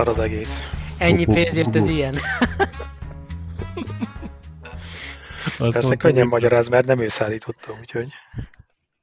szar 0.00 0.08
az 0.08 0.18
egész. 0.18 0.60
Ennyi 0.98 1.24
pénzért 1.24 1.76
ez 1.76 1.84
ilyen. 1.88 2.14
Azt 5.44 5.58
Persze 5.58 5.80
mondta, 5.80 5.96
könnyen 5.96 6.22
hogy... 6.22 6.30
magyaráz, 6.30 6.68
mert 6.68 6.86
nem 6.86 7.00
ő 7.00 7.08
szállította, 7.08 7.76
úgyhogy... 7.80 8.08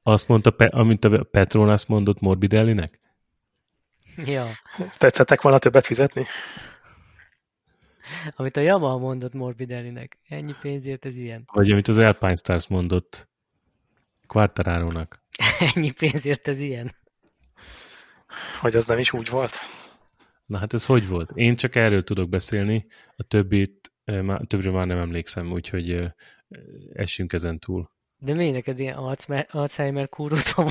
Azt 0.04 0.28
mondta, 0.28 0.56
amint 0.58 1.06
a 1.06 1.24
Petronas 1.24 1.86
mondott 1.86 2.20
Morbidellinek? 2.20 3.00
Ja. 4.16 4.46
Tetszettek 4.98 5.42
volna 5.42 5.58
többet 5.58 5.86
fizetni? 5.86 6.26
Amit 8.36 8.58
a 8.58 8.62
Yamaha 8.62 8.98
mondott 8.98 9.34
Morbidellinek. 9.34 10.18
Ennyi 10.28 10.54
pénzért 10.62 11.06
ez 11.06 11.16
ilyen. 11.16 11.44
Vagy 11.54 11.72
amit 11.72 11.88
az 11.88 11.98
Alpine 11.98 12.36
Stars 12.36 12.68
mondott 12.68 13.30
Quartararo-nak. 14.28 15.22
Ennyi 15.74 15.92
pénzért 15.92 16.48
ez 16.48 16.60
ilyen. 16.60 16.96
Hogy 18.60 18.76
az 18.76 18.86
nem 18.86 19.00
is 19.00 19.14
úgy 19.14 19.30
volt? 19.30 19.60
Na 20.48 20.58
hát 20.58 20.74
ez 20.74 20.86
hogy 20.86 21.08
volt? 21.08 21.32
Én 21.36 21.56
csak 21.56 21.76
erről 21.76 22.04
tudok 22.04 22.30
beszélni, 22.30 22.86
a 23.16 23.24
többit, 23.24 23.92
a 24.28 24.46
többre 24.46 24.72
már 24.72 24.88
nem 24.88 24.98
emlékszem, 24.98 25.52
úgyhogy 25.52 26.04
essünk 26.94 27.34
ezen 27.34 27.60
túl. 27.60 27.92
De 28.20 28.34
miért 28.34 28.54
neked 28.54 28.80
ilyen 28.80 28.98
Alzheimer 29.50 30.10
kúrút 30.10 30.52
van, 30.52 30.70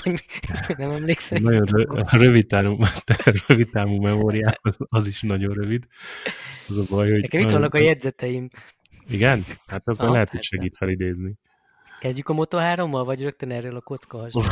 vagy 0.67 0.77
nem 0.77 0.91
emlékszem? 0.91 1.43
Nagyon 1.43 1.65
rövid 2.11 2.47
távú, 2.47 2.77
rövid 3.47 3.71
távú 3.71 4.01
memóriám, 4.01 4.55
az, 4.61 4.77
az, 4.89 5.07
is 5.07 5.23
nagyon 5.23 5.55
rövid. 5.55 5.87
Az 6.69 6.79
a 6.79 6.85
baj, 6.91 7.11
hogy... 7.11 7.21
Nekem 7.21 7.41
itt 7.41 7.51
vannak 7.51 7.75
a 7.75 7.79
jegyzeteim. 7.79 8.49
Igen? 9.09 9.45
Hát 9.67 9.89
az 9.89 9.99
már 9.99 10.11
lehet, 10.11 10.31
hogy 10.31 10.43
segít 10.43 10.77
felidézni. 10.77 11.35
Kezdjük 12.01 12.29
a 12.29 12.35
Moto3-mal, 12.35 13.03
vagy 13.05 13.23
rögtön 13.23 13.51
erről 13.51 13.77
a 13.77 13.81
kockahas? 13.81 14.35
Oh, 14.35 14.47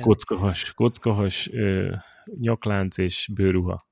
kockahas, 0.00 0.72
kockahas, 0.72 1.48
ö, 1.52 1.94
nyaklánc 2.40 2.98
és 2.98 3.28
bőruha. 3.34 3.85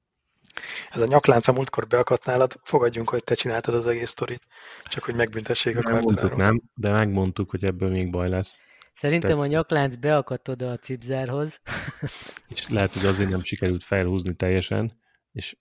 Ez 0.90 1.00
a 1.00 1.06
nyaklánc 1.06 1.48
a 1.48 1.52
múltkor 1.52 1.86
beakadt 1.86 2.24
nálad, 2.24 2.60
fogadjunk, 2.62 3.08
hogy 3.08 3.24
te 3.24 3.34
csináltad 3.34 3.74
az 3.74 3.86
egész 3.86 4.10
sztorit, 4.10 4.46
csak 4.84 5.04
hogy 5.04 5.14
megbüntessék 5.14 5.76
a 5.76 5.80
nem 5.90 6.00
mondtuk, 6.00 6.36
nem, 6.36 6.62
de 6.74 6.90
megmondtuk, 6.90 7.50
hogy 7.50 7.64
ebből 7.64 7.90
még 7.90 8.10
baj 8.10 8.28
lesz. 8.28 8.62
Szerintem 8.94 9.36
Te... 9.36 9.42
a 9.42 9.46
nyaklánc 9.46 9.96
beakadt 9.96 10.48
oda 10.48 10.70
a 10.70 10.76
cipzárhoz. 10.76 11.60
És 12.54 12.68
lehet, 12.68 12.92
hogy 12.92 13.06
azért 13.06 13.30
nem 13.30 13.42
sikerült 13.42 13.84
felhúzni 13.84 14.34
teljesen, 14.34 15.00
és 15.32 15.56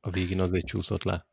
a 0.00 0.10
végén 0.10 0.40
azért 0.40 0.66
csúszott 0.66 1.02
le. 1.02 1.26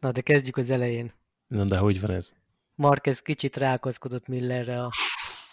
Na, 0.00 0.12
de 0.12 0.20
kezdjük 0.20 0.56
az 0.56 0.70
elején. 0.70 1.12
Na, 1.46 1.64
de 1.64 1.78
hogy 1.78 2.00
van 2.00 2.10
ez? 2.10 2.32
Marquez 2.74 3.20
kicsit 3.20 3.56
rákozkodott 3.56 4.26
Millerre 4.26 4.82
a 4.82 4.90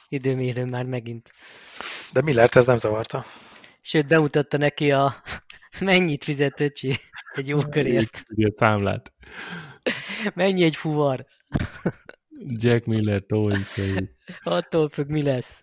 időmérőn 0.07 0.67
már 0.67 0.85
megint. 0.85 1.31
De 2.13 2.21
Millert 2.21 2.55
ez 2.55 2.65
nem 2.65 2.77
zavarta. 2.77 3.23
Sőt, 3.81 4.07
bemutatta 4.07 4.57
neki 4.57 4.91
a 4.91 5.15
mennyit 5.79 6.23
fizet 6.23 6.61
öcsi 6.61 6.93
egy 7.33 7.47
jó 7.47 7.57
körért. 7.57 8.21
Ugye 8.35 8.49
számlát. 8.51 9.13
Mennyi 10.33 10.63
egy 10.63 10.75
fuvar? 10.75 11.25
Jack 12.47 12.85
Miller 12.85 13.23
towing 13.25 13.65
szerint. 13.65 14.15
Attól 14.43 14.89
függ, 14.89 15.09
mi 15.09 15.21
lesz. 15.21 15.61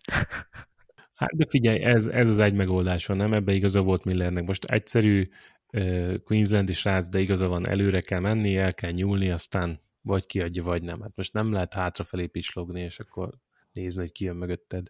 Hát 1.14 1.30
de 1.36 1.46
figyelj, 1.48 1.82
ez, 1.82 2.06
ez 2.06 2.28
az 2.28 2.38
egy 2.38 2.54
megoldás 2.54 3.06
van, 3.06 3.16
nem? 3.16 3.32
Ebbe 3.32 3.52
igaza 3.52 3.82
volt 3.82 4.04
Millernek. 4.04 4.44
Most 4.44 4.64
egyszerű 4.64 5.28
uh, 5.72 6.14
Queenslandi 6.24 6.72
srác, 6.72 7.08
de 7.08 7.20
igaza 7.20 7.48
van, 7.48 7.68
előre 7.68 8.00
kell 8.00 8.20
menni, 8.20 8.56
el 8.56 8.74
kell 8.74 8.90
nyúlni, 8.90 9.30
aztán 9.30 9.80
vagy 10.00 10.26
kiadja, 10.26 10.62
vagy 10.62 10.82
nem. 10.82 11.00
Hát 11.00 11.16
most 11.16 11.32
nem 11.32 11.52
lehet 11.52 11.74
hátrafelé 11.74 12.26
pislogni, 12.26 12.80
és 12.80 12.98
akkor 12.98 13.30
nézni, 13.72 14.00
hogy 14.00 14.12
ki 14.12 14.24
jön 14.24 14.36
mögötted. 14.36 14.86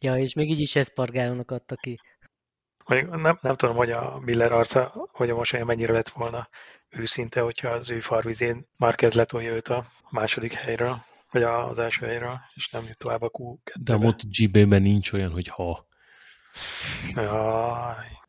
Ja, 0.00 0.16
és 0.16 0.34
még 0.34 0.50
így 0.50 0.60
is 0.60 0.76
Espargarónak 0.76 1.50
adta 1.50 1.76
ki. 1.76 1.98
Nem, 2.86 3.38
nem 3.40 3.54
tudom, 3.54 3.76
hogy 3.76 3.90
a 3.90 4.18
Miller 4.24 4.52
arca, 4.52 5.08
hogy 5.12 5.30
a 5.30 5.34
mosolya 5.34 5.64
mennyire 5.64 5.92
lett 5.92 6.08
volna 6.08 6.48
őszinte, 6.88 7.40
hogyha 7.40 7.68
az 7.68 7.90
ő 7.90 8.00
farvizén 8.00 8.68
már 8.78 8.94
kezd 8.94 9.16
letolja 9.16 9.52
őt 9.52 9.68
a 9.68 9.84
második 10.10 10.52
helyről, 10.52 10.96
vagy 11.30 11.42
az 11.42 11.78
első 11.78 12.06
helyről, 12.06 12.40
és 12.54 12.68
nem 12.70 12.84
jut 12.84 12.98
tovább 12.98 13.22
a 13.22 13.30
q 13.38 13.58
De 13.74 13.94
a 13.94 13.98
MotoGP-ben 13.98 14.82
nincs 14.82 15.12
olyan, 15.12 15.30
hogy 15.30 15.48
ha. 15.48 15.86
Jaj. 17.14 18.20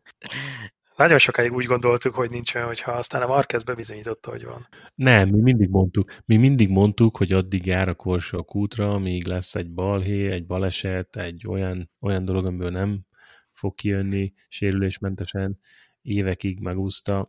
Nagyon 0.95 1.17
sokáig 1.17 1.51
úgy 1.51 1.65
gondoltuk, 1.65 2.15
hogy 2.15 2.29
nincs 2.29 2.55
olyan, 2.55 2.67
hogyha 2.67 2.91
aztán 2.91 3.21
a 3.21 3.27
Marquez 3.27 3.63
bebizonyította, 3.63 4.29
hogy 4.29 4.45
van. 4.45 4.67
Nem, 4.95 5.29
mi 5.29 5.41
mindig 5.41 5.69
mondtuk, 5.69 6.13
mi 6.25 6.37
mindig 6.37 6.69
mondtuk, 6.69 7.17
hogy 7.17 7.31
addig 7.31 7.65
jár 7.65 7.87
a 7.89 7.93
korsa 7.93 8.37
a 8.37 8.43
kútra, 8.43 8.93
amíg 8.93 9.25
lesz 9.25 9.55
egy 9.55 9.71
balhé, 9.71 10.31
egy 10.31 10.45
baleset, 10.45 11.15
egy 11.15 11.47
olyan, 11.47 11.91
olyan 11.99 12.25
dolog, 12.25 12.45
amiből 12.45 12.69
nem 12.69 13.05
fog 13.53 13.75
kijönni 13.75 14.33
sérülésmentesen, 14.47 15.59
évekig 16.01 16.59
megúszta. 16.59 17.27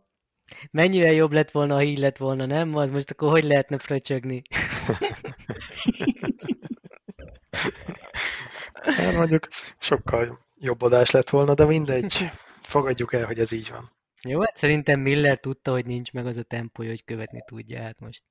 Mennyivel 0.71 1.13
jobb 1.13 1.31
lett 1.31 1.51
volna, 1.51 1.73
ha 1.73 1.83
így 1.83 1.97
lett 1.97 2.17
volna, 2.17 2.45
nem? 2.45 2.75
Az 2.75 2.91
most 2.91 3.11
akkor 3.11 3.29
hogy 3.29 3.43
lehetne 3.43 3.77
fröcsögni? 3.77 4.41
hát 8.97 9.15
mondjuk 9.15 9.47
sokkal 9.79 10.39
jobb 10.59 10.81
adás 10.81 11.11
lett 11.11 11.29
volna, 11.29 11.53
de 11.53 11.65
mindegy. 11.65 12.13
Fogadjuk 12.61 13.13
el, 13.13 13.25
hogy 13.25 13.39
ez 13.39 13.51
így 13.51 13.69
van. 13.69 13.91
Jó, 14.23 14.39
hát 14.39 14.57
szerintem 14.57 14.99
Miller 14.99 15.39
tudta, 15.39 15.71
hogy 15.71 15.85
nincs 15.85 16.11
meg 16.11 16.25
az 16.25 16.37
a 16.37 16.43
tempója, 16.43 16.89
hogy 16.89 17.03
követni 17.03 17.43
tudja, 17.45 17.81
hát 17.81 17.99
most. 17.99 18.23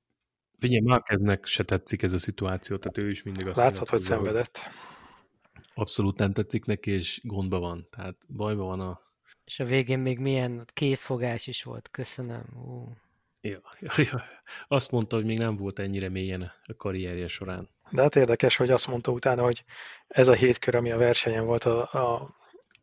Figyelj, 0.59 0.81
Marqueznek 0.81 1.45
se 1.45 1.63
tetszik 1.63 2.03
ez 2.03 2.13
a 2.13 2.19
szituáció, 2.19 2.77
tehát 2.77 2.97
ő 2.97 3.09
is 3.09 3.23
mindig 3.23 3.47
azt 3.47 3.57
Látszott, 3.57 3.89
hogy 3.89 3.99
szenvedett. 3.99 4.59
Abszolút 5.77 6.17
nem 6.17 6.33
tetszik 6.33 6.65
neki, 6.65 6.91
és 6.91 7.21
gondba 7.23 7.59
van. 7.59 7.87
Tehát 7.91 8.15
bajban 8.29 8.65
van 8.67 8.79
a... 8.79 8.99
És 9.45 9.59
a 9.59 9.65
végén 9.65 9.99
még 9.99 10.19
milyen 10.19 10.65
készfogás 10.73 11.47
is 11.47 11.63
volt. 11.63 11.89
Köszönöm. 11.91 12.43
Ú. 12.67 12.95
Ja, 13.41 13.61
ja, 13.79 13.91
ja. 13.97 14.23
Azt 14.67 14.91
mondta, 14.91 15.15
hogy 15.15 15.25
még 15.25 15.37
nem 15.37 15.55
volt 15.55 15.79
ennyire 15.79 16.09
mélyen 16.09 16.41
a 16.41 16.75
karrierje 16.75 17.27
során. 17.27 17.69
De 17.91 18.01
hát 18.01 18.15
érdekes, 18.15 18.55
hogy 18.55 18.69
azt 18.69 18.87
mondta 18.87 19.11
utána, 19.11 19.43
hogy 19.43 19.63
ez 20.07 20.27
a 20.27 20.33
hétkör, 20.33 20.75
ami 20.75 20.91
a 20.91 20.97
versenyen 20.97 21.45
volt 21.45 21.63
a, 21.63 21.81
a 21.81 22.35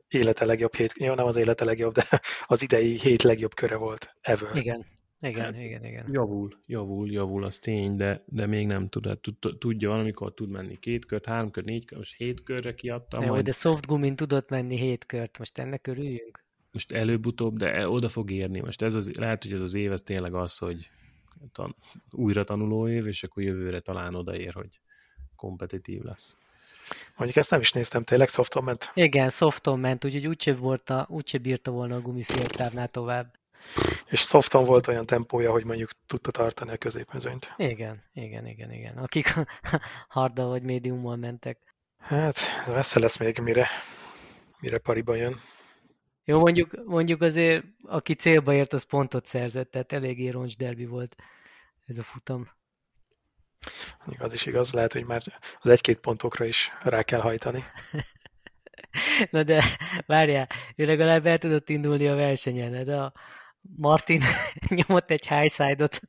élete 0.09 0.45
legjobb 0.45 0.75
hét, 0.75 0.93
jó, 0.99 1.15
nem 1.15 1.27
az 1.27 1.37
élete 1.37 1.65
legjobb, 1.65 1.93
de 1.95 2.07
az 2.47 2.63
idei 2.63 2.99
hét 2.99 3.23
legjobb 3.23 3.55
köre 3.55 3.77
volt 3.77 4.17
ever. 4.21 4.57
Igen, 4.57 4.87
igen, 5.23 5.45
hát, 5.45 5.57
igen, 5.57 5.85
igen. 5.85 6.09
Javul, 6.13 6.59
javul, 6.67 7.11
javul, 7.11 7.45
az 7.45 7.59
tény, 7.59 7.97
de, 7.97 8.25
de 8.27 8.47
még 8.47 8.67
nem 8.67 8.89
tud, 8.89 9.07
hát 9.07 9.21
tudja 9.59 9.89
van, 9.89 9.99
amikor 9.99 10.35
tud 10.35 10.51
menni 10.51 10.79
két 10.79 11.07
kört, 11.07 11.27
három 11.27 11.51
kört, 11.51 11.67
négy 11.67 11.85
kört, 11.85 11.99
most 11.99 12.17
hét 12.17 12.43
körre 12.43 12.75
kiadta. 12.75 13.23
Jó, 13.23 13.29
majd... 13.29 13.45
de 13.45 13.53
soft 13.53 13.87
gumin 13.87 14.17
tudott 14.17 14.49
menni 14.49 14.77
hét 14.77 15.07
kört, 15.07 15.39
most 15.39 15.59
ennek 15.59 15.87
örüljünk. 15.87 16.45
Most 16.73 16.93
előbb-utóbb, 16.93 17.57
de 17.57 17.89
oda 17.89 18.09
fog 18.09 18.31
érni. 18.31 18.61
Most 18.61 18.83
ez 18.83 18.95
az, 18.95 19.15
lehet, 19.15 19.43
hogy 19.43 19.53
ez 19.53 19.63
az 19.63 19.75
év, 19.75 19.93
ez 19.93 20.03
tényleg 20.03 20.35
az, 20.35 20.59
hogy 20.59 20.91
tan, 21.53 21.77
újra 22.11 22.45
tanuló 22.45 22.89
év, 22.89 23.07
és 23.07 23.23
akkor 23.23 23.43
jövőre 23.43 23.81
talán 23.81 24.15
odaér, 24.15 24.53
hogy 24.53 24.81
kompetitív 25.37 26.03
lesz. 26.03 26.37
Mondjuk 27.17 27.39
ezt 27.39 27.51
nem 27.51 27.61
is 27.61 27.73
néztem, 27.73 28.05
tényleg 28.05 28.29
softon 28.29 28.65
ment? 28.65 28.91
Igen, 28.95 29.31
softon 29.31 29.81
ment, 29.81 30.05
úgyhogy 30.05 30.27
úgyse, 30.27 30.55
volta, 30.55 31.07
úgyse 31.11 31.39
bírta 31.39 31.71
volna 31.71 31.95
a 31.95 32.01
gumiféltávnál 32.01 32.89
tovább. 32.89 33.35
És 34.07 34.21
softon 34.21 34.65
volt 34.65 34.87
olyan 34.87 35.07
tempója, 35.07 35.51
hogy 35.51 35.65
mondjuk 35.65 35.91
tudta 36.07 36.31
tartani 36.31 36.71
a 36.71 36.77
középmezőnyt. 36.77 37.53
Igen, 37.57 38.03
igen, 38.13 38.47
igen, 38.47 38.73
igen. 38.73 38.97
Akik 38.97 39.35
harda 40.09 40.47
vagy 40.47 40.63
médiummal 40.63 41.17
mentek. 41.17 41.59
Hát, 41.99 42.37
messze 42.67 43.01
lesz 43.01 43.19
még, 43.19 43.39
mire, 43.39 43.67
mire 44.61 44.79
pariba 44.79 45.15
jön. 45.15 45.37
Jó, 46.25 46.39
mondjuk, 46.39 46.85
mondjuk 46.85 47.23
azért, 47.23 47.65
aki 47.83 48.15
célba 48.15 48.53
ért, 48.53 48.73
az 48.73 48.83
pontot 48.83 49.27
szerzett, 49.27 49.71
tehát 49.71 49.93
eléggé 49.93 50.29
roncs 50.29 50.57
derbi 50.57 50.87
volt 50.87 51.17
ez 51.87 51.99
a 51.99 52.03
futam. 52.03 52.49
Az 54.19 54.33
is 54.33 54.47
igaz, 54.47 54.73
lehet, 54.73 54.93
hogy 54.93 55.05
már 55.05 55.23
az 55.61 55.69
egy-két 55.69 55.99
pontokra 55.99 56.45
is 56.45 56.73
rá 56.83 57.03
kell 57.03 57.21
hajtani. 57.21 57.65
Na 59.31 59.43
de 59.43 59.65
várjál, 60.07 60.49
ő 60.77 60.85
legalább 60.85 61.27
el 61.27 61.39
tudott 61.39 61.69
indulni 61.69 62.09
a 62.09 62.15
versenyen, 62.15 62.85
de 62.85 62.97
a 62.97 63.13
Martin 63.77 64.23
nyomott 64.87 65.11
egy 65.11 65.29
highside-ot 65.29 66.01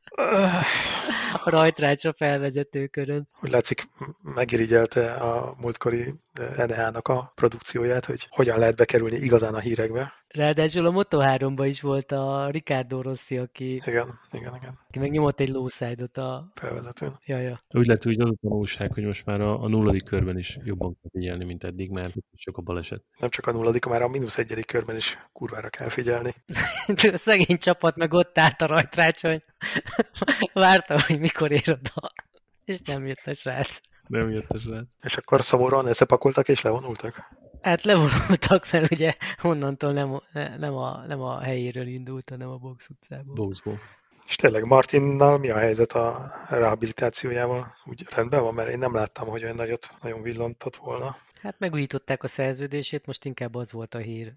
a 1.43 1.49
rajtrácsra 1.49 2.13
felvezető 2.13 2.87
körön. 2.87 3.27
Úgy 3.41 3.51
látszik, 3.51 3.83
megirigyelte 4.21 5.11
a 5.11 5.55
múltkori 5.57 6.13
NH-nak 6.55 7.07
a 7.07 7.31
produkcióját, 7.35 8.05
hogy 8.05 8.27
hogyan 8.29 8.59
lehet 8.59 8.75
bekerülni 8.75 9.15
igazán 9.15 9.53
a 9.53 9.59
hírekbe. 9.59 10.13
Ráadásul 10.33 10.85
a 10.85 10.91
Moto3-ban 10.91 11.65
is 11.67 11.81
volt 11.81 12.11
a 12.11 12.49
Ricardo 12.49 13.01
Rossi, 13.01 13.37
aki... 13.37 13.73
Igen, 13.73 14.19
igen, 14.31 14.55
igen. 14.55 14.79
Aki 14.87 14.99
meg 14.99 15.11
nyomott 15.11 15.39
egy 15.39 15.49
lowside-ot 15.49 16.17
a... 16.17 16.51
Felvezetőn. 16.53 17.17
Ja, 17.25 17.37
ja. 17.37 17.63
Úgy 17.75 17.85
lehet, 17.85 18.03
hogy 18.03 18.19
az 18.19 18.31
a 18.31 18.35
tanulság, 18.41 18.93
hogy 18.93 19.03
most 19.03 19.25
már 19.25 19.41
a, 19.41 19.61
a 19.61 19.67
nulladik 19.67 20.03
körben 20.03 20.37
is 20.37 20.59
jobban 20.63 20.97
kell 21.01 21.11
figyelni, 21.11 21.43
mint 21.43 21.63
eddig, 21.63 21.89
mert 21.89 22.13
sok 22.35 22.57
a 22.57 22.61
baleset. 22.61 23.03
Nem 23.19 23.29
csak 23.29 23.47
a 23.47 23.51
nulladik, 23.51 23.85
már 23.85 24.01
a 24.01 24.07
mínusz 24.07 24.37
egyedik 24.37 24.65
körben 24.65 24.95
is 24.95 25.17
kurvára 25.31 25.69
kell 25.69 25.89
figyelni. 25.89 26.33
a 27.13 27.17
szegény 27.17 27.57
csapat 27.57 27.95
meg 27.95 28.13
ott 28.13 28.37
állt 28.37 28.61
a 28.61 28.65
rajtrácson. 28.65 29.43
Várta, 30.53 31.01
hogy 31.07 31.19
mikor 31.19 31.51
ér 31.51 31.63
oda. 31.79 32.11
És 32.65 32.79
nem 32.85 33.07
jött 33.07 33.25
a 33.25 33.33
srác. 33.33 33.79
Nem 34.07 34.29
jött 34.29 34.51
a 34.51 34.57
srác. 34.57 34.87
És 35.01 35.17
akkor 35.17 35.43
szomorúan 35.43 35.87
összepakoltak 35.87 36.47
és 36.47 36.61
levonultak? 36.61 37.41
Hát 37.63 37.83
levonultak, 37.83 38.71
mert 38.71 38.91
ugye 38.91 39.15
onnantól 39.41 39.93
nem, 39.93 40.21
nem, 40.57 40.75
a, 40.75 41.03
nem 41.07 41.21
a 41.21 41.39
helyéről 41.39 41.87
indult, 41.87 42.29
hanem 42.29 42.49
a 42.49 42.57
box 42.57 42.89
utcából. 42.89 43.33
Boxból. 43.33 43.79
És 44.27 44.35
tényleg 44.35 44.65
Martinnal 44.65 45.37
mi 45.37 45.49
a 45.49 45.57
helyzet 45.57 45.91
a 45.91 46.31
rehabilitációjával? 46.49 47.75
Úgy 47.85 48.05
rendben 48.09 48.41
van, 48.41 48.53
mert 48.53 48.69
én 48.69 48.77
nem 48.77 48.93
láttam, 48.93 49.27
hogy 49.27 49.43
olyan 49.43 49.55
nagyot 49.55 49.89
nagyon 50.01 50.21
villantott 50.21 50.75
volna. 50.75 51.15
Hát 51.41 51.59
megújították 51.59 52.23
a 52.23 52.27
szerződését, 52.27 53.05
most 53.05 53.25
inkább 53.25 53.55
az 53.55 53.71
volt 53.71 53.95
a 53.95 53.97
hír. 53.97 54.33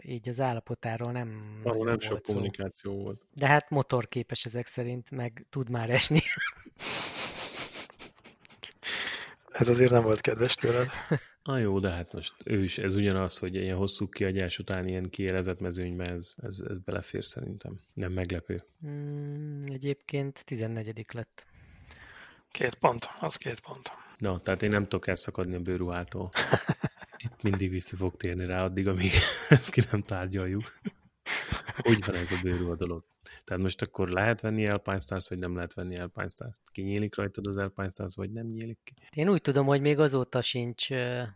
Így 0.00 0.28
az 0.28 0.40
állapotáról 0.40 1.12
nem 1.12 1.60
Ahol 1.64 1.86
nem 1.86 2.00
sok 2.00 2.22
kommunikáció 2.22 3.02
volt. 3.02 3.20
De 3.34 3.46
hát 3.46 3.70
motorképes 3.70 4.44
ezek 4.44 4.66
szerint, 4.66 5.10
meg 5.10 5.46
tud 5.50 5.70
már 5.70 5.90
esni. 5.90 6.20
Ez 9.58 9.68
azért 9.68 9.90
nem 9.90 10.02
volt 10.02 10.20
kedves 10.20 10.54
tőled. 10.54 10.88
Na 11.42 11.58
jó, 11.66 11.78
de 11.78 11.90
hát 11.90 12.12
most 12.12 12.34
ő 12.44 12.62
is, 12.62 12.78
ez 12.78 12.94
ugyanaz, 12.94 13.38
hogy 13.38 13.54
ilyen 13.54 13.76
hosszú 13.76 14.08
kiadás 14.08 14.58
után 14.58 14.88
ilyen 14.88 15.10
kiélezett 15.10 15.60
mezőnybe 15.60 16.04
ez, 16.04 16.34
ez, 16.36 16.62
ez 16.68 16.78
belefér 16.78 17.24
szerintem. 17.24 17.76
Nem 17.92 18.12
meglepő. 18.12 18.62
Mm, 18.86 19.60
egyébként 19.64 20.44
14 20.44 21.06
lett. 21.12 21.46
Két 22.50 22.74
pont, 22.74 23.08
az 23.20 23.36
két 23.36 23.60
pont. 23.60 23.92
Na, 24.18 24.40
tehát 24.40 24.62
én 24.62 24.70
nem 24.70 24.82
tudok 24.82 25.06
elszakadni 25.06 25.54
a 25.54 25.60
bőruhától. 25.60 26.30
Itt 27.24 27.42
mindig 27.42 27.70
vissza 27.70 27.96
fog 27.96 28.16
térni 28.16 28.46
rá 28.46 28.64
addig, 28.64 28.88
amíg 28.88 29.10
ezt 29.48 29.70
ki 29.70 29.82
nem 29.90 30.02
tárgyaljuk. 30.02 30.80
Úgy 31.82 32.04
van 32.06 32.14
ez 32.14 32.32
a 32.32 32.40
bőruha 32.42 32.76
dolog. 32.76 33.04
Tehát 33.44 33.62
most 33.62 33.82
akkor 33.82 34.08
lehet 34.08 34.40
venni 34.40 34.68
Alpine 34.68 34.98
Stars, 34.98 35.28
vagy 35.28 35.38
nem 35.38 35.54
lehet 35.54 35.74
venni 35.74 35.98
Alpine 35.98 36.28
Stars? 36.28 36.56
Kinyílik 36.72 37.16
rajtad 37.16 37.46
az 37.46 37.58
Alpine 37.58 37.88
Stars, 37.88 38.14
vagy 38.14 38.30
nem 38.30 38.46
nyílik 38.46 38.78
ki? 38.84 38.94
Én 39.14 39.28
úgy 39.28 39.40
tudom, 39.40 39.66
hogy 39.66 39.80
még 39.80 39.98
azóta 39.98 40.42
sincs 40.42 40.88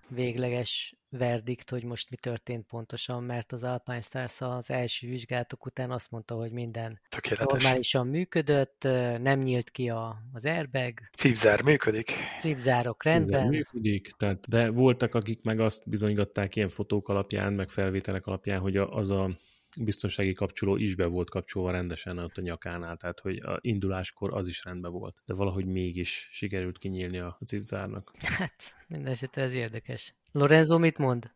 végleges 0.08 0.94
verdikt, 1.10 1.70
hogy 1.70 1.84
most 1.84 2.10
mi 2.10 2.16
történt 2.16 2.66
pontosan, 2.66 3.22
mert 3.22 3.52
az 3.52 3.62
Alpine 3.62 4.00
Stars 4.00 4.40
az 4.40 4.70
első 4.70 5.08
vizsgálatok 5.08 5.66
után 5.66 5.90
azt 5.90 6.10
mondta, 6.10 6.34
hogy 6.34 6.52
minden 6.52 7.00
Tökéletes. 7.08 7.46
normálisan 7.62 8.06
működött, 8.06 8.82
nem 9.19 9.40
nyílt 9.40 9.70
ki 9.70 9.88
a, 9.88 10.22
az 10.32 10.44
airbag, 10.44 10.92
Cipzár 11.16 11.62
működik. 11.62 12.12
cipzárok 12.40 13.02
rendben, 13.02 13.46
működik, 13.46 14.10
tehát, 14.16 14.48
de 14.48 14.70
voltak, 14.70 15.14
akik 15.14 15.42
meg 15.42 15.60
azt 15.60 15.88
bizonygatták 15.88 16.56
ilyen 16.56 16.69
fotók 16.69 17.08
alapján, 17.08 17.52
meg 17.52 17.69
felvételek 17.69 18.26
alapján, 18.26 18.60
hogy 18.60 18.76
a, 18.76 18.96
az 18.96 19.10
a 19.10 19.31
biztonsági 19.78 20.32
kapcsoló 20.32 20.76
is 20.76 20.94
be 20.94 21.06
volt 21.06 21.31
kapcsolva 21.31 21.70
rendesen 21.70 22.19
ott 22.19 22.37
a 22.37 22.40
nyakánál, 22.40 22.96
tehát 22.96 23.20
hogy 23.20 23.38
a 23.38 23.58
induláskor 23.61 24.34
az 24.34 24.49
is 24.49 24.64
rendben 24.64 24.93
volt, 24.93 25.22
de 25.26 25.34
valahogy 25.34 25.67
mégis 25.67 26.28
sikerült 26.32 26.78
kinyílni 26.78 27.19
a 27.19 27.38
cipzárnak. 27.44 28.12
hát 28.19 28.76
minden 28.88 29.12
esetre 29.12 29.43
ez 29.43 29.55
érdekes. 29.55 30.14
Lorenzo 30.32 30.78
mit 30.78 30.99
mond? 30.99 31.31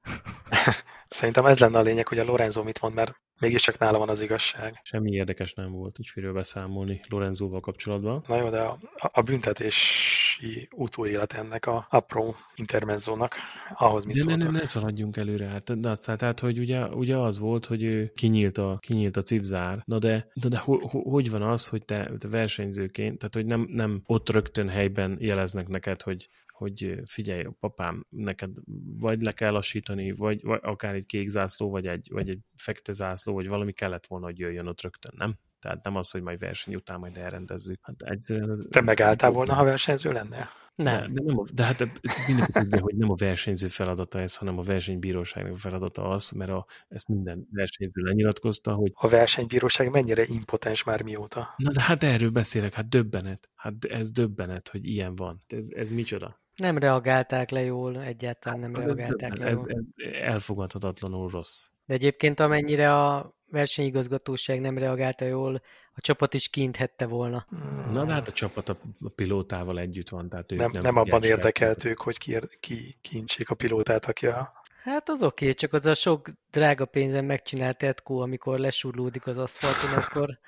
Szerintem 1.08 1.46
ez 1.46 1.58
lenne 1.58 1.78
a 1.78 1.82
lényeg, 1.82 2.08
hogy 2.08 2.18
a 2.18 2.24
Lorenzo 2.24 2.62
mit 2.62 2.80
mond, 2.80 2.94
mert 2.94 3.20
mégiscsak 3.44 3.78
nála 3.78 3.98
van 3.98 4.08
az 4.08 4.20
igazság. 4.20 4.80
Semmi 4.82 5.10
érdekes 5.10 5.54
nem 5.54 5.70
volt 5.72 5.98
így 5.98 6.10
miről 6.14 6.32
beszámolni 6.32 7.00
Lorenzóval 7.08 7.60
kapcsolatban. 7.60 8.24
Na 8.26 8.36
jó, 8.36 8.48
de 8.48 8.60
a, 8.60 8.78
a 9.12 9.20
büntetési 9.20 10.68
utóélet 10.74 11.32
ennek 11.32 11.66
a 11.66 11.86
apró 11.90 12.34
intermezzónak, 12.54 13.34
ahhoz 13.74 14.04
mit 14.04 14.16
De 14.16 14.36
ne, 14.36 14.44
ne, 14.44 14.50
ne 14.50 14.64
szaladjunk 14.64 15.16
előre. 15.16 15.46
Hát, 15.46 15.80
de 15.80 15.94
tehát, 15.94 16.40
hogy 16.40 16.58
ugye, 16.58 16.86
ugye 16.86 17.16
az 17.16 17.38
volt, 17.38 17.66
hogy 17.66 17.82
ő 17.82 18.12
kinyílt 18.14 18.58
a, 18.58 18.78
kinyílt 18.80 19.16
a 19.16 19.22
cipzár, 19.22 19.82
na 19.84 19.98
de, 19.98 20.28
na 20.32 20.48
de 20.48 20.58
ho, 20.58 20.88
ho, 20.88 21.10
hogy 21.10 21.30
van 21.30 21.42
az, 21.42 21.68
hogy 21.68 21.84
te, 21.84 22.10
te 22.18 22.28
versenyzőként, 22.28 23.18
tehát 23.18 23.34
hogy 23.34 23.46
nem, 23.46 23.66
nem 23.70 24.02
ott 24.06 24.30
rögtön 24.30 24.68
helyben 24.68 25.16
jeleznek 25.20 25.68
neked, 25.68 26.02
hogy, 26.02 26.28
hogy 26.64 27.00
figyelj, 27.04 27.46
papám, 27.60 28.06
neked 28.08 28.56
vagy 28.98 29.22
le 29.22 29.32
kell 29.32 29.52
lassítani, 29.52 30.12
vagy, 30.12 30.42
vagy 30.42 30.60
akár 30.62 30.94
egy 30.94 31.06
kék 31.06 31.28
zászló, 31.28 31.70
vagy 31.70 31.86
egy, 31.86 32.08
vagy 32.12 32.28
egy 32.28 32.38
fekete 32.54 32.92
zászló, 32.92 33.34
vagy 33.34 33.48
valami 33.48 33.72
kellett 33.72 34.06
volna, 34.06 34.26
hogy 34.26 34.38
jöjjön 34.38 34.66
ott 34.66 34.80
rögtön, 34.80 35.12
nem? 35.16 35.34
Tehát 35.60 35.84
nem 35.84 35.96
az, 35.96 36.10
hogy 36.10 36.22
majd 36.22 36.38
verseny 36.38 36.74
után 36.74 36.98
majd 36.98 37.16
elrendezzük. 37.16 37.78
Hát 37.82 38.02
egyszerűen 38.02 38.50
ez, 38.50 38.62
Te 38.70 38.80
megálltál 38.80 39.30
volna, 39.30 39.54
ha 39.54 39.64
versenyző 39.64 40.12
lennél? 40.12 40.48
Nem. 40.74 41.00
De, 41.00 41.20
de, 41.20 41.22
nem 41.24 41.38
a, 41.38 41.44
de 41.54 41.64
hát 41.64 41.78
mindenki 42.26 42.52
tudja, 42.52 42.80
hogy 42.80 42.94
nem 42.96 43.10
a 43.10 43.14
versenyző 43.14 43.68
feladata 43.68 44.20
ez, 44.20 44.36
hanem 44.36 44.58
a 44.58 44.62
versenybíróságnak 44.62 45.56
feladata 45.56 46.08
az, 46.08 46.30
mert 46.30 46.50
a, 46.50 46.66
ezt 46.88 47.08
minden 47.08 47.48
versenyző 47.50 48.02
lenyilatkozta, 48.02 48.74
hogy 48.74 48.90
A 48.94 49.08
versenybíróság 49.08 49.90
mennyire 49.90 50.24
impotens 50.28 50.84
már 50.84 51.02
mióta? 51.02 51.54
na 51.56 51.70
de 51.70 51.80
hát 51.80 52.02
erről 52.02 52.30
beszélek, 52.30 52.74
hát 52.74 52.88
döbbenet. 52.88 53.50
Hát 53.54 53.84
ez 53.84 54.10
döbbenet, 54.10 54.68
hogy 54.68 54.86
ilyen 54.86 55.14
van. 55.14 55.42
Ez, 55.46 55.66
ez 55.70 55.90
micsoda? 55.90 56.43
Nem 56.56 56.78
reagálták 56.78 57.50
le 57.50 57.60
jól, 57.62 58.02
egyáltalán 58.02 58.58
nem 58.58 58.74
Ez, 58.74 58.84
reagálták 58.84 59.36
le 59.36 59.46
ez, 59.46 59.58
jól. 59.58 59.70
ez 59.70 59.86
elfogadhatatlanul 60.22 61.30
rossz. 61.30 61.68
De 61.86 61.94
egyébként 61.94 62.40
amennyire 62.40 62.94
a 62.94 63.34
versenyigazgatóság 63.50 64.60
nem 64.60 64.78
reagálta 64.78 65.24
jól, 65.24 65.62
a 65.94 66.00
csapat 66.00 66.34
is 66.34 66.48
kinthette 66.48 67.06
volna. 67.06 67.46
Na 67.90 68.04
de 68.04 68.12
hát 68.12 68.28
a 68.28 68.32
csapat 68.32 68.68
a, 68.68 68.76
pilótával 69.14 69.78
együtt 69.78 70.08
van, 70.08 70.28
tehát 70.28 70.52
ők 70.52 70.58
nem, 70.58 70.70
nem, 70.70 70.82
nem 70.82 70.96
abban 70.96 71.22
érdekelt 71.22 71.84
ők, 71.84 72.00
hogy 72.00 72.18
ki, 72.18 72.38
ki 72.60 72.98
kincsék 73.00 73.50
a 73.50 73.54
pilótát, 73.54 74.04
aki 74.04 74.26
a... 74.26 74.52
Hát 74.82 75.08
az 75.08 75.22
oké, 75.22 75.52
csak 75.52 75.72
az 75.72 75.86
a 75.86 75.94
sok 75.94 76.30
drága 76.50 76.84
pénzen 76.84 77.24
megcsinált 77.24 77.82
etkó, 77.82 78.20
amikor 78.20 78.58
lesurlódik 78.58 79.26
az 79.26 79.38
aszfalton, 79.38 80.02
akkor 80.02 80.38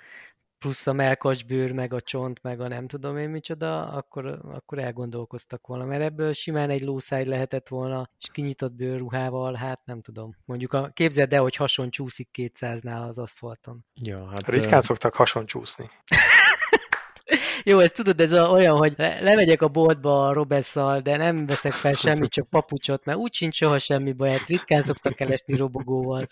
plusz 0.59 0.87
a 0.87 0.93
melkasbőr, 0.93 1.73
meg 1.73 1.93
a 1.93 2.01
csont, 2.01 2.43
meg 2.43 2.61
a 2.61 2.69
nem 2.69 2.87
tudom 2.87 3.19
én 3.19 3.29
micsoda, 3.29 3.89
akkor, 3.89 4.27
akkor 4.53 4.79
elgondolkoztak 4.79 5.67
volna, 5.67 5.85
mert 5.85 6.03
ebből 6.03 6.33
simán 6.33 6.71
egy 6.71 6.81
lószáj 6.81 7.25
lehetett 7.25 7.69
volna, 7.69 8.11
és 8.19 8.29
kinyitott 8.33 8.73
bőrruhával, 8.73 9.55
hát 9.55 9.81
nem 9.85 10.01
tudom. 10.01 10.37
Mondjuk 10.45 10.73
a, 10.73 10.91
képzeld 10.95 11.33
el, 11.33 11.43
hogy 11.43 11.57
hason 11.57 11.91
csúszik 11.91 12.29
200-nál 12.33 13.09
az 13.09 13.19
aszfalton. 13.19 13.85
Ja, 13.95 14.29
hát, 14.29 14.49
Ritkán 14.49 14.79
ö, 14.79 14.83
szoktak 14.83 15.15
hason 15.15 15.47
csúszni. 15.47 15.91
Jó, 17.69 17.79
ezt 17.79 17.95
tudod, 17.95 18.21
ez 18.21 18.33
a, 18.33 18.51
olyan, 18.51 18.77
hogy 18.77 18.95
le, 18.97 19.21
lemegyek 19.21 19.63
a 19.63 19.69
boltba 19.69 20.27
a 20.27 20.33
Robesszal, 20.33 21.01
de 21.01 21.17
nem 21.17 21.47
veszek 21.47 21.73
fel 21.73 21.93
semmit, 21.93 22.31
csak 22.31 22.49
papucsot, 22.49 23.05
mert 23.05 23.19
úgy 23.19 23.35
sincs 23.35 23.57
soha 23.57 23.79
semmi 23.79 24.13
baj, 24.13 24.31
hát 24.31 24.47
ritkán 24.47 24.83
szoktak 24.83 25.21
elesni 25.21 25.57
robogóval. 25.57 26.23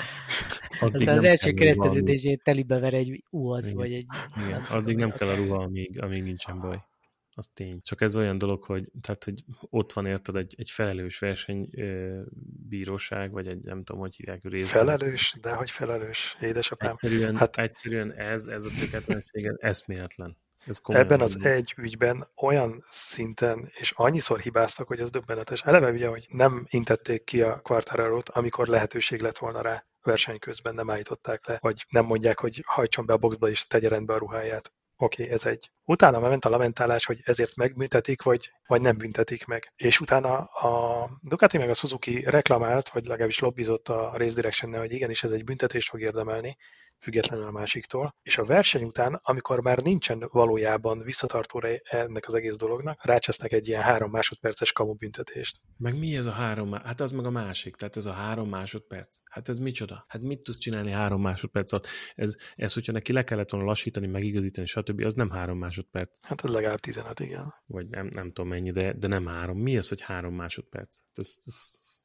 addig 0.81 0.95
Aztán 0.95 1.17
az 1.17 1.25
első 1.25 1.53
kereszteződését 1.53 2.43
telibe 2.43 2.79
ver 2.79 2.95
egy 2.95 3.25
UAZ, 3.31 3.65
Igen. 3.65 3.77
vagy 3.77 3.93
egy... 3.93 4.07
Igen, 4.47 4.61
addig 4.71 4.97
nem 4.97 5.11
kell 5.11 5.29
a 5.29 5.35
ruha, 5.35 5.63
amíg, 5.63 6.03
amíg 6.03 6.23
nincsen 6.23 6.61
baj. 6.61 6.83
Az 7.31 7.51
tény. 7.55 7.81
Csak 7.83 8.01
ez 8.01 8.17
olyan 8.17 8.39
dolog, 8.39 8.65
hogy, 8.65 8.91
tehát, 9.01 9.25
hogy 9.25 9.45
ott 9.71 9.93
van 9.93 10.07
érted 10.07 10.37
egy, 10.37 10.55
egy 10.59 10.71
felelős 10.71 11.19
versenybíróság, 11.19 13.31
vagy 13.31 13.47
egy 13.47 13.65
nem 13.65 13.85
tudom, 13.85 14.01
hogy 14.01 14.17
hívják 14.17 14.41
részben. 14.43 14.85
Felelős, 14.85 15.33
de 15.41 15.55
hogy 15.55 15.71
felelős, 15.71 16.37
édesapám. 16.41 16.89
Egyszerűen, 16.89 17.37
hát, 17.37 17.57
egyszerűen 17.57 18.13
ez, 18.13 18.47
ez 18.47 18.65
a 18.65 18.71
tökéletlenség, 18.81 19.45
ez 19.45 19.57
eszméletlen. 19.59 20.37
Ez 20.67 20.81
Ebben 20.85 21.21
az 21.21 21.35
mondom. 21.35 21.53
egy 21.53 21.75
ügyben 21.77 22.29
olyan 22.37 22.85
szinten, 22.89 23.71
és 23.75 23.93
annyiszor 23.97 24.41
hibáztak, 24.41 24.87
hogy 24.87 25.01
az 25.01 25.11
döbbenetes. 25.11 25.63
Eleve 25.63 25.91
ugye, 25.91 26.09
hogy 26.09 26.27
nem 26.31 26.67
intették 26.69 27.25
ki 27.25 27.43
a 27.43 27.61
Quartararo-t, 27.61 28.29
amikor 28.29 28.67
lehetőség 28.67 29.21
lett 29.21 29.39
volna 29.39 29.61
rá 29.61 29.85
verseny 30.03 30.39
közben, 30.39 30.75
nem 30.75 30.91
állították 30.91 31.47
le, 31.47 31.59
vagy 31.61 31.85
nem 31.89 32.05
mondják, 32.05 32.41
hogy 32.41 32.63
hajtson 32.67 33.07
be 33.07 33.13
a 33.13 33.17
boxba 33.17 33.49
és 33.49 33.67
tegye 33.67 33.89
rendbe 33.89 34.15
a 34.15 34.19
ruháját. 34.19 34.73
Oké, 34.97 35.23
okay, 35.23 35.35
ez 35.35 35.47
egy. 35.47 35.71
Utána 35.85 36.19
ment 36.19 36.45
a 36.45 36.49
lamentálás, 36.49 37.07
hogy 37.07 37.21
ezért 37.25 37.57
megbüntetik, 37.57 38.23
vagy, 38.23 38.53
vagy 38.67 38.81
nem 38.81 38.97
büntetik 38.97 39.47
meg. 39.47 39.73
És 39.77 40.01
utána 40.01 40.39
a 40.45 41.09
Ducati 41.21 41.59
meg 41.59 41.71
a 41.71 41.75
Suzuki 41.75 42.25
reklamált, 42.25 42.89
vagy 42.89 43.07
legalábbis 43.07 43.39
lobbizott 43.39 43.89
a 43.89 44.13
Race 44.17 44.35
direction 44.35 44.79
hogy 44.79 44.93
igenis 44.93 45.25
ez 45.25 45.33
egy 45.33 45.45
büntetést 45.45 45.89
fog 45.89 46.01
érdemelni, 46.01 46.57
függetlenül 47.05 47.47
a 47.47 47.51
másiktól. 47.51 48.15
És 48.23 48.39
a 48.39 48.45
verseny 48.45 48.85
után, 48.85 49.21
amikor 49.23 49.63
már 49.63 49.79
nincsen 49.79 50.29
valójában 50.33 51.03
visszatartóra 51.03 51.69
ennek 51.83 52.27
az 52.27 52.35
egész 52.35 52.57
dolognak, 52.57 53.05
rácsesznek 53.05 53.53
egy 53.53 53.69
ilyen 53.69 53.83
három 53.83 54.11
másodperces 54.11 54.73
kamu 54.73 54.95
büntetést. 54.95 55.61
Meg 55.77 55.99
mi 55.99 56.17
ez 56.17 56.27
a 56.27 56.31
három? 56.31 56.73
Hát 56.73 57.01
az 57.01 57.11
meg 57.11 57.25
a 57.25 57.31
másik, 57.31 57.77
tehát 57.77 57.97
ez 57.97 58.07
a 58.07 58.13
három 58.13 58.49
másodperc. 58.49 59.17
Hát 59.25 59.49
ez 59.49 59.59
micsoda? 59.59 60.05
Hát 60.09 60.23
mit 60.23 60.41
tudsz 60.43 60.59
csinálni 60.59 60.91
három 60.91 61.21
másodperc 61.21 61.73
alatt? 61.73 61.87
Ez, 62.15 62.37
ez 62.55 62.75
hogyha 62.75 62.93
neki 62.93 63.13
le 63.13 63.25
kellett 63.25 63.51
volna 63.51 63.67
lassítani, 63.67 64.07
megigazítani, 64.07 64.67
stb., 64.67 65.05
az 65.05 65.15
nem 65.15 65.31
három 65.31 65.59
másodperc. 65.59 66.27
Hát 66.27 66.45
ez 66.45 66.51
legalább 66.51 66.79
15, 66.79 67.21
igen. 67.21 67.55
Vagy 67.67 67.89
nem, 67.89 68.09
nem 68.13 68.33
tudom 68.33 68.51
mennyi, 68.51 68.71
de, 68.71 68.93
de 68.93 69.07
nem 69.07 69.27
három. 69.27 69.59
Mi 69.59 69.77
az, 69.77 69.89
hogy 69.89 70.01
három 70.01 70.35
másodperc? 70.35 70.99
Ez, 71.15 71.39
ez, 71.45 71.55
ez 71.79 72.04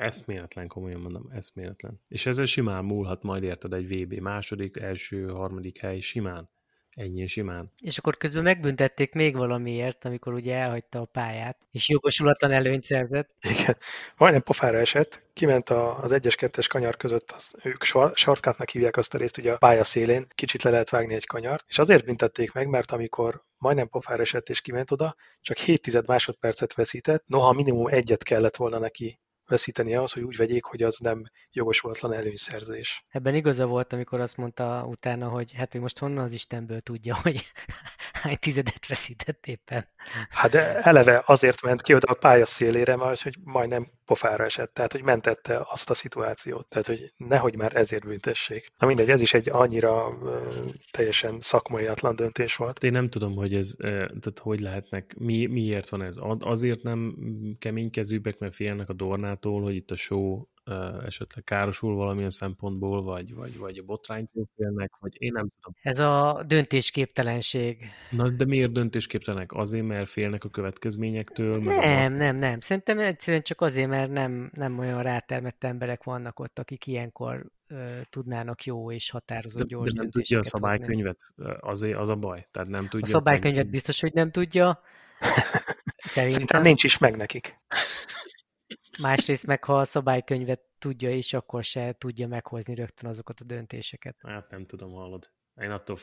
eszméletlen, 0.00 0.68
komolyan 0.68 1.00
mondom, 1.00 1.30
eszméletlen. 1.32 2.00
És 2.08 2.26
ezzel 2.26 2.44
simán 2.44 2.84
múlhat 2.84 3.22
majd 3.22 3.42
érted 3.42 3.72
egy 3.72 3.88
VB 3.88 4.12
második, 4.12 4.76
első, 4.76 5.26
harmadik 5.26 5.78
hely, 5.78 5.98
simán. 5.98 6.50
Ennyi 6.90 7.26
simán. 7.26 7.72
És 7.80 7.98
akkor 7.98 8.16
közben 8.16 8.42
megbüntették 8.42 9.12
még 9.12 9.36
valamiért, 9.36 10.04
amikor 10.04 10.32
ugye 10.32 10.56
elhagyta 10.56 11.00
a 11.00 11.04
pályát, 11.04 11.58
és 11.70 11.88
jogosulatlan 11.88 12.50
előnyt 12.50 12.84
szerzett. 12.84 13.30
Igen, 13.40 13.76
majdnem 14.16 14.42
pofára 14.42 14.78
esett, 14.78 15.22
kiment 15.32 15.68
a, 15.68 16.02
az 16.02 16.12
egyes 16.12 16.36
kettes 16.36 16.66
kanyar 16.66 16.96
között, 16.96 17.30
az, 17.30 17.54
ők 17.62 17.82
shortcutnak 18.14 18.68
hívják 18.68 18.96
azt 18.96 19.14
a 19.14 19.18
részt, 19.18 19.38
ugye 19.38 19.52
a 19.52 19.56
pálya 19.56 19.84
szélén, 19.84 20.26
kicsit 20.34 20.62
le 20.62 20.70
lehet 20.70 20.90
vágni 20.90 21.14
egy 21.14 21.26
kanyart, 21.26 21.64
és 21.68 21.78
azért 21.78 22.04
büntették 22.04 22.52
meg, 22.52 22.68
mert 22.68 22.90
amikor 22.90 23.44
majdnem 23.58 23.88
pofára 23.88 24.22
esett 24.22 24.48
és 24.48 24.60
kiment 24.60 24.90
oda, 24.90 25.16
csak 25.40 25.56
7 25.56 26.06
másodpercet 26.06 26.74
veszített, 26.74 27.24
noha 27.26 27.52
minimum 27.52 27.86
egyet 27.86 28.22
kellett 28.22 28.56
volna 28.56 28.78
neki 28.78 29.20
veszíteni 29.50 29.94
ahhoz, 29.94 30.12
hogy 30.12 30.22
úgy 30.22 30.36
vegyék, 30.36 30.64
hogy 30.64 30.82
az 30.82 30.96
nem 30.98 31.22
jogosulatlan 31.52 32.12
előnyszerzés. 32.12 33.04
Ebben 33.08 33.34
igaza 33.34 33.66
volt, 33.66 33.92
amikor 33.92 34.20
azt 34.20 34.36
mondta 34.36 34.84
utána, 34.86 35.28
hogy 35.28 35.52
hát 35.52 35.72
hogy 35.72 35.80
most 35.80 35.98
honnan 35.98 36.24
az 36.24 36.32
Istenből 36.32 36.80
tudja, 36.80 37.18
hogy 37.22 37.46
hány 38.22 38.38
tizedet 38.40 38.86
veszített 38.86 39.46
éppen. 39.46 39.88
Hát 40.30 40.50
de 40.50 40.80
eleve 40.80 41.22
azért 41.26 41.62
ment 41.62 41.82
ki 41.82 41.94
oda 41.94 42.12
a 42.12 42.14
pálya 42.14 42.46
szélére, 42.46 42.96
mert 42.96 43.22
hogy 43.22 43.36
majdnem 43.44 43.90
pofára 44.10 44.44
esett, 44.44 44.74
tehát 44.74 44.92
hogy 44.92 45.02
mentette 45.02 45.66
azt 45.70 45.90
a 45.90 45.94
szituációt, 45.94 46.68
tehát 46.68 46.86
hogy 46.86 47.12
nehogy 47.16 47.56
már 47.56 47.76
ezért 47.76 48.04
büntessék. 48.06 48.72
Na 48.78 48.86
mindegy, 48.86 49.10
ez 49.10 49.20
is 49.20 49.34
egy 49.34 49.48
annyira 49.52 50.08
uh, 50.08 50.30
teljesen 50.90 51.40
szakmaiatlan 51.40 52.16
döntés 52.16 52.56
volt. 52.56 52.84
Én 52.84 52.92
nem 52.92 53.08
tudom, 53.08 53.34
hogy 53.34 53.54
ez, 53.54 53.74
tehát 53.78 54.38
hogy 54.40 54.60
lehetnek, 54.60 55.14
mi, 55.18 55.46
miért 55.46 55.88
van 55.88 56.02
ez? 56.02 56.16
Azért 56.38 56.82
nem 56.82 57.16
keménykezőbbek, 57.58 58.38
mert 58.38 58.54
félnek 58.54 58.88
a 58.88 58.92
Dornától, 58.92 59.62
hogy 59.62 59.74
itt 59.74 59.90
a 59.90 59.96
show 59.96 60.42
esetleg 61.04 61.44
károsul 61.44 61.94
valamilyen 61.94 62.30
szempontból, 62.30 63.02
vagy, 63.02 63.34
vagy, 63.34 63.58
vagy 63.58 63.78
a 63.78 63.82
botránytól 63.82 64.44
félnek, 64.56 64.92
vagy 65.00 65.12
én 65.18 65.32
nem 65.32 65.48
tudom. 65.54 65.74
Ez 65.82 65.98
a 65.98 66.44
döntésképtelenség. 66.46 67.84
Na, 68.10 68.30
de 68.30 68.44
miért 68.44 68.72
döntésképtelenek? 68.72 69.52
Azért, 69.52 69.86
mert 69.86 70.08
félnek 70.08 70.44
a 70.44 70.48
következményektől? 70.48 71.58
Nem, 71.58 72.12
a... 72.12 72.16
nem, 72.16 72.36
nem. 72.36 72.60
Szerintem 72.60 72.98
egyszerűen 72.98 73.42
csak 73.42 73.60
azért, 73.60 73.88
mert 73.88 74.10
nem, 74.10 74.50
nem 74.54 74.78
olyan 74.78 75.02
rátermett 75.02 75.64
emberek 75.64 76.04
vannak 76.04 76.40
ott, 76.40 76.58
akik 76.58 76.86
ilyenkor 76.86 77.46
tudnának 78.10 78.64
jó 78.64 78.92
és 78.92 79.10
határozott 79.10 79.60
de, 79.60 79.64
gyors 79.68 79.92
de 79.92 80.02
nem 80.02 80.10
tudja 80.10 80.38
a 80.38 80.44
szabálykönyvet, 80.44 81.20
azért 81.60 81.98
az 81.98 82.08
a 82.08 82.16
baj. 82.16 82.46
Tehát 82.50 82.68
nem 82.68 82.88
tudja. 82.88 83.06
A 83.06 83.10
szabálykönyvet 83.10 83.70
biztos, 83.70 84.00
hogy 84.00 84.12
nem 84.12 84.30
tudja. 84.30 84.80
Szerintem, 85.96 86.32
Szerintem 86.32 86.62
nincs 86.62 86.84
is 86.84 86.98
meg 86.98 87.16
nekik. 87.16 87.58
Másrészt 89.00 89.46
meg, 89.46 89.64
ha 89.64 89.78
a 89.78 89.84
szabálykönyvet 89.84 90.60
tudja 90.78 91.10
is, 91.10 91.32
akkor 91.32 91.64
se 91.64 91.94
tudja 91.98 92.28
meghozni 92.28 92.74
rögtön 92.74 93.10
azokat 93.10 93.40
a 93.40 93.44
döntéseket. 93.44 94.16
Hát 94.22 94.50
nem 94.50 94.66
tudom, 94.66 94.92
hallod. 94.92 95.30
Én 95.56 95.70
attól, 95.70 95.96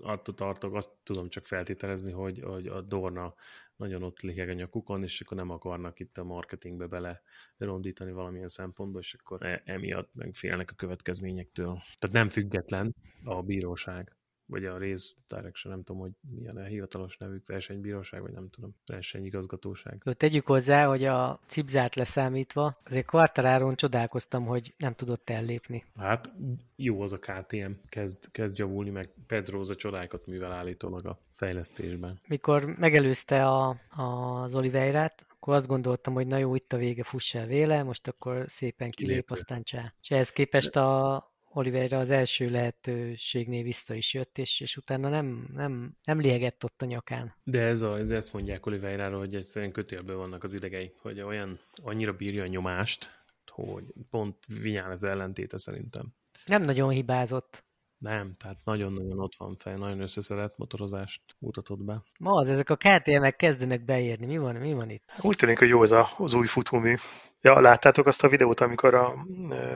attól 0.00 0.34
tartok, 0.34 0.74
azt 0.74 0.90
tudom 1.02 1.28
csak 1.28 1.44
feltételezni, 1.44 2.12
hogy, 2.12 2.40
hogy 2.40 2.66
a 2.66 2.80
Dorna 2.80 3.34
nagyon 3.76 4.02
ott 4.02 4.20
liheg 4.20 4.48
a 4.48 4.52
nyakukon, 4.52 5.02
és 5.02 5.20
akkor 5.20 5.36
nem 5.36 5.50
akarnak 5.50 6.00
itt 6.00 6.18
a 6.18 6.24
marketingbe 6.24 6.86
bele 6.86 7.22
rondítani 7.56 8.12
valamilyen 8.12 8.48
szempontból, 8.48 9.00
és 9.00 9.14
akkor 9.14 9.46
e, 9.46 9.62
emiatt 9.64 10.14
meg 10.14 10.34
félnek 10.34 10.70
a 10.70 10.74
következményektől. 10.74 11.82
Tehát 11.98 12.16
nem 12.16 12.28
független 12.28 12.94
a 13.24 13.42
bíróság 13.42 14.17
vagy 14.48 14.64
a 14.64 14.78
Race 14.78 15.14
Direction, 15.28 15.72
nem 15.74 15.82
tudom, 15.82 16.00
hogy 16.00 16.10
milyen 16.30 16.56
a 16.56 16.62
hivatalos 16.62 17.16
nevük, 17.16 17.46
versenybíróság, 17.46 18.20
vagy 18.22 18.32
nem 18.32 18.50
tudom, 18.50 18.74
versenyigazgatóság. 18.86 20.02
Tegyük 20.16 20.46
hozzá, 20.46 20.86
hogy 20.86 21.04
a 21.04 21.40
cipzát 21.46 21.94
leszámítva, 21.94 22.80
azért 22.84 23.06
kvartaláron 23.06 23.74
csodálkoztam, 23.74 24.46
hogy 24.46 24.74
nem 24.78 24.94
tudott 24.94 25.30
ellépni. 25.30 25.84
Hát 25.96 26.32
jó 26.76 27.00
az 27.00 27.12
a 27.12 27.18
KTM, 27.18 27.70
kezd, 27.88 28.30
kezd 28.30 28.58
javulni, 28.58 28.90
meg 28.90 29.10
Pedroza 29.26 29.74
csodákat 29.74 30.26
művel 30.26 30.52
állítólag 30.52 31.06
a 31.06 31.16
fejlesztésben. 31.34 32.20
Mikor 32.26 32.64
megelőzte 32.64 33.46
a, 33.46 33.76
a, 33.96 34.02
az 34.42 34.54
Oliveirát, 34.54 35.26
akkor 35.28 35.54
azt 35.54 35.66
gondoltam, 35.66 36.14
hogy 36.14 36.26
na 36.26 36.36
jó, 36.36 36.54
itt 36.54 36.72
a 36.72 36.76
vége, 36.76 37.02
fuss 37.02 37.34
el 37.34 37.46
véle, 37.46 37.82
most 37.82 38.08
akkor 38.08 38.44
szépen 38.46 38.90
kilép, 38.90 39.10
Kilépő. 39.10 39.34
aztán 39.34 39.62
csá. 39.62 39.94
És 40.00 40.10
ehhez 40.10 40.30
képest 40.30 40.76
a, 40.76 41.16
Oliveira 41.58 41.98
az 41.98 42.10
első 42.10 42.50
lehetőségnél 42.50 43.62
vissza 43.62 43.94
is 43.94 44.14
jött, 44.14 44.38
és, 44.38 44.60
és 44.60 44.76
utána 44.76 45.08
nem, 45.08 45.48
nem, 45.54 45.96
nem 46.04 46.20
liegett 46.20 46.64
ott 46.64 46.82
a 46.82 46.86
nyakán. 46.86 47.34
De 47.44 47.60
ez, 47.60 47.82
a, 47.82 47.98
ez 47.98 48.10
ezt 48.10 48.32
mondják 48.32 48.66
Oliveira-ról, 48.66 49.18
hogy 49.18 49.34
egyszerűen 49.34 49.72
kötélből 49.72 50.16
vannak 50.16 50.44
az 50.44 50.54
idegei, 50.54 50.92
hogy 51.00 51.20
olyan, 51.20 51.58
annyira 51.82 52.12
bírja 52.12 52.42
a 52.42 52.46
nyomást, 52.46 53.10
hogy 53.50 53.84
pont 54.10 54.36
Vinyán 54.46 54.90
az 54.90 55.04
ellentéte 55.04 55.58
szerintem. 55.58 56.06
Nem 56.46 56.62
nagyon 56.62 56.90
hibázott. 56.90 57.66
Nem, 57.98 58.34
tehát 58.36 58.64
nagyon-nagyon 58.64 59.18
ott 59.20 59.36
van 59.36 59.56
fel, 59.58 59.76
nagyon 59.76 60.00
összeszedett 60.00 60.58
motorozást 60.58 61.22
mutatott 61.38 61.82
be. 61.82 62.02
Ma 62.20 62.32
az, 62.32 62.48
ezek 62.48 62.70
a 62.70 62.76
KTM-ek 62.76 63.36
kezdenek 63.36 63.84
beérni. 63.84 64.26
Mi 64.26 64.38
van, 64.38 64.54
mi 64.54 64.72
van 64.72 64.90
itt? 64.90 65.12
Úgy 65.20 65.36
tűnik, 65.36 65.58
hogy 65.58 65.68
jó 65.68 65.82
az, 65.82 65.92
a, 65.92 66.08
az 66.16 66.34
új 66.34 66.46
futómű. 66.46 66.94
Ja, 67.40 67.60
láttátok 67.60 68.06
azt 68.06 68.24
a 68.24 68.28
videót, 68.28 68.60
amikor 68.60 68.94
a 68.94 69.26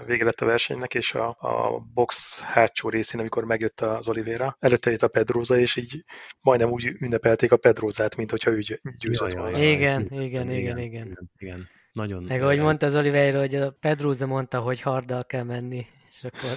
vége 0.07 0.25
lett 0.25 0.40
a 0.40 0.47
versenynek, 0.47 0.95
és 0.95 1.14
a, 1.14 1.28
a 1.28 1.87
box 1.95 2.40
hátsó 2.40 2.88
részén, 2.88 3.21
amikor 3.21 3.45
megjött 3.45 3.81
az 3.81 4.09
Oliveira, 4.09 4.57
előtte 4.61 4.90
jött 4.90 5.02
a 5.02 5.09
Pedroza, 5.09 5.59
és 5.59 5.76
így 5.76 6.04
majdnem 6.40 6.71
úgy 6.71 6.92
ünnepelték 6.99 7.52
a 7.52 7.57
Pedrózát, 7.57 8.16
mint 8.16 8.31
hogyha 8.31 8.50
ő 8.50 8.61
győzött 8.99 9.33
volna. 9.33 9.59
Igen, 9.59 10.02
igen, 10.02 10.21
igen, 10.21 10.50
igen, 10.50 10.78
igen. 10.78 11.31
igen. 11.38 11.69
Nagyon. 11.92 12.23
Meg 12.23 12.42
ahogy 12.42 12.61
mondta 12.61 12.87
az 12.87 12.97
Oliveira, 12.97 13.38
hogy 13.38 13.54
a 13.54 13.71
Pedroza 13.71 14.26
mondta, 14.26 14.61
hogy 14.61 14.81
harddal 14.81 15.25
kell 15.25 15.42
menni, 15.42 15.87
és 16.09 16.25
akkor 16.25 16.57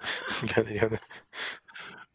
igen, 0.48 0.68
igen. 0.68 1.00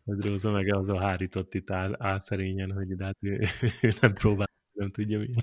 Róza 0.06 0.52
meg 0.52 0.74
az 0.74 0.90
a 0.90 1.00
hárított 1.00 1.54
itt 1.54 1.72
áll, 1.72 1.96
áll 2.00 2.20
szerényen, 2.20 2.72
hogy 2.72 2.96
de 2.96 3.06
hát 3.06 3.18
ő, 3.20 3.44
ő 3.82 3.92
nem 4.02 4.14
próbál, 4.14 4.50
nem 4.72 4.90
tudja 4.90 5.20
mi. 5.20 5.34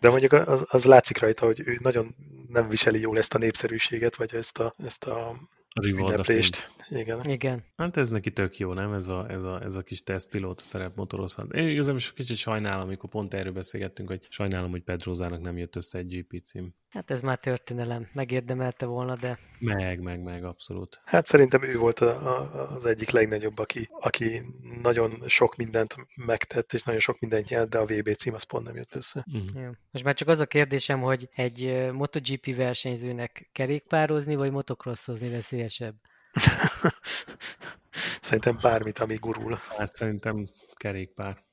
De 0.00 0.08
mondjuk 0.08 0.32
az, 0.32 0.64
az 0.66 0.84
látszik 0.84 1.18
rajta, 1.18 1.46
hogy 1.46 1.62
ő 1.64 1.78
nagyon 1.82 2.14
nem 2.48 2.68
viseli 2.68 3.00
jól 3.00 3.18
ezt 3.18 3.34
a 3.34 3.38
népszerűséget, 3.38 4.16
vagy 4.16 4.34
ezt 4.34 4.58
a, 4.58 4.74
ezt 4.84 5.04
a 5.04 5.36
ünneplést. 5.82 6.74
Igen. 6.88 7.24
Igen. 7.24 7.64
Hát 7.76 7.96
ez 7.96 8.10
neki 8.10 8.30
tök 8.30 8.58
jó, 8.58 8.72
nem? 8.72 8.92
Ez 8.92 9.08
a, 9.08 9.30
ez 9.30 9.44
a, 9.44 9.62
ez 9.62 9.76
a 9.76 9.82
kis 9.82 10.02
tesztpilóta 10.02 10.62
szerep 10.62 10.96
motorozhat. 10.96 11.52
Én 11.52 11.68
igazából 11.68 11.98
is 11.98 12.12
kicsit 12.12 12.36
sajnálom, 12.36 12.82
amikor 12.82 13.10
pont 13.10 13.34
erről 13.34 13.52
beszélgettünk, 13.52 14.08
hogy 14.08 14.26
sajnálom, 14.28 14.70
hogy 14.70 14.82
Pedrózának 14.82 15.40
nem 15.40 15.58
jött 15.58 15.76
össze 15.76 15.98
egy 15.98 16.16
GP 16.16 16.42
cím. 16.42 16.74
Hát 16.88 17.10
ez 17.10 17.20
már 17.20 17.38
történelem. 17.38 18.08
Megérdemelte 18.14 18.86
volna, 18.86 19.16
de... 19.16 19.38
Meg, 19.58 20.00
meg, 20.00 20.22
meg, 20.22 20.44
abszolút. 20.44 21.00
Hát 21.04 21.26
szerintem 21.26 21.62
ő 21.62 21.78
volt 21.78 22.00
a, 22.00 22.08
a, 22.08 22.70
az 22.74 22.86
egyik 22.86 23.10
legnagyobb, 23.10 23.58
aki, 23.58 23.88
aki 24.00 24.42
nagyon 24.82 25.22
sok 25.26 25.56
mindent 25.56 25.96
megtett, 26.14 26.72
és 26.72 26.82
nagyon 26.82 27.00
sok 27.00 27.18
mindent 27.20 27.48
nyert, 27.48 27.68
de 27.68 27.78
a 27.78 27.84
VB 27.84 28.14
cím 28.14 28.34
az 28.34 28.42
pont 28.42 28.66
nem 28.66 28.76
jött 28.76 28.94
össze. 28.94 29.26
Uh-huh. 29.32 29.62
Jó. 29.62 29.70
Most 29.90 30.04
már 30.04 30.14
csak 30.14 30.28
az 30.28 30.40
a 30.40 30.46
kérdésem, 30.46 31.00
hogy 31.00 31.28
egy 31.34 31.90
MotoGP 31.92 32.56
versenyzőnek 32.56 33.48
kerékpározni, 33.52 34.34
vagy 34.34 34.50
motocrossozni 34.50 35.28
veszélyesebb? 35.66 35.94
szerintem 38.20 38.58
bármit, 38.62 38.98
ami 38.98 39.14
gurul. 39.14 39.58
Hát 39.76 39.92
szerintem 39.92 40.48
kerékpár. 40.76 41.44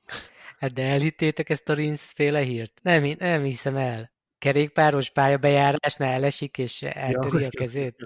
Hát 0.58 0.72
de 0.72 0.82
elhittétek 0.82 1.50
ezt 1.50 1.68
a 1.68 1.74
Rinsz 1.74 2.12
féle 2.12 2.40
hírt? 2.40 2.80
Nem, 2.82 3.14
nem 3.18 3.42
hiszem 3.42 3.76
el 3.76 4.12
kerékpáros 4.44 5.10
pályabejárásnál 5.10 6.12
elesik, 6.12 6.58
és 6.58 6.82
eltöri 6.82 7.40
ja, 7.40 7.46
a 7.46 7.50
kezét? 7.50 7.96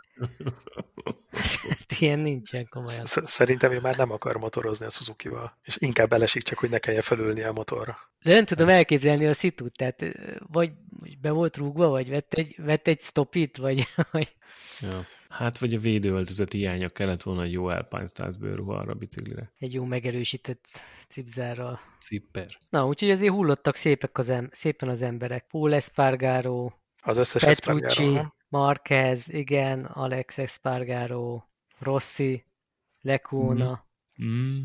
Ilyen 1.99 2.19
nincsen 2.19 2.67
komolyan. 2.69 3.05
Szerintem 3.05 3.73
ő 3.73 3.81
már 3.81 3.97
nem 3.97 4.11
akar 4.11 4.37
motorozni 4.37 4.87
a 4.87 4.91
Suzuki-val, 4.91 5.59
és 5.63 5.77
inkább 5.79 6.13
elesik 6.13 6.43
csak, 6.43 6.59
hogy 6.59 6.71
ne 6.71 6.79
kelljen 6.79 7.03
felülni 7.03 7.43
a 7.43 7.53
motorra. 7.53 7.99
De 8.23 8.33
nem 8.33 8.45
tudom 8.45 8.69
elképzelni 8.69 9.27
a 9.27 9.33
szitút, 9.33 9.77
tehát 9.77 10.05
vagy 10.53 10.73
be 11.21 11.31
volt 11.31 11.57
rúgva, 11.57 11.89
vagy 11.89 12.09
vett 12.09 12.33
egy, 12.33 12.55
vett 12.59 12.89
egy 12.89 13.01
stopit, 13.01 13.57
vagy... 13.57 13.87
vagy... 14.13 14.37
Ja. 14.81 15.07
Hát, 15.29 15.59
vagy 15.59 15.75
a 15.75 15.79
védőöltözet 15.79 16.53
hiánya 16.53 16.89
kellett 16.89 17.23
volna 17.23 17.43
egy 17.43 17.53
jó 17.53 17.67
Alpine 17.67 18.07
Stars 18.07 18.37
bőrruha 18.37 18.75
arra 18.75 18.93
a 18.93 18.95
biciklire. 18.95 19.53
Egy 19.59 19.73
jó 19.73 19.85
megerősített 19.85 20.67
cipzárral. 21.09 21.81
Cipper. 21.99 22.49
Na, 22.69 22.87
úgyhogy 22.87 23.11
azért 23.11 23.33
hullottak 23.33 23.75
szépek 23.75 24.19
az 24.19 24.31
em- 24.31 24.55
szépen 24.55 24.89
az 24.89 25.03
emberek. 25.03 25.47
Paul 25.47 25.75
Espargaro, 25.75 26.71
az 27.03 27.17
összes 27.17 27.43
Petrucci. 27.43 28.19
Marquez, 28.49 29.29
igen, 29.29 29.85
Alex 29.85 30.39
Espargaro, 30.39 31.43
Rossi, 31.79 32.45
Lecuna. 33.01 33.87
Mm. 34.23 34.29
Mm. 34.29 34.59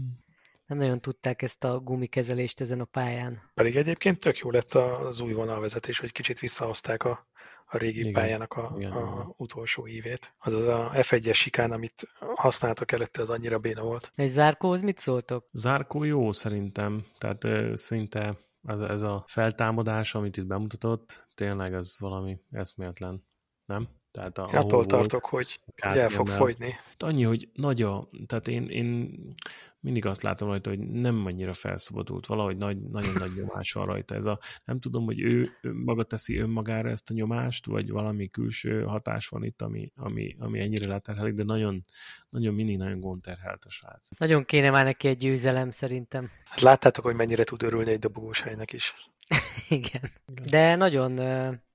Nem 0.66 0.78
nagyon 0.78 1.02
tudták 1.02 1.42
ezt 1.42 1.64
a 1.64 1.80
gumikezelést 1.80 2.62
ezen 2.62 2.80
a 2.80 2.86
pályán. 2.86 3.52
Pedig 3.54 3.76
egyébként 3.76 4.20
tök 4.20 4.38
jó 4.38 4.52
lett 4.52 4.74
az 4.74 5.20
új 5.20 5.34
vonalvezetés, 5.34 6.00
hogy 6.00 6.12
kicsit 6.12 6.40
visszahozták 6.40 7.04
a 7.04 7.28
a 7.74 7.78
régi 7.78 8.00
igen, 8.00 8.14
pályának 8.14 8.54
a, 8.54 8.74
igen, 8.78 8.92
a 8.92 9.34
utolsó 9.38 9.88
évét. 9.88 10.34
Azaz 10.40 10.66
a 10.66 10.92
F1-es 10.94 11.36
sikán, 11.36 11.72
amit 11.72 12.08
használtak 12.36 12.92
előtte, 12.92 13.22
az 13.22 13.30
annyira 13.30 13.60
béna 13.60 13.82
volt. 13.82 14.12
És 14.16 14.30
Zárkóhoz 14.30 14.82
mit 14.82 15.00
szóltok? 15.00 15.50
Zárkó 15.52 16.04
jó 16.04 16.32
szerintem, 16.32 17.06
tehát 17.18 17.78
szinte 17.78 18.38
ez, 18.64 18.80
ez 18.80 19.02
a 19.02 19.24
feltámadás, 19.28 20.16
amit 20.16 20.38
itt 20.38 20.46
bemutatott, 20.46 21.28
tényleg 21.36 21.74
ez 21.74 21.96
valami 22.00 22.40
eszméletlen, 22.52 23.24
nem? 23.66 23.90
Tehát 24.14 24.38
a, 24.38 24.50
Én 24.52 24.60
attól 24.60 24.86
tartok, 24.86 25.26
hogy, 25.26 25.60
hogy 25.82 25.98
el 25.98 26.10
fog 26.10 26.28
fogyni. 26.28 26.76
Annyi, 26.98 27.24
hogy 27.24 27.50
nagy 27.54 27.82
a, 27.82 28.10
tehát 28.26 28.48
én, 28.48 28.70
én 28.70 29.18
mindig 29.80 30.06
azt 30.06 30.22
látom 30.22 30.48
rajta, 30.48 30.70
hogy 30.70 30.80
nem 30.80 31.26
annyira 31.26 31.54
felszabadult, 31.54 32.26
valahogy 32.26 32.58
nagy, 32.58 32.82
nagyon 32.82 33.14
nagy 33.14 33.32
nyomás 33.36 33.72
van 33.72 33.86
rajta. 33.86 34.16
Ez 34.16 34.26
a, 34.26 34.40
nem 34.66 34.80
tudom, 34.80 35.06
hogy 35.06 35.20
ő 35.20 35.50
maga 35.62 36.04
teszi 36.04 36.38
önmagára 36.38 36.90
ezt 36.90 37.12
a 37.12 37.14
nyomást, 37.14 37.66
vagy 37.66 37.90
valami 37.90 38.30
külső 38.30 38.84
hatás 38.84 39.28
van 39.28 39.44
itt, 39.44 39.62
ami, 39.62 39.92
ami, 39.96 40.36
ami 40.40 40.60
ennyire 40.60 40.88
leterhelik, 40.88 41.34
de 41.34 41.44
nagyon, 41.44 41.82
nagyon 42.30 42.54
mindig 42.54 42.78
nagyon 42.78 43.00
gondterhelt 43.00 43.64
a 43.66 43.70
srác. 43.70 44.10
Nagyon 44.18 44.46
kéne 44.46 44.70
már 44.70 44.86
neki 44.86 45.08
egy 45.08 45.18
győzelem 45.18 45.72
szerintem. 45.72 46.30
Hát 46.50 46.62
láttátok, 46.62 47.04
hogy 47.04 47.16
mennyire 47.16 47.44
tud 47.44 47.64
örülni 47.64 47.92
egy 47.92 48.00
dobogós 48.00 48.42
helynek 48.42 48.74
is. 48.74 48.96
Igen. 49.70 50.12
De 50.50 50.76
nagyon, 50.76 51.20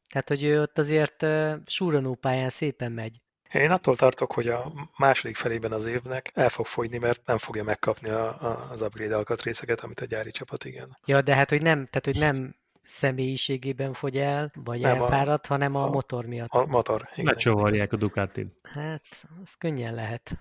tehát 0.08 0.28
hogy 0.28 0.44
ő 0.44 0.60
ott 0.60 0.78
azért 0.78 1.26
súranó 1.66 2.14
pályán 2.14 2.50
szépen 2.50 2.92
megy. 2.92 3.20
Én 3.52 3.70
attól 3.70 3.96
tartok, 3.96 4.32
hogy 4.32 4.48
a 4.48 4.72
második 4.96 5.36
felében 5.36 5.72
az 5.72 5.86
évnek 5.86 6.30
el 6.34 6.48
fog 6.48 6.66
fogyni, 6.66 6.98
mert 6.98 7.26
nem 7.26 7.38
fogja 7.38 7.64
megkapni 7.64 8.08
a, 8.08 8.26
a, 8.26 8.68
az 8.70 8.82
upgrade 8.82 9.16
alkatrészeket, 9.16 9.80
amit 9.80 10.00
a 10.00 10.04
gyári 10.04 10.30
csapat 10.30 10.64
igen. 10.64 10.98
Ja, 11.04 11.22
de 11.22 11.34
hát 11.34 11.50
hogy 11.50 11.62
nem, 11.62 11.76
tehát 11.76 12.04
hogy 12.04 12.18
nem 12.18 12.54
személyiségében 12.82 13.92
fogy 13.92 14.16
el, 14.16 14.52
vagy 14.54 14.80
nem 14.80 14.96
elfáradt, 14.96 15.44
a, 15.44 15.48
hanem 15.48 15.74
a, 15.74 15.82
a 15.82 15.88
motor 15.88 16.26
miatt. 16.26 16.50
A 16.50 16.66
motor, 16.66 17.08
igen. 17.12 17.24
Lecsavarják 17.24 17.92
a 17.92 17.96
Ducatin. 17.96 18.58
Hát, 18.62 19.28
az 19.42 19.54
könnyen 19.58 19.94
lehet. 19.94 20.38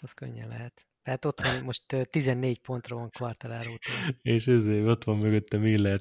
Az 0.00 0.12
könnyen 0.12 0.48
lehet. 0.48 0.86
Tehát 1.02 1.24
ott 1.24 1.40
van, 1.40 1.64
most 1.64 2.08
14 2.10 2.58
pontra 2.58 2.96
van 2.96 3.10
Quartararo 3.18 3.70
És 4.22 4.46
ezért 4.46 4.86
ott 4.86 5.04
van 5.04 5.16
mögötte 5.16 5.58
Miller 5.58 6.00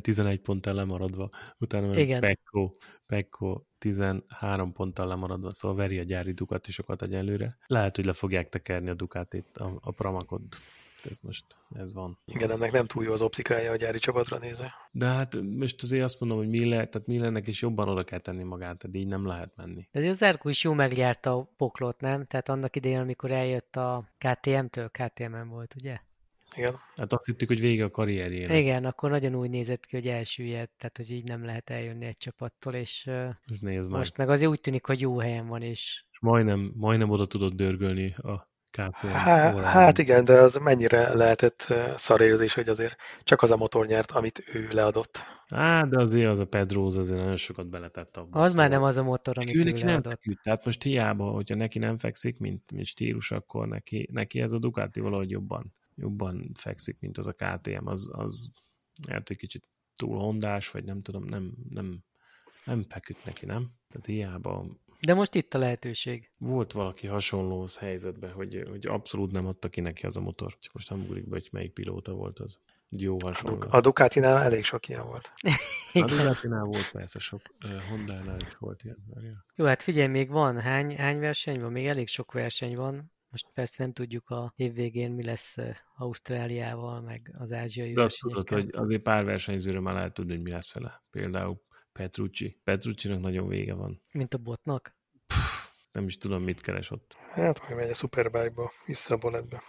11 0.00 0.40
ponttal 0.40 0.74
lemaradva, 0.74 1.28
utána 1.58 1.98
Igen. 1.98 2.20
Pekko, 2.20 2.70
Pekko 3.06 3.62
13 3.78 4.72
ponttal 4.72 5.06
lemaradva, 5.06 5.52
szóval 5.52 5.76
veri 5.76 5.98
a 5.98 6.02
gyári 6.02 6.32
Ducatisokat 6.32 7.02
egyelőre. 7.02 7.58
Lehet, 7.66 7.96
hogy 7.96 8.04
le 8.04 8.12
fogják 8.12 8.48
tekerni 8.48 8.90
a 8.90 8.94
Ducatit, 8.94 9.56
a, 9.56 9.78
a 9.80 9.90
Pramakot 9.90 10.42
ez 11.04 11.20
most, 11.20 11.44
ez 11.74 11.94
van. 11.94 12.18
Igen, 12.24 12.50
ennek 12.50 12.72
nem 12.72 12.84
túl 12.84 13.04
jó 13.04 13.12
az 13.12 13.22
optikája 13.22 13.72
a 13.72 13.76
gyári 13.76 13.98
csapatra 13.98 14.38
nézve. 14.38 14.74
De 14.90 15.06
hát 15.06 15.36
most 15.42 15.82
azért 15.82 16.04
azt 16.04 16.20
mondom, 16.20 16.38
hogy 16.38 16.48
Miller, 16.48 16.88
tehát 16.88 17.06
Millernek 17.06 17.46
is 17.46 17.62
jobban 17.62 17.88
oda 17.88 18.04
kell 18.04 18.18
tenni 18.18 18.42
magát, 18.42 18.78
tehát 18.78 18.96
így 18.96 19.06
nem 19.06 19.26
lehet 19.26 19.56
menni. 19.56 19.88
De 19.92 20.08
az 20.08 20.22
Erko 20.22 20.48
is 20.48 20.64
jó 20.64 20.72
megjárta 20.72 21.36
a 21.36 21.52
poklot, 21.56 22.00
nem? 22.00 22.26
Tehát 22.26 22.48
annak 22.48 22.76
idején, 22.76 22.98
amikor 22.98 23.30
eljött 23.30 23.76
a 23.76 24.08
KTM-től, 24.18 24.90
KTM-en 24.90 25.48
volt, 25.48 25.74
ugye? 25.76 25.98
Igen. 26.58 26.78
Hát 26.96 27.12
azt 27.12 27.24
hittük, 27.24 27.48
hogy 27.48 27.60
vége 27.60 27.84
a 27.84 27.90
karrierjének. 27.90 28.56
Igen, 28.56 28.84
akkor 28.84 29.10
nagyon 29.10 29.34
úgy 29.34 29.50
nézett 29.50 29.86
ki, 29.86 29.96
hogy 29.96 30.06
elsüllyed, 30.06 30.68
tehát 30.78 30.96
hogy 30.96 31.10
így 31.10 31.28
nem 31.28 31.44
lehet 31.44 31.70
eljönni 31.70 32.06
egy 32.06 32.16
csapattól, 32.16 32.74
és 32.74 33.10
most, 33.46 33.62
nézd 33.62 33.90
most 33.90 34.16
meg. 34.16 34.26
meg 34.26 34.36
azért 34.36 34.50
úgy 34.50 34.60
tűnik, 34.60 34.86
hogy 34.86 35.00
jó 35.00 35.18
helyen 35.18 35.46
van, 35.46 35.62
és... 35.62 36.04
és 36.10 36.18
majdnem, 36.20 36.72
majdnem 36.74 37.10
oda 37.10 37.26
tudod 37.26 37.52
dörgölni 37.52 38.14
a 38.22 38.48
KTM. 38.70 39.06
Há, 39.06 39.60
hát 39.62 39.98
igen, 39.98 40.24
de 40.24 40.32
az 40.32 40.54
mennyire 40.54 41.14
lehetett 41.14 41.74
szarérzés, 41.94 42.54
hogy 42.54 42.68
azért 42.68 42.96
csak 43.22 43.42
az 43.42 43.50
a 43.50 43.56
motor 43.56 43.86
nyert, 43.86 44.10
amit 44.10 44.44
ő 44.54 44.68
leadott. 44.72 45.26
Á, 45.48 45.84
de 45.84 46.00
azért 46.00 46.26
az 46.26 46.40
a 46.40 46.46
Pedroz 46.46 46.96
azért 46.96 47.18
nagyon 47.18 47.36
sokat 47.36 47.68
beletett 47.68 48.16
abba. 48.16 48.40
Az 48.40 48.50
szóval. 48.50 48.64
már 48.64 48.78
nem 48.78 48.82
az 48.82 48.96
a 48.96 49.02
motor, 49.02 49.38
amit 49.38 49.54
ő, 49.54 49.58
ő 49.58 49.62
neki 49.62 49.82
leadott. 49.82 50.04
nem 50.04 50.12
feküdt. 50.12 50.42
Tehát 50.42 50.64
most 50.64 50.82
hiába, 50.82 51.30
hogyha 51.30 51.56
neki 51.56 51.78
nem 51.78 51.98
fekszik, 51.98 52.38
mint, 52.38 52.72
mint 52.72 52.86
stílus, 52.86 53.30
akkor 53.30 53.68
neki, 53.68 54.08
neki 54.12 54.40
ez 54.40 54.52
a 54.52 54.58
Ducati 54.58 55.00
valahogy 55.00 55.30
jobban 55.30 55.74
jobban 55.98 56.50
fekszik, 56.54 56.96
mint 57.00 57.18
az 57.18 57.26
a 57.26 57.32
KTM, 57.32 57.86
az, 57.86 58.08
az 58.12 58.50
lehet, 59.06 59.28
hogy 59.28 59.36
kicsit 59.36 59.68
túl 59.94 60.18
hondás, 60.18 60.70
vagy 60.70 60.84
nem 60.84 61.02
tudom, 61.02 61.24
nem, 61.24 61.54
nem, 61.68 61.98
nem 62.64 62.82
feküdt 62.82 63.24
neki, 63.24 63.46
nem? 63.46 63.70
Tehát 63.88 64.06
hiába 64.06 64.66
de 65.00 65.14
most 65.14 65.34
itt 65.34 65.54
a 65.54 65.58
lehetőség. 65.58 66.30
Volt 66.38 66.72
valaki 66.72 67.06
hasonló 67.06 67.68
helyzetben, 67.78 68.32
hogy, 68.32 68.64
hogy 68.68 68.86
abszolút 68.86 69.32
nem 69.32 69.46
adta 69.46 69.68
ki 69.68 69.80
neki 69.80 70.06
az 70.06 70.16
a 70.16 70.20
motor. 70.20 70.56
Csak 70.58 70.72
most 70.72 70.90
nem 70.90 71.00
ugrik 71.00 71.28
be, 71.28 71.36
hogy 71.36 71.48
melyik 71.52 71.72
pilóta 71.72 72.12
volt 72.12 72.38
az. 72.38 72.58
Jó 72.88 73.16
hasonló. 73.22 73.66
A 73.70 73.80
Ducatinál 73.80 74.42
elég 74.42 74.64
sok 74.64 74.88
ilyen 74.88 75.06
volt. 75.06 75.32
a 75.92 76.04
Ducatinál 76.04 76.64
volt 76.64 76.90
persze 76.92 77.18
sok, 77.18 77.40
uh, 77.64 77.88
Honda-nál 77.88 78.40
is 78.46 78.56
volt 78.56 78.84
ilyen. 78.84 78.96
Jó, 79.54 79.64
hát 79.64 79.82
figyelj, 79.82 80.08
még 80.08 80.28
van, 80.28 80.60
hány, 80.60 80.96
hány 80.96 81.18
verseny 81.18 81.60
van? 81.60 81.72
Még 81.72 81.86
elég 81.86 82.08
sok 82.08 82.32
verseny 82.32 82.76
van. 82.76 83.12
Most 83.30 83.46
persze 83.54 83.74
nem 83.78 83.92
tudjuk 83.92 84.30
a 84.30 84.52
évvégén 84.56 85.12
mi 85.12 85.24
lesz 85.24 85.56
Ausztráliával, 85.96 87.00
meg 87.00 87.34
az 87.38 87.52
ázsiai 87.52 87.92
De 87.92 88.02
azt 88.02 88.18
tudod, 88.20 88.50
hogy 88.50 88.68
azért 88.72 89.02
pár 89.02 89.24
versenyzőről 89.24 89.80
már 89.80 89.94
lehet 89.94 90.14
tudni, 90.14 90.32
hogy 90.32 90.42
mi 90.42 90.50
lesz 90.50 90.74
vele. 90.74 91.02
Például 91.10 91.62
Petrucci. 91.92 92.60
Petrucci-nak 92.64 93.20
nagyon 93.20 93.48
vége 93.48 93.74
van. 93.74 94.02
Mint 94.12 94.34
a 94.34 94.38
botnak? 94.38 94.96
Pff, 95.26 95.68
nem 95.92 96.06
is 96.06 96.18
tudom, 96.18 96.42
mit 96.42 96.60
keres 96.60 96.90
ott. 96.90 97.16
Hát, 97.30 97.58
hogy 97.58 97.76
megy 97.76 97.90
a 97.90 97.94
Superbike-ba, 97.94 98.72
vissza 98.86 99.14
a 99.14 99.18
boletbe. 99.18 99.62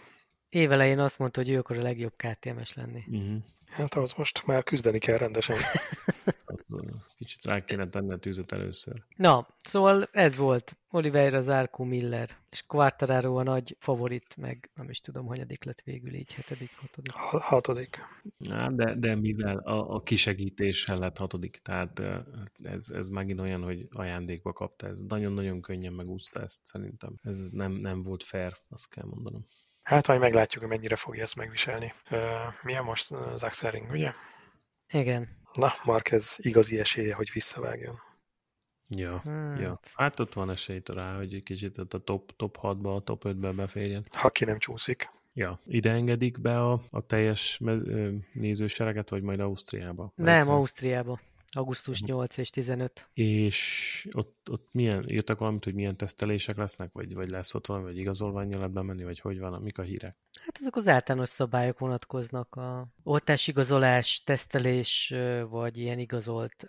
Évelején 0.50 1.00
azt 1.00 1.18
mondta, 1.18 1.42
hogy 1.42 1.50
ő 1.50 1.58
akar 1.58 1.78
a 1.78 1.82
legjobb 1.82 2.14
KTM-es 2.16 2.74
lenni. 2.74 3.04
Uh-huh. 3.08 3.44
Hát 3.68 3.94
ahhoz 3.94 4.14
most 4.14 4.46
már 4.46 4.64
küzdeni 4.64 5.00
kell 5.00 5.18
rendesen. 5.18 5.58
Kicsit 7.16 7.46
rá 7.46 7.60
kéne 7.60 7.90
tenni 7.90 8.14
a 8.14 8.18
tűzet 8.18 8.52
először. 8.52 9.04
Na, 9.16 9.48
szóval 9.64 10.08
ez 10.12 10.36
volt. 10.36 10.78
Oliveira, 10.92 11.42
Zarko, 11.42 11.84
Miller, 11.84 12.30
és 12.50 12.66
Quartararo 12.68 13.36
a 13.36 13.44
nagy 13.44 13.76
favorit, 13.80 14.38
meg 14.38 14.70
nem 14.74 14.90
is 14.90 15.02
tudom, 15.02 15.26
hanyadik 15.26 15.64
lett 15.64 15.82
végül 15.82 16.14
így, 16.14 16.34
hetedik, 16.34 16.72
hatodik. 16.76 17.14
Hatodik. 17.42 18.00
Na, 18.38 18.72
de, 18.72 18.96
de 18.96 19.16
mivel 19.16 19.58
a, 19.58 19.96
a 19.96 20.00
kisegítéssel 20.00 20.98
lett 20.98 21.18
hatodik, 21.18 21.60
tehát 21.64 22.02
ez, 22.64 22.90
ez 22.90 23.08
megint 23.08 23.40
olyan, 23.40 23.64
hogy 23.64 23.88
ajándékba 23.92 24.54
kapta, 24.54 24.88
ez 24.88 25.02
nagyon-nagyon 25.02 25.62
könnyen 25.62 25.94
megúszta 25.94 26.42
ezt 26.42 26.66
szerintem. 26.66 27.16
Ez 27.24 27.50
nem, 27.50 27.72
nem 27.72 28.04
volt 28.04 28.24
fair, 28.24 28.54
azt 28.70 28.90
kell 28.90 29.06
mondanom. 29.06 29.46
Hát 29.82 30.08
majd 30.08 30.20
meglátjuk, 30.20 30.64
hogy 30.64 30.72
mennyire 30.72 30.96
fogja 30.96 31.22
ezt 31.22 31.36
megviselni. 31.36 31.94
Uh, 32.12 32.20
milyen 32.64 32.84
most 32.84 33.12
az 33.12 33.44
Axelring, 33.44 33.92
ugye? 33.92 34.12
Igen. 34.94 35.39
Na, 35.54 35.70
Marquez 35.84 36.38
igazi 36.42 36.80
esélye, 36.80 37.14
hogy 37.14 37.30
visszavágjon. 37.34 38.00
Ja, 38.90 39.20
hmm. 39.24 39.60
ja. 39.60 39.80
Hát 39.94 40.20
ott 40.20 40.34
van 40.34 40.50
esély 40.50 40.82
rá, 40.86 41.16
hogy 41.16 41.34
egy 41.34 41.44
kicsit 41.44 41.78
a 41.78 41.86
top, 41.86 42.36
top 42.36 42.58
6-ba, 42.62 42.96
a 42.96 43.02
top 43.02 43.24
5-be 43.28 43.52
beférjen. 43.52 44.06
Ha 44.16 44.30
ki 44.30 44.46
nem 44.46 44.58
csúszik. 44.58 45.10
Ja, 45.34 45.60
ide 45.66 45.92
engedik 45.92 46.40
be 46.40 46.60
a, 46.60 46.82
a 46.90 47.06
teljes 47.06 47.62
nézősereget, 48.34 49.10
vagy 49.10 49.22
majd 49.22 49.40
Ausztriába? 49.40 50.12
Nem, 50.16 50.50
Ausztriába. 50.50 51.20
Augusztus 51.52 52.02
8 52.02 52.38
és 52.38 52.50
15. 52.50 53.10
És 53.14 54.08
ott, 54.12 54.48
ott 54.52 54.68
milyen, 54.72 55.10
írtak 55.10 55.40
valamit, 55.40 55.64
hogy 55.64 55.74
milyen 55.74 55.96
tesztelések 55.96 56.58
lesznek, 56.58 56.92
vagy, 56.92 57.14
vagy 57.14 57.30
lesz 57.30 57.54
ott 57.54 57.66
valami, 57.66 57.86
vagy 57.86 57.98
igazolványjal 57.98 58.58
lehet 58.58 58.74
bemenni, 58.74 59.04
vagy 59.04 59.20
hogy 59.20 59.40
van, 59.40 59.62
mik 59.62 59.78
a 59.78 59.82
hírek? 59.82 60.18
Hát 60.50 60.58
azok 60.62 60.76
az 60.76 60.88
általános 60.88 61.30
szabályok 61.30 61.80
vonatkoznak 61.80 62.56
a 62.56 62.88
oltásigazolás, 63.04 64.24
tesztelés, 64.24 65.14
vagy 65.50 65.78
ilyen 65.78 66.00
igazolt 66.00 66.66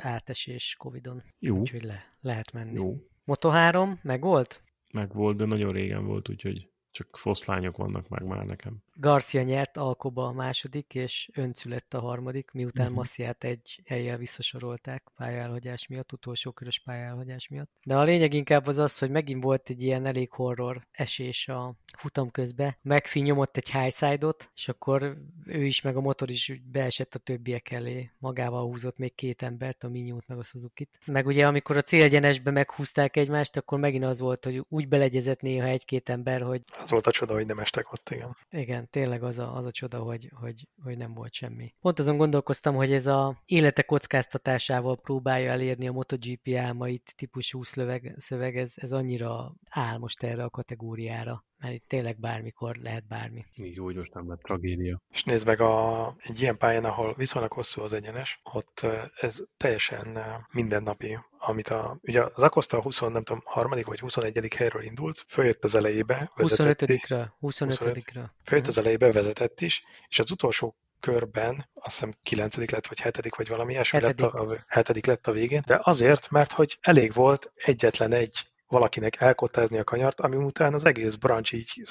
átesés 0.00 0.74
Covid-on. 0.78 1.22
Jó. 1.38 1.56
Úgyhogy 1.56 1.82
le, 1.82 2.04
lehet 2.20 2.52
menni. 2.52 2.72
Jó. 2.72 2.94
Moto 3.24 3.48
3, 3.48 3.98
meg 4.02 4.20
volt? 4.20 4.62
Meg 4.92 5.14
volt, 5.14 5.36
de 5.36 5.44
nagyon 5.44 5.72
régen 5.72 6.06
volt, 6.06 6.28
úgyhogy 6.28 6.70
csak 6.90 7.16
foszlányok 7.16 7.76
vannak 7.76 8.08
meg 8.08 8.24
már 8.24 8.44
nekem. 8.44 8.82
Garcia 9.00 9.42
nyert 9.42 9.76
Alkoba 9.76 10.26
a 10.26 10.32
második, 10.32 10.94
és 10.94 11.30
öncülett 11.34 11.94
a 11.94 12.00
harmadik, 12.00 12.50
miután 12.50 12.86
uh-huh. 12.86 12.96
Massziát 12.96 13.44
egy 13.44 13.82
helyjel 13.86 14.16
visszasorolták 14.16 15.02
pályálhagyás 15.16 15.86
miatt, 15.86 16.12
utolsó 16.12 16.50
körös 16.50 16.78
pályálhagyás 16.78 17.48
miatt. 17.48 17.70
De 17.84 17.96
a 17.96 18.02
lényeg 18.02 18.34
inkább 18.34 18.66
az 18.66 18.78
az, 18.78 18.98
hogy 18.98 19.10
megint 19.10 19.42
volt 19.42 19.70
egy 19.70 19.82
ilyen 19.82 20.06
elég 20.06 20.30
horror 20.30 20.86
esés 20.90 21.48
a 21.48 21.74
futam 21.96 22.30
közben. 22.30 22.76
Megfi 22.82 23.20
nyomott 23.20 23.56
egy 23.56 23.70
highside-ot, 23.70 24.50
és 24.54 24.68
akkor 24.68 25.16
ő 25.46 25.64
is, 25.64 25.80
meg 25.80 25.96
a 25.96 26.00
motor 26.00 26.30
is 26.30 26.60
beesett 26.64 27.14
a 27.14 27.18
többiek 27.18 27.70
elé. 27.70 28.10
Magával 28.18 28.64
húzott 28.64 28.98
még 28.98 29.14
két 29.14 29.42
embert, 29.42 29.84
a 29.84 29.88
Minyót 29.88 30.26
meg 30.26 30.38
a 30.38 30.42
Suzuki-t. 30.42 30.98
Meg 31.04 31.26
ugye 31.26 31.46
amikor 31.46 31.76
a 31.76 31.82
célgyenesbe 31.82 32.50
meghúzták 32.50 33.16
egymást, 33.16 33.56
akkor 33.56 33.78
megint 33.78 34.04
az 34.04 34.20
volt, 34.20 34.44
hogy 34.44 34.64
úgy 34.68 34.88
belegyezett 34.88 35.40
néha 35.40 35.66
egy-két 35.66 36.08
ember, 36.08 36.42
hogy... 36.42 36.62
Az 36.80 36.90
volt 36.90 37.06
a 37.06 37.10
csoda, 37.10 37.34
hogy 37.34 37.46
nem 37.46 37.58
estek 37.58 37.92
ott, 37.92 38.10
igen. 38.10 38.36
Igen, 38.50 38.87
tényleg 38.90 39.22
az 39.22 39.38
a, 39.38 39.56
az 39.56 39.64
a 39.64 39.70
csoda, 39.70 39.98
hogy, 39.98 40.30
hogy, 40.40 40.68
hogy 40.82 40.96
nem 40.96 41.14
volt 41.14 41.32
semmi. 41.32 41.74
Pont 41.80 41.98
azon 41.98 42.16
gondolkoztam, 42.16 42.74
hogy 42.74 42.92
ez 42.92 43.06
a 43.06 43.42
élete 43.44 43.82
kockáztatásával 43.82 44.96
próbálja 44.96 45.50
elérni 45.50 45.88
a 45.88 45.92
MotoGP 45.92 46.54
álmait 46.56 47.12
típusú 47.16 47.62
szöveg, 47.62 48.14
szöveg 48.18 48.56
ez, 48.56 48.72
ez 48.76 48.92
annyira 48.92 49.54
áll 49.70 49.98
most 49.98 50.22
erre 50.22 50.44
a 50.44 50.50
kategóriára 50.50 51.46
mert 51.58 51.74
itt 51.74 51.88
tényleg 51.88 52.18
bármikor 52.18 52.76
lehet 52.76 53.06
bármi. 53.06 53.44
Még 53.56 53.74
jó, 53.74 53.84
hogy 53.84 53.96
most 53.96 54.14
nem 54.14 54.28
lett 54.28 54.40
tragédia. 54.40 55.00
És 55.10 55.24
nézd 55.24 55.46
meg, 55.46 55.60
a, 55.60 56.14
egy 56.18 56.40
ilyen 56.40 56.56
pályán, 56.56 56.84
ahol 56.84 57.14
viszonylag 57.14 57.52
hosszú 57.52 57.82
az 57.82 57.92
egyenes, 57.92 58.40
ott 58.52 58.86
ez 59.20 59.42
teljesen 59.56 60.18
mindennapi, 60.52 61.18
amit 61.38 61.68
a, 61.68 61.98
ugye 62.02 62.22
az 62.34 62.42
Akosta 62.42 62.76
a 62.76 62.82
20, 62.82 63.00
nem 63.00 63.22
tudom, 63.22 63.42
harmadik 63.44 63.86
vagy 63.86 64.00
21. 64.00 64.54
helyről 64.56 64.82
indult, 64.82 65.24
följött 65.28 65.64
az 65.64 65.74
elejébe, 65.74 66.32
25-re, 66.36 67.34
25-re. 67.40 68.32
Följött 68.44 68.66
az 68.66 68.78
elejébe, 68.78 69.12
vezetett 69.12 69.60
is, 69.60 69.82
és 70.08 70.18
az 70.18 70.30
utolsó 70.30 70.76
körben, 71.00 71.68
azt 71.74 71.94
hiszem 71.98 72.12
9. 72.22 72.70
lett, 72.70 72.86
vagy 72.86 73.02
7. 73.02 73.36
vagy 73.36 73.48
valami 73.48 73.72
ilyesmi 73.72 74.00
lett 74.00 74.20
a, 74.20 74.32
a 74.32 74.56
7. 74.68 75.06
lett 75.06 75.26
a 75.26 75.32
végén, 75.32 75.62
de 75.66 75.80
azért, 75.82 76.30
mert 76.30 76.52
hogy 76.52 76.78
elég 76.80 77.12
volt 77.12 77.52
egyetlen 77.54 78.12
egy 78.12 78.42
valakinek 78.68 79.20
elkottázni 79.20 79.78
a 79.78 79.84
kanyart, 79.84 80.20
ami 80.20 80.36
után 80.36 80.74
az 80.74 80.84
egész 80.84 81.14
branch 81.14 81.54
így 81.54 81.82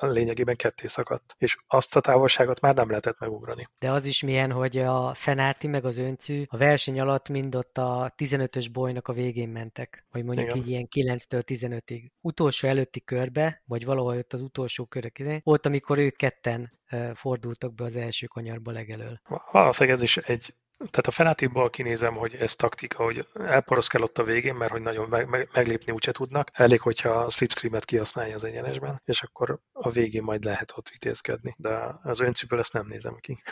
lényegében 0.00 0.56
ketté 0.56 0.86
szakadt. 0.86 1.34
És 1.38 1.56
azt 1.66 1.96
a 1.96 2.00
távolságot 2.00 2.60
már 2.60 2.74
nem 2.74 2.88
lehetett 2.88 3.18
megugrani. 3.18 3.68
De 3.78 3.92
az 3.92 4.06
is 4.06 4.22
milyen, 4.22 4.52
hogy 4.52 4.78
a 4.78 5.14
Fenáti 5.14 5.66
meg 5.66 5.84
az 5.84 5.98
Öncű 5.98 6.44
a 6.46 6.56
verseny 6.56 7.00
alatt 7.00 7.28
mind 7.28 7.54
ott 7.54 7.78
a 7.78 8.14
15-ös 8.16 8.66
bolynak 8.72 9.08
a 9.08 9.12
végén 9.12 9.48
mentek. 9.48 10.04
Vagy 10.10 10.24
mondjuk 10.24 10.46
Igen. 10.46 10.58
így 10.58 10.68
ilyen 10.68 10.88
9-től 10.90 11.42
15-ig. 11.46 12.10
Utolsó 12.20 12.68
előtti 12.68 13.04
körbe, 13.04 13.62
vagy 13.66 13.84
valahol 13.84 14.16
ott 14.16 14.32
az 14.32 14.42
utolsó 14.42 14.84
körök, 14.84 15.18
izé, 15.18 15.40
volt, 15.44 15.66
amikor 15.66 15.98
ők 15.98 16.16
ketten 16.16 16.68
fordultak 17.14 17.74
be 17.74 17.84
az 17.84 17.96
első 17.96 18.26
kanyarba 18.26 18.70
legelől. 18.70 19.20
Valószínűleg 19.50 19.96
ez 19.96 20.02
is 20.02 20.16
egy 20.16 20.54
tehát 20.90 21.06
a 21.06 21.10
Fenatiból 21.10 21.70
kinézem, 21.70 22.14
hogy 22.14 22.34
ez 22.34 22.54
taktika, 22.54 23.04
hogy 23.04 23.26
elporoszkál 23.34 24.02
ott 24.02 24.18
a 24.18 24.24
végén, 24.24 24.54
mert 24.54 24.70
hogy 24.70 24.82
nagyon 24.82 25.08
meg, 25.08 25.28
meg, 25.28 25.48
meglépni 25.52 25.92
úgyse 25.92 26.12
tudnak. 26.12 26.50
Elég, 26.52 26.80
hogyha 26.80 27.10
a 27.10 27.30
slipstreamet 27.30 27.84
kihasználja 27.84 28.34
az 28.34 28.44
egyenesben, 28.44 29.02
és 29.04 29.22
akkor 29.22 29.60
a 29.72 29.90
végén 29.90 30.22
majd 30.22 30.44
lehet 30.44 30.72
ott 30.76 30.88
vitézkedni. 30.88 31.54
De 31.58 31.98
az 32.02 32.20
önciből 32.20 32.58
ezt 32.58 32.72
nem 32.72 32.86
nézem 32.86 33.16
ki. 33.20 33.38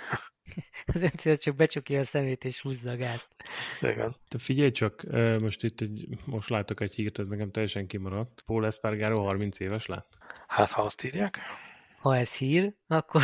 Az 0.86 1.02
Öncű 1.02 1.30
az 1.30 1.38
csak 1.38 1.56
becsukja 1.56 1.98
a 1.98 2.02
szemét 2.02 2.44
és 2.44 2.60
húzza 2.60 2.90
a 2.90 2.96
gázt. 2.96 3.28
Igen. 3.80 4.16
Te 4.28 4.38
figyelj 4.38 4.70
csak, 4.70 5.02
most 5.40 5.64
itt 5.64 5.80
egy, 5.80 6.08
most 6.24 6.48
látok 6.48 6.80
egy 6.80 6.94
hírt, 6.94 7.18
ez 7.18 7.26
nekem 7.26 7.50
teljesen 7.50 7.86
kimaradt. 7.86 8.42
Paul 8.46 8.66
Espargaro 8.66 9.22
30 9.22 9.60
éves 9.60 9.86
lett? 9.86 10.18
Hát, 10.46 10.70
ha 10.70 10.82
azt 10.82 11.04
írják. 11.04 11.38
Ha 12.00 12.16
ez 12.16 12.36
hír, 12.36 12.74
akkor 12.86 13.22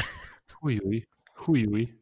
Hújúj, 0.58 1.06
hújúj. 1.36 1.98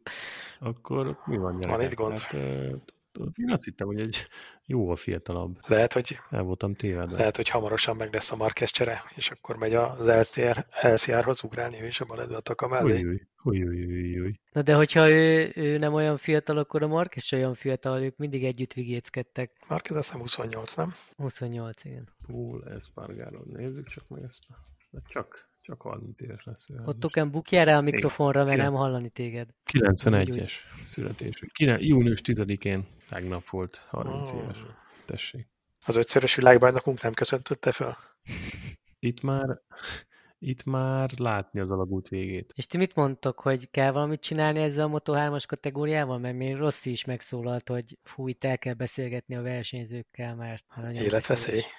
Akkor 0.60 1.18
mi 1.26 1.36
van 1.36 1.60
gyerekek? 1.60 1.90
itt 1.90 1.96
gond? 1.96 2.18
Hát, 2.18 2.92
én 3.36 3.50
azt 3.50 3.64
hittem, 3.64 3.86
hogy 3.86 4.00
egy 4.00 4.26
jóval 4.66 4.96
fiatalabb. 4.96 5.58
Lehet, 5.66 5.92
hogy, 5.92 6.18
El 6.30 6.42
voltam 6.42 6.74
tévedve. 6.74 7.16
lehet, 7.16 7.36
hogy 7.36 7.48
hamarosan 7.48 7.96
meg 7.96 8.12
lesz 8.12 8.32
a 8.32 8.36
Marquez 8.36 8.70
csere, 8.70 9.02
és 9.14 9.30
akkor 9.30 9.56
megy 9.56 9.74
az 9.74 10.06
LCR, 10.08 10.66
LCR-hoz 10.82 11.44
ugrálni, 11.44 11.82
ő 11.82 11.86
is 11.86 12.00
a 12.00 12.04
baledő 12.04 12.34
a 12.34 12.40
taka 12.40 12.68
mellé. 12.68 13.26
Hújúj. 13.36 14.40
Na 14.52 14.62
de 14.62 14.74
hogyha 14.74 15.08
ő, 15.10 15.52
ő 15.54 15.78
nem 15.78 15.94
olyan 15.94 16.16
fiatal, 16.16 16.58
akkor 16.58 16.82
a 16.82 16.86
Mark 16.86 17.16
is 17.16 17.32
olyan 17.32 17.54
fiatal, 17.54 18.02
ők 18.02 18.16
mindig 18.16 18.44
együtt 18.44 18.72
vigéckedtek. 18.72 19.50
Marquez 19.68 19.96
azt 19.96 20.06
hiszem 20.06 20.20
28, 20.20 20.74
nem? 20.74 20.92
28, 21.16 21.84
igen. 21.84 22.08
Paul 22.26 22.64
Espargaro. 22.68 23.40
Nézzük 23.44 23.88
csak 23.88 24.08
meg 24.08 24.22
ezt 24.22 24.44
a... 24.50 24.54
de 24.90 25.00
Csak, 25.08 25.48
csak 25.64 25.82
30 25.82 26.20
éves 26.20 26.44
lesz. 26.44 26.68
Ott 26.84 27.04
okán 27.04 27.30
bukjál 27.30 27.64
rá 27.64 27.76
a 27.76 27.80
mikrofonra, 27.80 28.44
mert 28.44 28.56
Igen. 28.56 28.64
nem 28.70 28.80
hallani 28.80 29.08
téged. 29.10 29.48
91-es 29.72 30.52
születésű. 30.86 31.46
Június 31.78 32.20
10-én 32.24 32.86
tegnap 33.08 33.48
volt 33.48 33.86
30 33.90 34.30
Oh. 34.30 34.38
éves. 34.42 34.58
Tessék. 35.04 35.48
Az 35.86 35.96
ötszörös 35.96 36.34
világbajnokunk 36.34 37.02
nem 37.02 37.12
köszöntötte 37.12 37.72
fel? 37.72 37.98
Itt 38.98 39.22
már, 39.22 39.60
itt 40.38 40.64
már 40.64 41.10
látni 41.18 41.60
az 41.60 41.70
alagút 41.70 42.08
végét. 42.08 42.52
És 42.56 42.66
ti 42.66 42.76
mit 42.76 42.94
mondtok, 42.94 43.40
hogy 43.40 43.70
kell 43.70 43.90
valamit 43.90 44.20
csinálni 44.20 44.60
ezzel 44.60 44.86
a 44.92 44.98
Moto3-as 45.00 45.44
kategóriával? 45.46 46.18
Mert 46.18 46.36
még 46.36 46.56
Rossi 46.56 46.90
is 46.90 47.04
megszólalt, 47.04 47.68
hogy 47.68 47.98
fú, 48.02 48.28
itt 48.28 48.44
el 48.44 48.58
kell 48.58 48.74
beszélgetni 48.74 49.34
a 49.36 49.42
versenyzőkkel, 49.42 50.34
mert 50.34 50.64
nagyon 50.76 50.94
Életveszély. 51.02 51.54
veszélyes. 51.54 51.72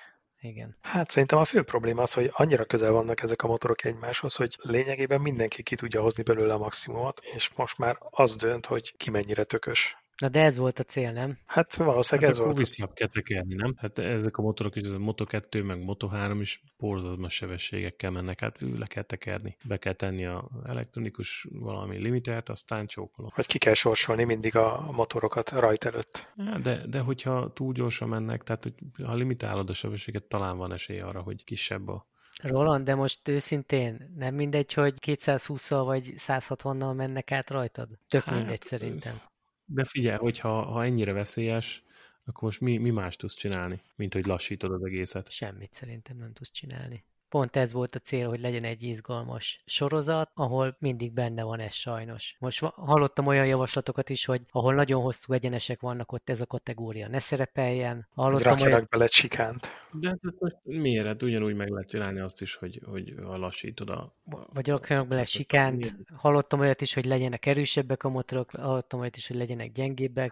Igen. 0.45 0.75
Hát 0.81 1.09
szerintem 1.09 1.39
a 1.39 1.45
fő 1.45 1.63
probléma 1.63 2.01
az, 2.01 2.13
hogy 2.13 2.31
annyira 2.33 2.65
közel 2.65 2.91
vannak 2.91 3.21
ezek 3.21 3.43
a 3.43 3.47
motorok 3.47 3.83
egymáshoz, 3.83 4.35
hogy 4.35 4.57
lényegében 4.61 5.21
mindenki 5.21 5.63
ki 5.63 5.75
tudja 5.75 6.01
hozni 6.01 6.23
belőle 6.23 6.53
a 6.53 6.57
maximumot, 6.57 7.21
és 7.33 7.49
most 7.55 7.77
már 7.77 7.97
az 7.99 8.35
dönt, 8.35 8.65
hogy 8.65 8.97
ki 8.97 9.09
mennyire 9.09 9.43
tökös. 9.43 9.97
Na 10.17 10.29
de 10.29 10.43
ez 10.43 10.57
volt 10.57 10.79
a 10.79 10.83
cél, 10.83 11.11
nem? 11.11 11.37
Hát 11.45 11.75
valószínűleg 11.75 12.29
Hát 12.29 12.29
ez 12.29 12.35
akkor 12.37 12.53
volt. 12.53 12.57
vissza 12.67 12.87
kell 12.93 13.07
tekerni, 13.07 13.55
nem? 13.55 13.73
Hát 13.77 13.99
ezek 13.99 14.37
a 14.37 14.41
motorok 14.41 14.75
is, 14.75 14.81
ez 14.81 14.91
a 14.91 14.97
Moto2 14.97 15.65
meg 15.65 15.83
Moto3 15.85 16.37
is 16.39 16.61
borzalmas 16.77 17.33
sebességekkel 17.33 18.11
mennek, 18.11 18.39
hát 18.39 18.57
le 18.77 18.85
kell 18.85 19.03
tekerni. 19.03 19.57
Be 19.63 19.77
kell 19.77 19.93
tenni 19.93 20.25
a 20.25 20.49
elektronikus 20.65 21.47
valami 21.51 21.97
limitert, 21.97 22.49
aztán 22.49 22.85
csókolom. 22.87 23.31
Vagy 23.35 23.47
ki 23.47 23.57
kell 23.57 23.73
sorsolni 23.73 24.23
mindig 24.23 24.55
a 24.55 24.91
motorokat 24.91 25.49
rajt 25.49 25.83
előtt. 25.85 26.33
Ja, 26.35 26.59
De, 26.59 26.87
de 26.87 26.99
hogyha 26.99 27.51
túl 27.53 27.73
gyorsan 27.73 28.09
mennek, 28.09 28.43
tehát 28.43 28.63
hogy 28.63 28.73
ha 29.05 29.13
limitálod 29.15 29.69
a 29.69 29.73
sebességet, 29.73 30.23
talán 30.23 30.57
van 30.57 30.73
esély 30.73 30.99
arra, 30.99 31.21
hogy 31.21 31.43
kisebb 31.43 31.87
a... 31.87 32.05
Roland, 32.43 32.85
de 32.85 32.95
most 32.95 33.27
őszintén 33.27 34.13
nem 34.17 34.35
mindegy, 34.35 34.73
hogy 34.73 34.93
220-al 35.05 35.81
vagy 35.85 36.13
160-nal 36.17 36.95
mennek 36.95 37.31
át 37.31 37.49
rajtad? 37.49 37.89
Tök 38.07 38.23
Hát, 38.23 38.35
mindegy 38.35 38.61
szerintem. 38.61 39.21
De 39.65 39.85
figyelj, 39.85 40.17
hogyha 40.17 40.63
ha 40.63 40.83
ennyire 40.83 41.13
veszélyes, 41.13 41.83
akkor 42.25 42.43
most 42.43 42.61
mi, 42.61 42.77
mi 42.77 42.89
más 42.89 43.15
tudsz 43.15 43.33
csinálni, 43.35 43.81
mint 43.95 44.13
hogy 44.13 44.25
lassítod 44.25 44.71
az 44.71 44.83
egészet? 44.85 45.31
Semmit 45.31 45.73
szerintem 45.73 46.17
nem 46.17 46.33
tudsz 46.33 46.51
csinálni. 46.51 47.05
Pont 47.29 47.55
ez 47.55 47.73
volt 47.73 47.95
a 47.95 47.99
cél, 47.99 48.29
hogy 48.29 48.39
legyen 48.39 48.63
egy 48.63 48.83
izgalmas 48.83 49.61
sorozat, 49.65 50.31
ahol 50.33 50.75
mindig 50.79 51.13
benne 51.13 51.43
van 51.43 51.59
ez 51.59 51.73
sajnos. 51.73 52.35
Most 52.39 52.59
hallottam 52.59 53.27
olyan 53.27 53.45
javaslatokat 53.45 54.09
is, 54.09 54.25
hogy 54.25 54.41
ahol 54.51 54.73
nagyon 54.73 55.01
hosszú 55.01 55.33
egyenesek 55.33 55.81
vannak, 55.81 56.11
ott 56.11 56.29
ez 56.29 56.41
a 56.41 56.45
kategória 56.45 57.07
ne 57.07 57.19
szerepeljen. 57.19 57.95
Hogy 57.95 58.23
Hallottam 58.23 58.51
olyan... 58.51 58.59
rakjanak 58.59 58.89
bele 58.89 59.07
csikánt. 59.07 59.67
De 59.91 60.07
hát 60.07 60.19
ezt 60.21 60.39
most 60.39 60.55
miért? 60.63 61.05
Hát 61.05 61.23
ugyanúgy 61.23 61.55
meg 61.55 61.69
lehet 61.69 61.89
csinálni 61.89 62.19
azt 62.19 62.41
is, 62.41 62.55
hogy, 62.55 62.81
hogy 62.85 63.13
ha 63.23 63.37
lassítod 63.37 63.89
a... 63.89 64.13
Vagy 64.53 64.67
rakjanak 64.67 65.07
bele 65.07 65.25
sikánt. 65.25 65.95
Hallottam 66.15 66.59
olyat 66.59 66.81
is, 66.81 66.93
hogy 66.93 67.05
legyenek 67.05 67.45
erősebbek 67.45 68.03
a 68.03 68.09
motorok, 68.09 68.51
hallottam 68.51 68.99
olyat 68.99 69.15
is, 69.15 69.27
hogy 69.27 69.37
legyenek 69.37 69.71
gyengébbek. 69.71 70.31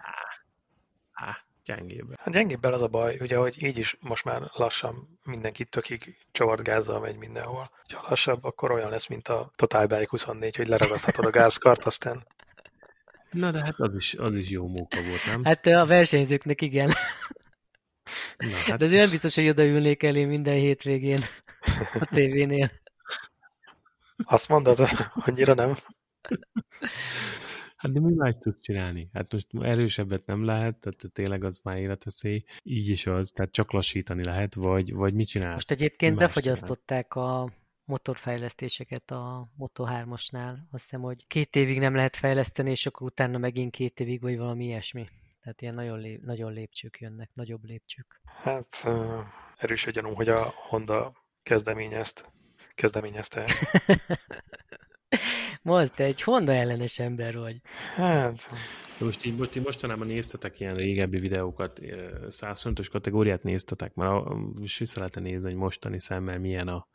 Gyengébb. 1.66 2.14
A 2.24 2.30
gyengébbel 2.30 2.74
az 2.74 2.82
a 2.82 2.88
baj, 2.88 3.18
ugye, 3.20 3.38
hogy 3.38 3.64
így 3.64 3.78
is 3.78 3.98
most 4.00 4.24
már 4.24 4.42
lassan 4.54 5.20
mindenki 5.26 5.66
tökig 5.66 6.18
csavart 6.32 6.64
gázzal 6.64 7.00
megy 7.00 7.18
mindenhol. 7.18 7.72
Ha 7.94 8.06
lassabb, 8.10 8.44
akkor 8.44 8.72
olyan 8.72 8.90
lesz, 8.90 9.08
mint 9.08 9.28
a 9.28 9.52
Total 9.56 9.86
Bike 9.88 10.08
24, 10.10 10.56
hogy 10.56 10.68
leragaszthatod 10.68 11.26
a 11.26 11.30
gázkart, 11.30 11.86
aztán 11.86 12.24
Na 13.32 13.52
de 13.52 13.64
hát 13.64 13.80
az 13.80 13.96
is, 13.96 14.14
az 14.14 14.36
is 14.36 14.50
jó 14.50 14.68
móka 14.68 15.02
volt, 15.02 15.26
nem? 15.26 15.44
Hát 15.44 15.66
a 15.66 15.86
versenyzőknek 15.86 16.62
igen. 16.62 16.92
Na, 18.38 18.56
hát 18.56 18.78
De 18.78 18.86
azért 18.86 19.02
nem 19.02 19.10
biztos, 19.10 19.36
hogy 19.36 19.50
odaülnék 19.50 20.04
elé 20.04 20.26
minden 20.26 20.56
hétvégén 20.56 21.22
a 22.00 22.06
tévénél. 22.06 22.72
azt 24.24 24.50
mondod, 24.50 24.80
annyira 25.14 25.54
nem. 25.54 25.76
Hát 27.84 27.92
de 27.92 28.00
mi 28.00 28.14
más 28.14 28.36
tudsz 28.40 28.62
csinálni? 28.62 29.10
Hát 29.14 29.34
most 29.34 29.48
erősebbet 29.62 30.26
nem 30.26 30.44
lehet, 30.44 30.78
tehát 30.78 31.14
tényleg 31.14 31.44
az 31.44 31.60
már 31.64 31.78
életveszély. 31.78 32.44
Így 32.64 32.90
is 32.90 33.06
az, 33.06 33.32
tehát 33.32 33.52
csak 33.52 33.72
lassítani 33.72 34.24
lehet, 34.24 34.56
vagy, 34.56 34.94
vagy 34.94 35.14
mit 35.14 35.28
csinálsz? 35.28 35.54
Most 35.54 35.72
egyébként 35.72 36.14
Mi 36.14 36.20
más 36.20 36.28
befagyasztották 36.28 37.16
a 37.16 37.52
motorfejlesztéseket 37.86 39.12
a 39.12 39.50
Moto3-asnál. 39.60 40.56
Azt 40.72 40.84
hiszem, 40.84 41.02
hogy 41.02 41.28
két 41.28 41.56
évig 41.56 41.80
nem 41.80 41.96
lehet 41.96 42.16
fejleszteni, 42.16 42.70
és 42.70 42.86
akkor 42.86 43.08
utána 43.08 43.38
megint 43.38 43.72
két 43.72 44.00
évig, 44.00 44.22
vagy 44.22 44.38
valami 44.38 44.66
ilyesmi. 44.66 45.08
Tehát 45.42 45.62
ilyen 45.62 45.74
nagyon, 45.74 46.00
lép, 46.00 46.22
nagyon 46.22 46.54
lépcsők 46.54 47.00
jönnek, 47.00 47.30
nagyobb 47.34 47.64
lépcsők. 47.64 48.22
Hát 48.24 48.88
erős 49.58 49.88
a 49.88 49.92
gyanúm, 49.92 50.16
hogy 50.16 50.30
a 50.30 50.54
Honda 50.56 51.14
kezdeményezt, 51.42 52.32
kezdeményezte 52.76 53.44
ezt. 53.44 53.72
Most 55.62 56.00
egy 56.00 56.22
Honda 56.22 56.54
ellenes 56.54 57.00
ember 57.00 57.38
vagy. 57.38 57.56
Hát, 57.96 58.50
most 59.00 59.26
így, 59.26 59.38
most 59.38 59.56
így 59.56 59.64
mostanában 59.64 60.08
néztetek 60.08 60.60
ilyen 60.60 60.76
régebbi 60.76 61.20
videókat, 61.20 61.80
105-ös 62.30 62.88
kategóriát 62.92 63.44
néztetek, 63.44 63.94
mert 63.94 64.12
a- 64.12 64.38
és 64.62 64.78
vissza 64.78 65.00
lehet 65.00 65.20
nézni, 65.20 65.50
hogy 65.50 65.60
mostani 65.60 66.00
szemmel 66.00 66.40
milyen 66.40 66.68
a 66.68 66.88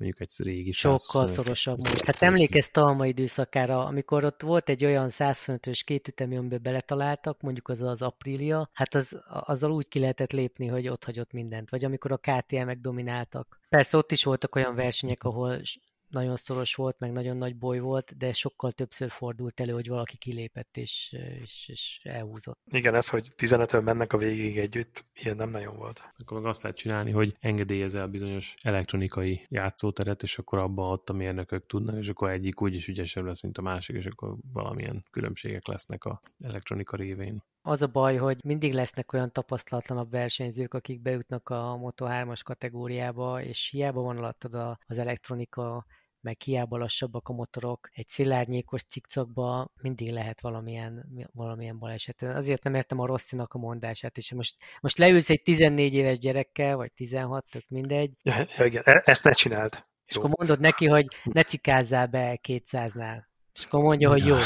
mondjuk 0.00 0.20
egy 0.20 0.46
régi 0.46 0.70
Sokkal 0.70 0.98
125. 0.98 1.34
szorosabb 1.34 1.78
most. 1.78 2.04
Hát 2.04 2.22
emlékezz 2.22 2.66
Talma 2.66 3.06
időszakára, 3.06 3.84
amikor 3.84 4.24
ott 4.24 4.40
volt 4.42 4.68
egy 4.68 4.84
olyan 4.84 5.08
125-ös 5.10 5.80
kétütemi, 5.84 6.36
amiben 6.36 6.62
beletaláltak, 6.62 7.40
mondjuk 7.40 7.68
az 7.68 7.80
az 7.80 8.02
Aprilia, 8.02 8.70
hát 8.72 8.94
az, 8.94 9.20
azzal 9.28 9.70
úgy 9.70 9.88
ki 9.88 9.98
lehetett 9.98 10.32
lépni, 10.32 10.66
hogy 10.66 10.88
ott 10.88 11.04
hagyott 11.04 11.32
mindent. 11.32 11.70
Vagy 11.70 11.84
amikor 11.84 12.12
a 12.12 12.16
KTM-ek 12.16 12.78
domináltak. 12.78 13.58
Persze 13.68 13.96
ott 13.96 14.12
is 14.12 14.24
voltak 14.24 14.54
olyan 14.54 14.74
versenyek, 14.74 15.24
ahol 15.24 15.60
nagyon 16.10 16.36
szoros 16.36 16.74
volt, 16.74 16.98
meg 16.98 17.12
nagyon 17.12 17.36
nagy 17.36 17.56
boly 17.56 17.78
volt, 17.78 18.16
de 18.16 18.32
sokkal 18.32 18.72
többször 18.72 19.10
fordult 19.10 19.60
elő, 19.60 19.72
hogy 19.72 19.88
valaki 19.88 20.16
kilépett 20.16 20.76
és, 20.76 21.16
és, 21.42 21.68
és 21.68 22.00
elhúzott. 22.02 22.60
igen, 22.70 22.94
ez, 22.94 23.08
hogy 23.08 23.28
15-ön 23.36 23.82
mennek 23.82 24.12
a 24.12 24.16
végig 24.16 24.58
együtt, 24.58 25.04
ilyen 25.14 25.36
nem 25.36 25.50
nagyon 25.50 25.76
volt. 25.76 26.02
Akkor 26.18 26.40
meg 26.40 26.50
azt 26.50 26.62
lehet 26.62 26.78
csinálni, 26.78 27.10
hogy 27.10 27.36
engedélyezel 27.40 28.06
bizonyos 28.06 28.54
elektronikai 28.62 29.46
játszóteret, 29.48 30.22
és 30.22 30.38
akkor 30.38 30.58
abban 30.58 30.90
ott 30.90 31.08
a 31.08 31.12
mérnökök 31.12 31.66
tudnak, 31.66 31.98
és 31.98 32.08
akkor 32.08 32.30
egyik 32.30 32.62
úgyis 32.62 32.88
ügyesebb 32.88 33.24
lesz, 33.24 33.42
mint 33.42 33.58
a 33.58 33.62
másik, 33.62 33.96
és 33.96 34.06
akkor 34.06 34.36
valamilyen 34.52 35.04
különbségek 35.10 35.66
lesznek 35.66 36.04
a 36.04 36.20
elektronika 36.38 36.96
révén. 36.96 37.42
Az 37.62 37.82
a 37.82 37.86
baj, 37.86 38.16
hogy 38.16 38.44
mindig 38.44 38.74
lesznek 38.74 39.12
olyan 39.12 39.32
tapasztalatlanabb 39.32 40.10
versenyzők, 40.10 40.74
akik 40.74 41.00
bejutnak 41.00 41.48
a 41.48 41.78
Moto3-as 41.82 42.40
kategóriába, 42.44 43.42
és 43.42 43.68
hiába 43.70 44.00
van 44.00 44.16
alattad 44.16 44.54
a, 44.54 44.78
az 44.86 44.98
elektronika 44.98 45.86
meg 46.22 46.40
hiába 46.40 46.76
lassabbak 46.76 47.28
a 47.28 47.32
motorok, 47.32 47.88
egy 47.92 48.08
szilárnyékos 48.08 48.82
cikcakba 48.82 49.72
mindig 49.82 50.12
lehet 50.12 50.40
valamilyen, 50.40 51.06
valamilyen 51.32 51.78
baleset. 51.78 52.22
Azért 52.22 52.62
nem 52.62 52.74
értem 52.74 52.98
a 52.98 53.06
Rosszinak 53.06 53.54
a 53.54 53.58
mondását, 53.58 54.16
és 54.16 54.32
most, 54.32 54.56
most 54.80 54.98
leülsz 54.98 55.30
egy 55.30 55.42
14 55.42 55.94
éves 55.94 56.18
gyerekkel, 56.18 56.76
vagy 56.76 56.92
16, 56.92 57.44
tök 57.50 57.64
mindegy. 57.68 58.12
Ja, 58.22 58.64
igen, 58.64 58.82
e- 58.84 59.02
ezt 59.04 59.24
ne 59.24 59.32
csináld. 59.32 59.84
És 60.06 60.14
jó. 60.14 60.22
akkor 60.22 60.34
mondod 60.38 60.60
neki, 60.60 60.86
hogy 60.86 61.06
ne 61.24 61.42
cikázzál 61.42 62.06
be 62.06 62.38
200-nál. 62.48 63.29
És 63.60 63.66
akkor 63.66 63.82
mondja, 63.82 64.10
hogy 64.10 64.26
jó, 64.26 64.36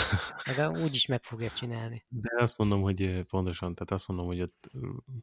de 0.57 0.69
úgyis 0.69 1.07
meg 1.07 1.23
fogja 1.23 1.51
csinálni. 1.51 2.05
De 2.09 2.43
azt 2.43 2.59
mondom, 2.59 2.83
hogy 2.83 3.25
pontosan, 3.29 3.75
tehát 3.75 3.91
azt 3.91 4.09
mondom, 4.09 4.27
hogy 4.27 4.41
ott 4.41 4.71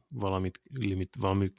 valamit, 0.08 0.60
limit, 0.74 1.16
valami 1.18 1.52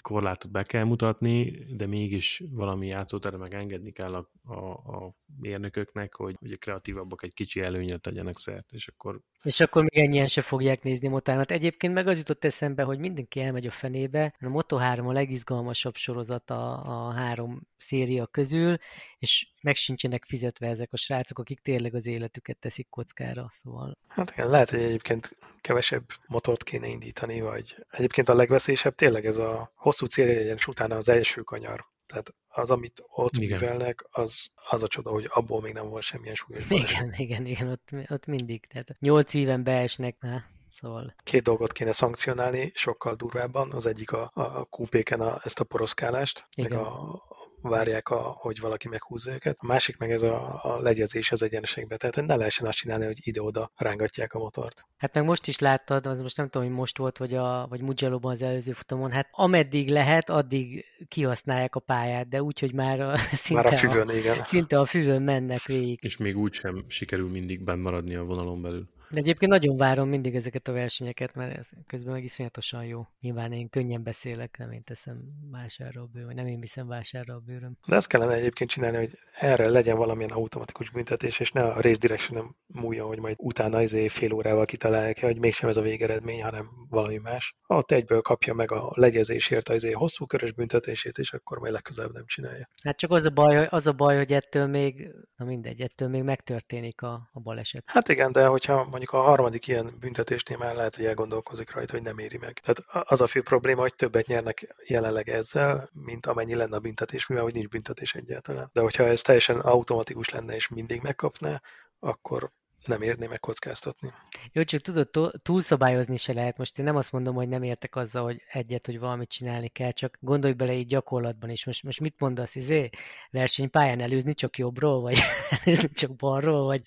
korlátot 0.00 0.50
be 0.50 0.62
kell 0.62 0.84
mutatni, 0.84 1.64
de 1.76 1.86
mégis 1.86 2.42
valami 2.50 2.86
játszótere 2.86 3.36
meg 3.36 3.54
engedni 3.54 3.92
kell 3.92 4.14
a, 4.14 4.30
a, 4.44 4.70
a 4.96 5.14
mérnököknek, 5.40 6.14
hogy, 6.14 6.36
hogy 6.38 6.52
a 6.52 6.56
kreatívabbak 6.56 7.22
egy 7.22 7.34
kicsi 7.34 7.60
előnyre 7.60 7.98
tegyenek 7.98 8.38
szert, 8.38 8.72
és 8.72 8.88
akkor... 8.88 9.20
És 9.42 9.60
akkor 9.60 9.82
még 9.82 10.04
ennyien 10.04 10.26
se 10.26 10.40
fogják 10.40 10.82
nézni 10.82 11.08
motárnat. 11.08 11.50
Egyébként 11.50 11.94
meg 11.94 12.06
az 12.06 12.18
jutott 12.18 12.44
eszembe, 12.44 12.82
hogy 12.82 12.98
mindenki 12.98 13.40
elmegy 13.40 13.66
a 13.66 13.70
fenébe, 13.70 14.34
a 14.40 14.46
Moto3 14.46 15.06
a 15.06 15.12
legizgalmasabb 15.12 15.94
sorozat 15.94 16.50
a, 16.50 16.82
a 16.82 17.12
három 17.12 17.60
széria 17.76 18.26
közül, 18.26 18.76
és 19.18 19.52
meg 19.62 19.76
sincsenek 19.76 20.24
fizetve 20.24 20.68
ezek 20.68 20.92
a 20.92 20.96
srácok, 20.96 21.38
akik 21.38 21.60
tényleg 21.68 21.94
az 21.94 22.06
életüket 22.06 22.58
teszik 22.58 22.88
kockára, 22.88 23.50
szóval... 23.52 23.98
Hát 24.06 24.30
igen, 24.30 24.48
lehet, 24.48 24.70
hogy 24.70 24.80
egyébként 24.80 25.36
kevesebb 25.60 26.04
motort 26.26 26.62
kéne 26.62 26.86
indítani, 26.86 27.40
vagy 27.40 27.76
egyébként 27.90 28.28
a 28.28 28.34
legveszélyesebb 28.34 28.94
tényleg 28.94 29.26
ez 29.26 29.36
a 29.36 29.72
hosszú 29.74 30.06
célja, 30.06 30.54
és 30.54 30.66
utána 30.66 30.96
az 30.96 31.08
első 31.08 31.40
kanyar. 31.40 31.86
Tehát 32.06 32.34
az, 32.48 32.70
amit 32.70 33.02
ott 33.06 33.36
igen. 33.36 33.58
művelnek, 33.58 34.04
az, 34.10 34.46
az 34.70 34.82
a 34.82 34.88
csoda, 34.88 35.10
hogy 35.10 35.28
abból 35.28 35.60
még 35.60 35.72
nem 35.72 35.88
volt 35.88 36.02
semmilyen 36.02 36.34
súlyos 36.34 36.66
baleset. 36.66 36.90
Igen, 36.90 37.12
igen, 37.26 37.46
igen, 37.46 37.68
ott, 37.68 37.88
ott 38.08 38.26
mindig. 38.26 38.66
Tehát 38.66 38.96
nyolc 38.98 39.34
éven 39.34 39.62
beesnek, 39.62 40.16
na, 40.20 40.44
Szóval... 40.80 41.14
Két 41.22 41.42
dolgot 41.42 41.72
kéne 41.72 41.92
szankcionálni 41.92 42.72
sokkal 42.74 43.14
durvábban. 43.14 43.72
Az 43.72 43.86
egyik 43.86 44.12
a, 44.12 44.30
a 44.34 44.64
kupéken 44.64 45.20
a, 45.20 45.40
ezt 45.44 45.60
a 45.60 45.64
poroszkálást, 45.64 46.46
Igen. 46.54 46.70
meg 46.70 46.80
a, 46.86 47.22
várják, 47.62 48.08
a, 48.08 48.18
hogy 48.38 48.60
valaki 48.60 48.88
meghúzza 48.88 49.32
őket. 49.32 49.56
A 49.58 49.66
másik 49.66 49.98
meg 49.98 50.10
ez 50.10 50.22
a, 50.22 50.60
a 50.62 50.80
legyezés 50.80 51.32
az 51.32 51.42
egyeneségbe. 51.42 51.96
Tehát 51.96 52.28
ne 52.28 52.36
lehessen 52.36 52.66
azt 52.66 52.76
csinálni, 52.76 53.04
hogy 53.04 53.18
ide-oda 53.20 53.70
rángatják 53.76 54.32
a 54.32 54.38
motort. 54.38 54.86
Hát 54.96 55.14
meg 55.14 55.24
most 55.24 55.46
is 55.46 55.58
láttad, 55.58 56.06
az 56.06 56.20
most 56.20 56.36
nem 56.36 56.48
tudom, 56.48 56.66
hogy 56.66 56.76
most 56.76 56.98
volt, 56.98 57.18
vagy, 57.18 57.34
a, 57.34 57.66
vagy 57.68 57.80
mugello 57.80 58.18
az 58.22 58.42
előző 58.42 58.72
futamon, 58.72 59.10
hát 59.10 59.28
ameddig 59.30 59.88
lehet, 59.88 60.30
addig 60.30 60.84
kihasználják 61.08 61.74
a 61.74 61.80
pályát, 61.80 62.28
de 62.28 62.42
úgy, 62.42 62.60
hogy 62.60 62.74
már 62.74 63.00
a, 63.00 63.16
szinte, 63.16 63.62
már 63.62 63.72
a, 63.72 63.76
füvön, 63.76 64.08
a, 64.08 64.12
igen. 64.12 64.44
szinte 64.44 64.78
a 64.78 64.84
füvön 64.84 65.22
mennek 65.22 65.62
végig. 65.62 65.98
És 66.02 66.16
még 66.16 66.36
úgy 66.36 66.52
sem 66.52 66.84
sikerül 66.88 67.30
mindig 67.30 67.64
benn 67.64 67.80
maradni 67.80 68.14
a 68.14 68.24
vonalon 68.24 68.62
belül. 68.62 68.88
De 69.10 69.18
egyébként 69.18 69.50
nagyon 69.50 69.76
várom 69.76 70.08
mindig 70.08 70.34
ezeket 70.34 70.68
a 70.68 70.72
versenyeket, 70.72 71.34
mert 71.34 71.56
ez 71.56 71.68
közben 71.86 72.12
meg 72.12 72.24
iszonyatosan 72.24 72.84
jó. 72.84 73.06
Nyilván 73.20 73.52
én 73.52 73.68
könnyen 73.68 74.02
beszélek, 74.02 74.56
nem 74.58 74.70
én 74.70 74.82
teszem 74.84 75.16
vásárra 75.50 76.02
a 76.02 76.06
bőröm, 76.06 76.26
vagy 76.26 76.36
nem 76.36 76.46
én 76.46 76.60
viszem 76.60 76.86
vásárra 76.86 77.34
a 77.34 77.42
bőröm. 77.46 77.78
De 77.86 77.96
ezt 77.96 78.08
kellene 78.08 78.32
egyébként 78.32 78.70
csinálni, 78.70 78.96
hogy 78.96 79.18
erre 79.34 79.68
legyen 79.68 79.96
valamilyen 79.96 80.30
automatikus 80.30 80.90
büntetés, 80.90 81.40
és 81.40 81.52
ne 81.52 81.60
a 81.60 81.80
race 81.80 81.98
direction 82.00 82.56
múlja, 82.66 83.06
hogy 83.06 83.18
majd 83.18 83.36
utána 83.38 83.82
izé 83.82 84.08
fél 84.08 84.32
órával 84.32 84.64
kitalálják, 84.64 85.20
hogy 85.20 85.38
mégsem 85.38 85.68
ez 85.68 85.76
a 85.76 85.82
végeredmény, 85.82 86.42
hanem 86.42 86.68
valami 86.88 87.16
más. 87.16 87.56
Ott 87.66 87.90
egyből 87.90 88.20
kapja 88.20 88.54
meg 88.54 88.72
a 88.72 88.92
legyezésért 88.94 89.68
az 89.68 89.74
izé 89.74 89.90
hosszú 89.90 90.26
körös 90.26 90.52
büntetését, 90.52 91.18
és 91.18 91.32
akkor 91.32 91.58
majd 91.58 91.72
legközelebb 91.72 92.12
nem 92.12 92.26
csinálja. 92.26 92.68
Hát 92.82 92.96
csak 92.96 93.10
az 93.10 93.24
a 93.24 93.30
baj, 93.30 93.66
az 93.70 93.86
a 93.86 93.92
baj 93.92 94.16
hogy 94.16 94.32
ettől 94.32 94.66
még, 94.66 95.10
na 95.36 95.44
mindegy, 95.44 95.80
ettől 95.80 96.08
még 96.08 96.22
megtörténik 96.22 97.02
a, 97.02 97.28
a 97.32 97.40
baleset. 97.40 97.82
Hát 97.86 98.08
igen, 98.08 98.32
de 98.32 98.46
hogyha 98.46 98.84
mondjuk 98.98 99.22
a 99.24 99.28
harmadik 99.28 99.66
ilyen 99.66 99.96
büntetésnél 99.98 100.56
már 100.56 100.74
lehet, 100.74 100.96
hogy 100.96 101.04
elgondolkozik 101.04 101.72
rajta, 101.72 101.92
hogy 101.92 102.02
nem 102.02 102.18
éri 102.18 102.38
meg. 102.38 102.52
Tehát 102.52 103.08
az 103.08 103.20
a 103.20 103.26
fő 103.26 103.42
probléma, 103.42 103.80
hogy 103.80 103.94
többet 103.94 104.26
nyernek 104.26 104.74
jelenleg 104.86 105.28
ezzel, 105.28 105.88
mint 105.92 106.26
amennyi 106.26 106.54
lenne 106.54 106.76
a 106.76 106.80
büntetés, 106.80 107.26
mivel 107.26 107.44
hogy 107.44 107.54
nincs 107.54 107.68
büntetés 107.68 108.14
egyáltalán. 108.14 108.70
De 108.72 108.80
hogyha 108.80 109.06
ez 109.06 109.22
teljesen 109.22 109.58
automatikus 109.58 110.28
lenne 110.28 110.54
és 110.54 110.68
mindig 110.68 111.00
megkapná, 111.00 111.62
akkor 111.98 112.50
nem 112.86 113.02
érné 113.02 113.26
meg 113.26 113.40
kockáztatni. 113.40 114.12
Jó, 114.52 114.62
csak 114.62 114.80
tudod, 114.80 115.10
túlszabályozni 115.42 116.16
se 116.16 116.32
lehet. 116.32 116.56
Most 116.56 116.78
én 116.78 116.84
nem 116.84 116.96
azt 116.96 117.12
mondom, 117.12 117.34
hogy 117.34 117.48
nem 117.48 117.62
értek 117.62 117.96
azzal, 117.96 118.22
hogy 118.22 118.42
egyet, 118.48 118.86
hogy 118.86 118.98
valamit 118.98 119.28
csinálni 119.28 119.68
kell, 119.68 119.90
csak 119.90 120.18
gondolj 120.20 120.52
bele 120.52 120.72
így 120.72 120.86
gyakorlatban 120.86 121.50
is. 121.50 121.64
Most, 121.64 121.82
most 121.82 122.00
mit 122.00 122.14
mondasz, 122.18 122.54
izé? 122.54 122.88
Versenypályán 123.30 124.00
előzni 124.00 124.34
csak 124.34 124.58
jobbról, 124.58 125.00
vagy 125.00 125.18
előzni 125.64 125.90
csak 125.90 126.16
balról, 126.16 126.64
vagy, 126.64 126.82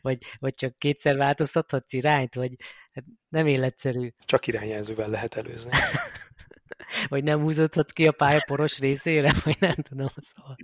vagy, 0.00 0.18
vagy 0.38 0.54
csak 0.54 0.78
kétszer 0.78 1.16
változtathatsz 1.16 1.92
irányt, 1.92 2.34
vagy 2.34 2.54
hát 2.92 3.04
nem 3.28 3.46
életszerű. 3.46 4.08
Csak 4.24 4.46
irányjelzővel 4.46 5.08
lehet 5.08 5.34
előzni. 5.34 5.70
vagy 7.08 7.24
nem 7.24 7.40
húzódhatsz 7.40 7.92
ki 7.92 8.06
a 8.06 8.12
pálya 8.12 8.40
poros 8.46 8.78
részére, 8.78 9.34
vagy 9.44 9.56
nem 9.60 9.74
tudom. 9.74 10.08
Szóval. 10.16 10.56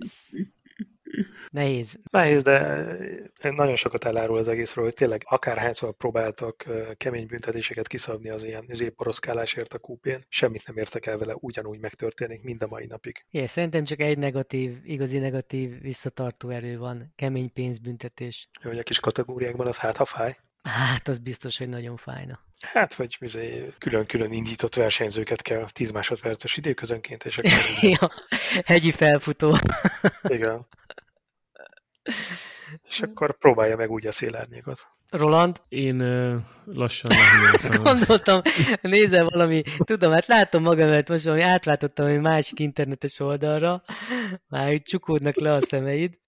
Nehéz. 1.50 1.98
Nehéz, 2.10 2.42
de 2.42 2.86
nagyon 3.40 3.76
sokat 3.76 4.04
elárul 4.04 4.36
az 4.36 4.48
egészről, 4.48 4.84
hogy 4.84 4.94
tényleg 4.94 5.22
akárhányszor 5.24 5.92
próbáltak 5.96 6.66
kemény 6.96 7.26
büntetéseket 7.26 7.86
kiszabni 7.86 8.30
az 8.30 8.44
ilyen 8.44 8.94
poroszkálásért 8.96 9.74
a 9.74 9.78
kúpén, 9.78 10.24
semmit 10.28 10.66
nem 10.66 10.76
értek 10.76 11.06
el 11.06 11.18
vele, 11.18 11.34
ugyanúgy 11.36 11.78
megtörténik 11.78 12.42
mind 12.42 12.62
a 12.62 12.66
mai 12.66 12.86
napig. 12.86 13.24
Igen, 13.30 13.46
szerintem 13.46 13.84
csak 13.84 14.00
egy 14.00 14.18
negatív, 14.18 14.76
igazi 14.84 15.18
negatív 15.18 15.80
visszatartó 15.80 16.48
erő 16.48 16.78
van, 16.78 17.12
kemény 17.16 17.52
pénzbüntetés. 17.52 18.48
Jó, 18.62 18.70
hogy 18.70 18.78
a 18.78 18.82
kis 18.82 19.00
kategóriákban 19.00 19.66
az 19.66 19.76
hát, 19.76 19.96
ha 19.96 20.04
fáj. 20.04 20.36
Hát, 20.62 21.08
az 21.08 21.18
biztos, 21.18 21.58
hogy 21.58 21.68
nagyon 21.68 21.96
fájna. 21.96 22.40
Hát, 22.60 22.94
vagy 22.94 23.16
izé, 23.20 23.66
külön-külön 23.78 24.32
indított 24.32 24.74
versenyzőket 24.74 25.42
kell 25.42 25.66
10 25.70 25.90
másodperces 25.90 26.56
időközönként, 26.56 27.24
és 27.24 27.38
akkor... 27.38 27.52
ja, 28.00 28.06
hegyi 28.64 28.92
felfutó. 28.92 29.56
Igen. 30.22 30.66
És 32.88 33.00
akkor 33.00 33.38
próbálja 33.38 33.76
meg 33.76 33.90
úgy 33.90 34.06
a 34.06 34.12
szélárnyékot. 34.12 34.88
Roland? 35.12 35.60
Én 35.68 35.96
lassan 36.64 37.10
Gondoltam, 37.82 38.40
nézze 38.80 39.22
valami, 39.22 39.62
tudom, 39.84 40.12
hát 40.12 40.26
látom 40.26 40.62
magam, 40.62 40.88
mert 40.88 41.08
most 41.08 41.24
valami 41.24 41.42
átváltottam 41.42 42.06
egy 42.06 42.20
másik 42.20 42.58
internetes 42.58 43.20
oldalra, 43.20 43.82
már 44.48 44.66
hogy 44.66 44.82
csukódnak 44.82 45.40
le 45.40 45.52
a 45.52 45.60
szemeid. 45.60 46.18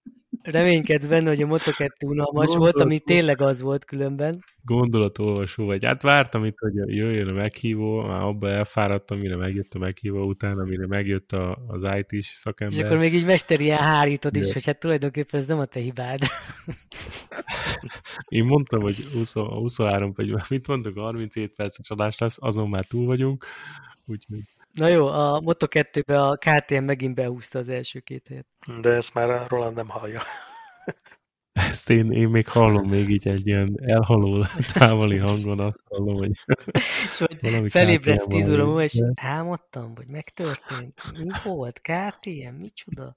Reménykedsz 0.45 1.05
benne, 1.05 1.27
hogy 1.27 1.41
a 1.41 1.47
Moto2 1.47 2.05
unalmas 2.05 2.55
volt, 2.55 2.75
ami 2.75 2.99
tényleg 2.99 3.41
az 3.41 3.61
volt 3.61 3.85
különben. 3.85 4.43
Gondolatolvasó 4.61 5.65
vagy. 5.65 5.85
Hát 5.85 6.01
vártam 6.01 6.45
itt, 6.45 6.57
hogy 6.57 6.95
jöjjön 6.95 7.27
a 7.27 7.31
meghívó, 7.31 8.01
már 8.01 8.21
abba 8.21 8.49
elfáradtam, 8.49 9.19
mire 9.19 9.35
megjött 9.35 9.73
a 9.73 9.79
meghívó 9.79 10.25
utána, 10.25 10.63
mire 10.63 10.87
megjött 10.87 11.31
a, 11.31 11.57
az 11.67 11.87
IT-s 11.97 12.27
szakember. 12.27 12.79
És 12.79 12.85
akkor 12.85 12.97
még 12.97 13.13
így 13.13 13.43
ilyen 13.47 13.79
hárítod 13.79 14.35
is, 14.35 14.53
hogy 14.53 14.65
hát 14.65 14.79
tulajdonképpen 14.79 15.39
ez 15.39 15.47
nem 15.47 15.59
a 15.59 15.65
te 15.65 15.79
hibád. 15.79 16.19
Én 18.27 18.45
mondtam, 18.45 18.81
hogy 18.81 19.07
20, 19.13 19.33
23, 19.33 20.13
vagy 20.15 20.33
mit 20.49 20.67
mondtuk, 20.67 20.97
37 20.97 21.55
perces 21.55 21.89
adás 21.89 22.17
lesz, 22.17 22.37
azon 22.39 22.69
már 22.69 22.85
túl 22.85 23.05
vagyunk, 23.05 23.45
úgyhogy 24.05 24.39
Na 24.75 24.87
jó, 24.87 25.07
a 25.07 25.39
Moto2-be 25.39 26.19
a 26.21 26.37
KTM 26.37 26.83
megint 26.83 27.15
behúzta 27.15 27.59
az 27.59 27.69
első 27.69 27.99
két 27.99 28.27
helyet. 28.27 28.47
De 28.81 28.89
ezt 28.89 29.13
már 29.13 29.47
Roland 29.47 29.75
nem 29.75 29.89
hallja. 29.89 30.19
Ezt 31.53 31.89
én, 31.89 32.11
én 32.11 32.27
még 32.27 32.47
hallom 32.47 32.89
még 32.89 33.09
így 33.09 33.27
egy 33.27 33.47
ilyen 33.47 33.79
elhaló 33.81 34.45
távoli 34.73 35.17
hangon, 35.17 35.59
azt 35.59 35.81
hallom, 35.89 36.15
hogy 36.15 36.31
és 37.07 37.17
hogy 37.17 37.71
felébredsz 37.71 38.25
tíz 38.27 38.51
óra 38.51 38.65
múlva, 38.65 38.83
és 38.83 39.01
álmodtam, 39.15 39.95
hogy 39.95 40.07
megtörtént. 40.07 41.01
Mi 41.17 41.29
volt? 41.43 41.81
KTM? 41.81 42.53
Micsoda? 42.59 43.15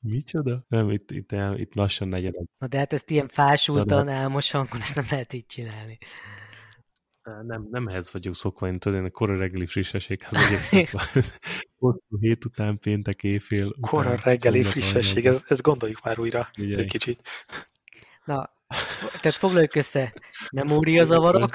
Micsoda? 0.00 0.64
Nem, 0.68 0.90
itt, 0.90 1.10
itt, 1.10 1.34
itt 1.54 1.74
lassan 1.74 2.08
negyedem. 2.08 2.44
Na 2.58 2.66
de 2.66 2.78
hát 2.78 2.92
ezt 2.92 3.10
ilyen 3.10 3.28
fásultan, 3.28 4.08
álmos 4.08 4.50
hangon, 4.50 4.80
ezt 4.80 4.94
nem 4.94 5.06
lehet 5.10 5.32
így 5.32 5.46
csinálni. 5.46 5.98
Nem, 7.22 7.68
nem 7.70 7.88
ehhez 7.88 8.12
vagyok 8.12 8.34
szokva, 8.34 8.66
én 8.66 8.78
tudom, 8.78 9.04
a 9.04 9.10
kora 9.10 9.36
reggeli 9.36 9.66
frissességhez 9.66 10.32
vagyok 10.42 10.60
szokva. 10.60 11.00
Hosszú 11.78 12.18
hét 12.20 12.44
után, 12.44 12.78
péntek 12.78 13.22
éjfél. 13.22 13.74
Kora 13.80 14.16
reggeli 14.22 14.62
frissesség, 14.62 15.26
ez, 15.26 15.44
ezt 15.46 15.62
gondoljuk 15.62 16.02
már 16.02 16.18
újra 16.18 16.48
Ugye. 16.58 16.76
egy 16.78 16.86
kicsit. 16.86 17.20
Na, 18.24 18.50
tehát 19.20 19.38
foglaljuk 19.38 19.74
össze. 19.74 20.14
Memóriazavarok, 20.52 21.54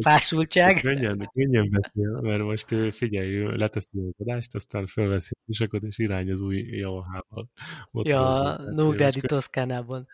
fásultság. 0.00 0.80
Könnyen, 0.80 1.30
könnyen 1.32 1.70
beszél, 1.70 2.20
mert 2.20 2.42
most 2.42 2.94
figyelj, 2.94 3.56
leteszi 3.56 3.98
a 3.98 4.22
adást, 4.22 4.54
aztán 4.54 4.86
fölveszi 4.86 5.34
a 5.46 5.76
és 5.80 5.98
irány 5.98 6.30
az 6.30 6.40
új 6.40 6.56
Yamaha-val. 6.56 7.50
Ja, 7.92 8.56
Nógrádi 8.70 9.20
Toszkánában 9.20 10.08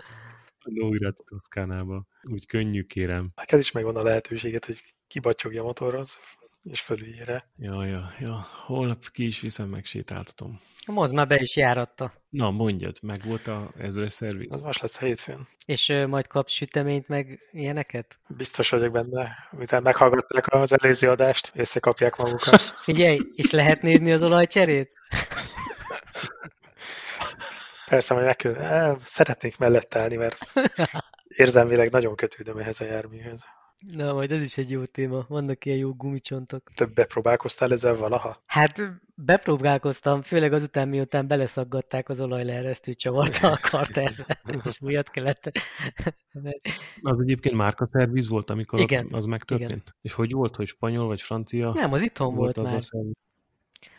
újra 0.75 1.13
Toszkánába. 1.25 2.07
Úgy 2.31 2.47
könnyű, 2.47 2.83
kérem. 2.83 3.31
Neked 3.35 3.59
is 3.59 3.73
megvan 3.73 3.97
a 3.97 4.03
lehetőséget, 4.03 4.65
hogy 4.65 4.83
kibacsogja 5.07 5.63
a 5.63 5.65
motorhoz, 5.65 6.19
és 6.63 6.81
fölüljére. 6.81 7.51
Ja, 7.57 7.85
ja, 7.85 8.13
ja. 8.21 8.47
Holnap 8.65 9.11
ki 9.11 9.25
is 9.25 9.41
viszem, 9.41 9.69
megsétáltatom. 9.69 10.61
Moz 10.87 11.11
már 11.11 11.27
be 11.27 11.41
is 11.41 11.57
járatta. 11.57 12.13
Na, 12.29 12.51
mondjad, 12.51 12.97
meg 13.03 13.23
volt 13.25 13.47
a 13.47 13.73
ezres 13.79 14.13
szerviz. 14.13 14.55
Az 14.55 14.61
most 14.61 14.81
lesz 14.81 14.97
a 14.97 15.05
hétfőn. 15.05 15.49
És 15.65 15.89
ö, 15.89 16.07
majd 16.07 16.27
kapsz 16.27 16.53
süteményt, 16.53 17.09
meg 17.09 17.41
ilyeneket? 17.53 18.21
Biztos 18.29 18.71
vagyok 18.71 18.93
benne, 18.93 19.49
miután 19.51 19.83
meghallgatták 19.83 20.53
az 20.53 20.73
előző 20.73 21.09
adást, 21.09 21.53
összekapják 21.55 22.17
magukat. 22.17 22.61
Figyelj, 22.61 23.21
és 23.35 23.51
lehet 23.51 23.83
nézni 23.83 24.13
az 24.13 24.23
olajcserét? 24.23 24.95
Persze, 27.91 28.15
majd 28.15 28.27
meg 28.27 28.57
szeretnék 29.03 29.59
mellett 29.59 29.95
állni, 29.95 30.17
mert 30.17 30.39
érzelmileg 31.27 31.91
nagyon 31.91 32.15
kötődöm 32.15 32.59
ehhez 32.59 32.81
a 32.81 32.85
járműhöz. 32.85 33.45
Na, 33.95 34.13
majd 34.13 34.33
ez 34.33 34.43
is 34.43 34.59
egy 34.59 34.71
jó 34.71 34.85
téma. 34.85 35.25
Vannak 35.29 35.65
ilyen 35.65 35.79
jó 35.79 35.95
gumicsontok. 35.95 36.71
Te 36.75 36.87
bepróbálkoztál 36.87 37.73
ezzel 37.73 37.97
valaha? 37.97 38.43
Hát 38.47 38.83
bepróbálkoztam, 39.15 40.23
főleg 40.23 40.53
azután, 40.53 40.89
miután 40.89 41.27
beleszaggatták 41.27 42.09
az 42.09 42.21
olajleeresztő 42.21 42.95
csavarta 42.95 43.51
a 43.53 43.59
karterbe, 43.71 44.41
és 44.65 44.79
miatt 44.79 45.11
kellett. 45.11 45.51
Az 47.03 47.21
egyébként 47.21 47.55
márkaszerviz 47.55 48.29
volt, 48.29 48.51
amikor 48.51 48.81
Igen, 48.81 49.09
az 49.11 49.25
megtörtént? 49.25 49.71
igen. 49.71 49.95
És 50.01 50.13
hogy 50.13 50.33
volt, 50.33 50.57
hogy 50.57 50.67
spanyol 50.67 51.07
vagy 51.07 51.23
francia? 51.23 51.73
Nem, 51.73 51.93
az 51.93 52.03
itthon 52.03 52.35
volt, 52.35 52.59
az 52.59 52.67
már. 52.67 52.75
a 52.75 52.81
szerviz? 52.81 53.15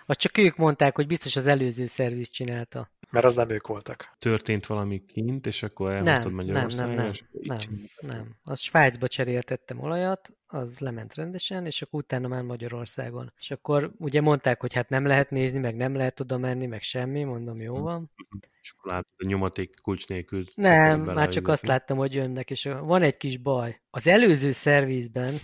Azt 0.06 0.20
csak 0.20 0.38
ők 0.38 0.56
mondták, 0.56 0.96
hogy 0.96 1.08
biztos 1.08 1.36
az 1.36 1.48
előző 1.48 1.86
szerviz 1.86 2.30
csinálta. 2.30 2.92
Mert 3.10 3.26
az 3.26 3.36
nem 3.36 3.50
ők 3.50 3.68
voltak. 3.68 4.16
Történt 4.20 4.66
valami 4.66 5.06
kint, 5.06 5.48
és 5.48 5.64
akkor 5.64 5.92
elhoztad 5.92 6.16
Nem, 6.16 6.24
nem, 6.24 6.46
Magyarországra, 6.46 6.96
nem, 6.96 7.06
nem, 7.06 7.14
nem, 7.32 7.58
csináltad. 7.58 7.90
nem. 8.00 8.36
Az 8.44 8.60
Svájcba 8.60 9.08
cseréltettem 9.08 9.80
olajat, 9.80 10.32
az 10.48 10.80
lement 10.80 11.16
rendesen, 11.16 11.66
és 11.66 11.82
akkor 11.82 12.00
utána 12.00 12.28
már 12.28 12.42
Magyarországon. 12.42 13.34
És 13.38 13.52
akkor 13.52 13.92
ugye 13.98 14.22
mondták, 14.22 14.62
hogy 14.62 14.74
hát 14.74 14.90
nem 14.90 15.06
lehet 15.06 15.30
nézni, 15.30 15.60
meg 15.60 15.76
nem 15.76 15.96
lehet 15.96 16.20
oda 16.20 16.38
menni, 16.38 16.66
meg 16.66 16.82
semmi, 16.82 17.24
mondom, 17.24 17.62
jó 17.62 17.76
van. 17.76 18.12
És 18.62 18.74
akkor 18.78 18.92
látod, 18.92 19.12
a 19.18 19.28
nyomaték 19.28 19.82
kulcs 19.82 20.08
nélkül. 20.08 20.44
Nem, 20.56 21.02
már 21.02 21.30
csak 21.30 21.48
azt 21.48 21.64
nem? 21.64 21.72
láttam, 21.72 21.98
hogy 21.98 22.14
jönnek, 22.14 22.50
és 22.50 22.64
van 22.64 23.02
egy 23.02 23.18
kis 23.18 23.38
baj. 23.38 23.82
Az 23.90 24.08
előző 24.08 24.52
szervizben 24.52 25.34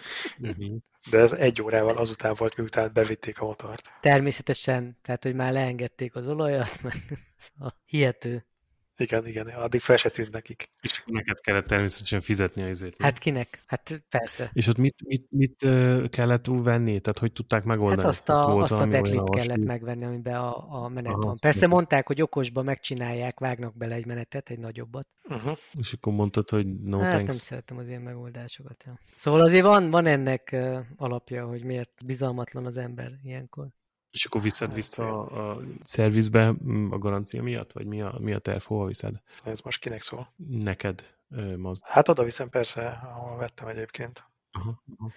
Mhm. 0.38 0.74
De 1.10 1.18
ez 1.18 1.32
egy 1.32 1.62
órával 1.62 1.96
azután 1.96 2.34
volt, 2.38 2.56
miután 2.56 2.90
bevitték 2.92 3.40
a 3.40 3.44
motort. 3.44 3.92
természetesen, 4.00 4.98
tehát 5.02 5.22
hogy 5.22 5.34
már 5.34 5.52
leengedték 5.52 6.14
az 6.14 6.28
olajat, 6.28 6.82
meg 6.82 6.94
a 7.68 7.72
hihető. 7.84 8.46
Igen, 8.96 9.26
igen, 9.26 9.46
addig 9.46 9.80
fel 9.80 9.96
se 9.96 10.10
tűnt 10.10 10.32
nekik. 10.32 10.70
És 10.80 10.98
akkor 10.98 11.12
neked 11.14 11.40
kellett 11.40 11.66
természetesen 11.66 12.20
fizetni 12.20 12.62
a 12.62 12.68
izét. 12.68 12.98
nem? 12.98 13.08
Hát 13.08 13.18
kinek? 13.18 13.62
Hát 13.66 14.04
persze. 14.08 14.50
És 14.52 14.66
ott 14.66 14.76
mit, 14.76 15.02
mit, 15.06 15.30
mit 15.30 15.56
kellett 16.10 16.46
venni? 16.46 17.00
Tehát 17.00 17.18
hogy 17.18 17.32
tudták 17.32 17.64
megoldani? 17.64 18.00
Hát 18.00 18.10
azt 18.10 18.28
a, 18.28 18.56
azt 18.56 18.72
a 18.72 18.76
olyan 18.76 18.90
kellett 18.90 19.26
vasúly? 19.26 19.64
megvenni, 19.64 20.04
amiben 20.04 20.34
a, 20.34 20.82
a 20.84 20.88
menet 20.88 21.12
Aha, 21.12 21.20
van. 21.20 21.34
Persze 21.40 21.58
neked. 21.58 21.74
mondták, 21.74 22.06
hogy 22.06 22.22
okosba 22.22 22.62
megcsinálják, 22.62 23.38
vágnak 23.38 23.76
bele 23.76 23.94
egy 23.94 24.06
menetet, 24.06 24.50
egy 24.50 24.58
nagyobbat. 24.58 25.06
Uh-huh. 25.28 25.56
És 25.78 25.92
akkor 25.92 26.12
mondtad, 26.12 26.48
hogy 26.48 26.80
no 26.80 26.98
hát 26.98 27.12
nem 27.12 27.24
thanks. 27.24 27.42
szeretem 27.42 27.78
az 27.78 27.88
ilyen 27.88 28.02
megoldásokat. 28.02 28.82
Ja. 28.86 28.98
Szóval 29.16 29.40
azért 29.40 29.64
van, 29.64 29.90
van 29.90 30.06
ennek 30.06 30.56
alapja, 30.96 31.46
hogy 31.46 31.64
miért 31.64 32.04
bizalmatlan 32.04 32.66
az 32.66 32.76
ember 32.76 33.12
ilyenkor. 33.22 33.66
És 34.14 34.24
akkor 34.24 34.40
viszed 34.40 34.66
Hát, 34.66 34.76
vissza 34.76 35.26
a, 35.26 35.50
a 35.50 35.60
szervizbe 35.82 36.52
mm, 36.64 36.92
a 36.92 36.98
garancia 36.98 37.42
miatt? 37.42 37.72
Vagy 37.72 37.86
mi 37.86 38.00
a, 38.02 38.16
mi 38.18 38.32
a 38.32 38.38
terv? 38.38 38.62
Hova 38.62 38.86
viszed? 38.86 39.22
Ez 39.44 39.60
most 39.60 39.80
kinek 39.80 40.02
szól? 40.02 40.32
Neked, 40.36 41.16
Maz. 41.56 41.80
Hát 41.84 42.08
oda 42.08 42.22
viszem 42.22 42.48
persze, 42.48 42.88
ahol 42.88 43.36
vettem 43.36 43.68
egyébként. 43.68 44.24
Aha, 44.50 44.82
aha. 44.98 45.10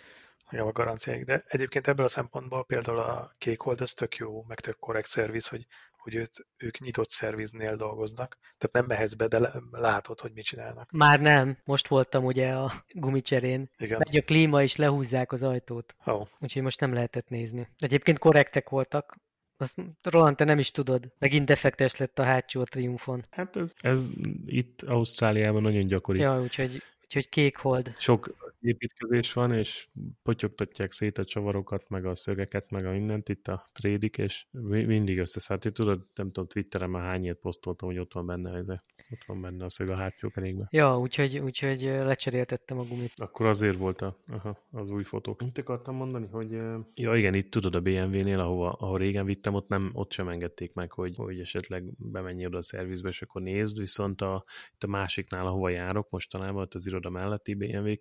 Igen, 0.49 0.65
a 0.65 0.71
garanciáig. 0.71 1.25
De 1.25 1.43
egyébként 1.47 1.87
ebből 1.87 2.05
a 2.05 2.09
szempontból 2.09 2.65
például 2.65 2.99
a 2.99 3.35
kékold, 3.37 3.81
ez 3.81 3.93
tök 3.93 4.15
jó, 4.15 4.43
meg 4.47 4.59
tök 4.59 4.79
korrekt 4.79 5.09
szerviz, 5.09 5.47
hogy, 5.47 5.67
hogy 6.07 6.15
őt, 6.15 6.47
ők 6.57 6.79
nyitott 6.79 7.09
szerviznél 7.09 7.75
dolgoznak. 7.75 8.37
Tehát 8.57 8.75
nem 8.75 8.85
mehetsz 8.85 9.13
be, 9.13 9.27
de 9.27 9.51
látod, 9.71 10.19
hogy 10.19 10.31
mit 10.33 10.43
csinálnak. 10.43 10.91
Már 10.91 11.19
nem, 11.19 11.57
most 11.65 11.87
voltam 11.87 12.25
ugye 12.25 12.51
a 12.51 12.71
gumicserén. 12.89 13.69
Igen. 13.77 13.97
Megy 13.97 14.17
a 14.17 14.21
klíma, 14.21 14.61
és 14.63 14.75
lehúzzák 14.75 15.31
az 15.31 15.43
ajtót. 15.43 15.95
Oh, 16.05 16.27
Úgyhogy 16.39 16.61
most 16.61 16.79
nem 16.79 16.93
lehetett 16.93 17.29
nézni. 17.29 17.67
Egyébként 17.79 18.19
korrektek 18.19 18.69
voltak. 18.69 19.15
Azt, 19.57 19.75
Roland, 20.01 20.35
te 20.35 20.43
nem 20.43 20.59
is 20.59 20.71
tudod. 20.71 21.11
Megint 21.19 21.45
defektes 21.45 21.95
lett 21.95 22.19
a 22.19 22.23
hátsó 22.23 22.61
a 22.61 22.63
Triumfon. 22.63 23.25
Hát 23.29 23.55
ez, 23.55 23.73
ez 23.77 24.09
itt 24.45 24.81
Ausztráliában 24.81 25.61
nagyon 25.61 25.87
gyakori. 25.87 26.19
Ja, 26.19 26.41
úgyhogy, 26.41 26.81
úgyhogy 27.03 27.29
kék 27.29 27.57
hold. 27.57 27.91
Sok 27.97 28.46
építkezés 28.59 29.33
van, 29.33 29.53
és 29.53 29.87
potyogtatják 30.23 30.91
szét 30.91 31.17
a 31.17 31.25
csavarokat, 31.25 31.89
meg 31.89 32.05
a 32.05 32.15
szögeket, 32.15 32.71
meg 32.71 32.85
a 32.85 32.91
mindent 32.91 33.29
itt 33.29 33.47
a 33.47 33.69
trédik, 33.73 34.17
és 34.17 34.45
mi- 34.51 34.85
mindig 34.85 35.17
összeszállít. 35.17 35.73
Tudod, 35.73 36.07
nem 36.15 36.31
tudom, 36.31 36.47
Twitteren 36.47 36.89
már 36.89 37.03
hány 37.03 37.23
ilyet 37.23 37.39
posztoltam, 37.39 37.87
hogy 37.89 37.99
ott 37.99 38.13
van 38.13 38.25
benne 38.25 38.57
ez, 38.57 38.69
ott 38.69 39.23
van 39.25 39.41
benne 39.41 39.65
a 39.65 39.69
szög 39.69 39.89
a 39.89 39.95
hátsó 39.95 40.29
kerékben. 40.29 40.67
Ja, 40.71 40.99
úgyhogy, 40.99 41.37
úgyhogy 41.37 41.81
lecseréltettem 41.81 42.79
a 42.79 42.83
gumit. 42.83 43.13
Akkor 43.15 43.45
azért 43.45 43.77
volt 43.77 44.01
a, 44.01 44.17
aha, 44.27 44.65
az 44.71 44.89
új 44.89 45.03
fotók. 45.03 45.41
Mit 45.41 45.57
akartam 45.57 45.95
mondani, 45.95 46.27
hogy 46.27 46.51
ja 46.93 47.15
igen, 47.15 47.33
itt 47.33 47.51
tudod 47.51 47.75
a 47.75 47.81
BMW-nél, 47.81 48.39
ahova, 48.39 48.71
ahol 48.71 48.97
régen 48.97 49.25
vittem, 49.25 49.53
ott 49.53 49.67
nem, 49.67 49.89
ott 49.93 50.11
sem 50.11 50.27
engedték 50.27 50.73
meg, 50.73 50.91
hogy, 50.91 51.15
hogy 51.15 51.39
esetleg 51.39 51.83
bemenj 51.97 52.45
oda 52.45 52.57
a 52.57 52.63
szervizbe, 52.63 53.09
és 53.09 53.21
akkor 53.21 53.41
nézd, 53.41 53.77
viszont 53.77 54.21
a, 54.21 54.43
itt 54.73 54.83
a 54.83 54.87
másiknál, 54.87 55.45
ahova 55.45 55.69
járok 55.69 56.09
mostanában, 56.09 56.61
ott 56.61 56.73
az 56.73 56.87
iroda 56.87 57.09
melletti 57.09 57.53
BMW 57.53 57.97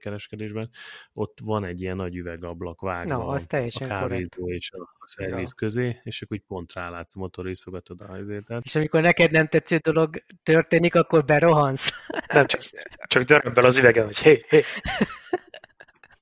kereskedésben, 0.46 0.70
ott 1.12 1.38
van 1.42 1.64
egy 1.64 1.80
ilyen 1.80 1.96
nagy 1.96 2.16
üvegablak 2.16 2.80
vágva 2.80 3.16
Na, 3.16 3.26
az 3.26 3.42
a 3.42 3.46
korrekt. 3.46 3.88
kávézó 3.88 4.50
és 4.50 4.70
a, 4.72 4.94
szerviz 5.04 5.48
Ja. 5.48 5.54
közé, 5.56 6.00
és 6.02 6.22
akkor 6.22 6.36
úgy 6.36 6.42
pont 6.46 6.72
rálátsz 6.72 7.16
a 7.16 7.20
motorészogatod 7.20 8.00
a 8.00 8.16
azért. 8.16 8.50
És 8.60 8.74
amikor 8.74 9.00
neked 9.00 9.30
nem 9.30 9.46
tetsző 9.46 9.76
dolog 9.76 10.22
történik, 10.42 10.94
akkor 10.94 11.24
berohansz. 11.24 11.90
nem 12.32 12.46
csak, 12.46 12.60
csak 13.06 13.22
dörömbel 13.22 13.64
az 13.64 13.78
üvegen, 13.78 14.04
hogy 14.04 14.18
hé, 14.18 14.44
hé. 14.48 14.62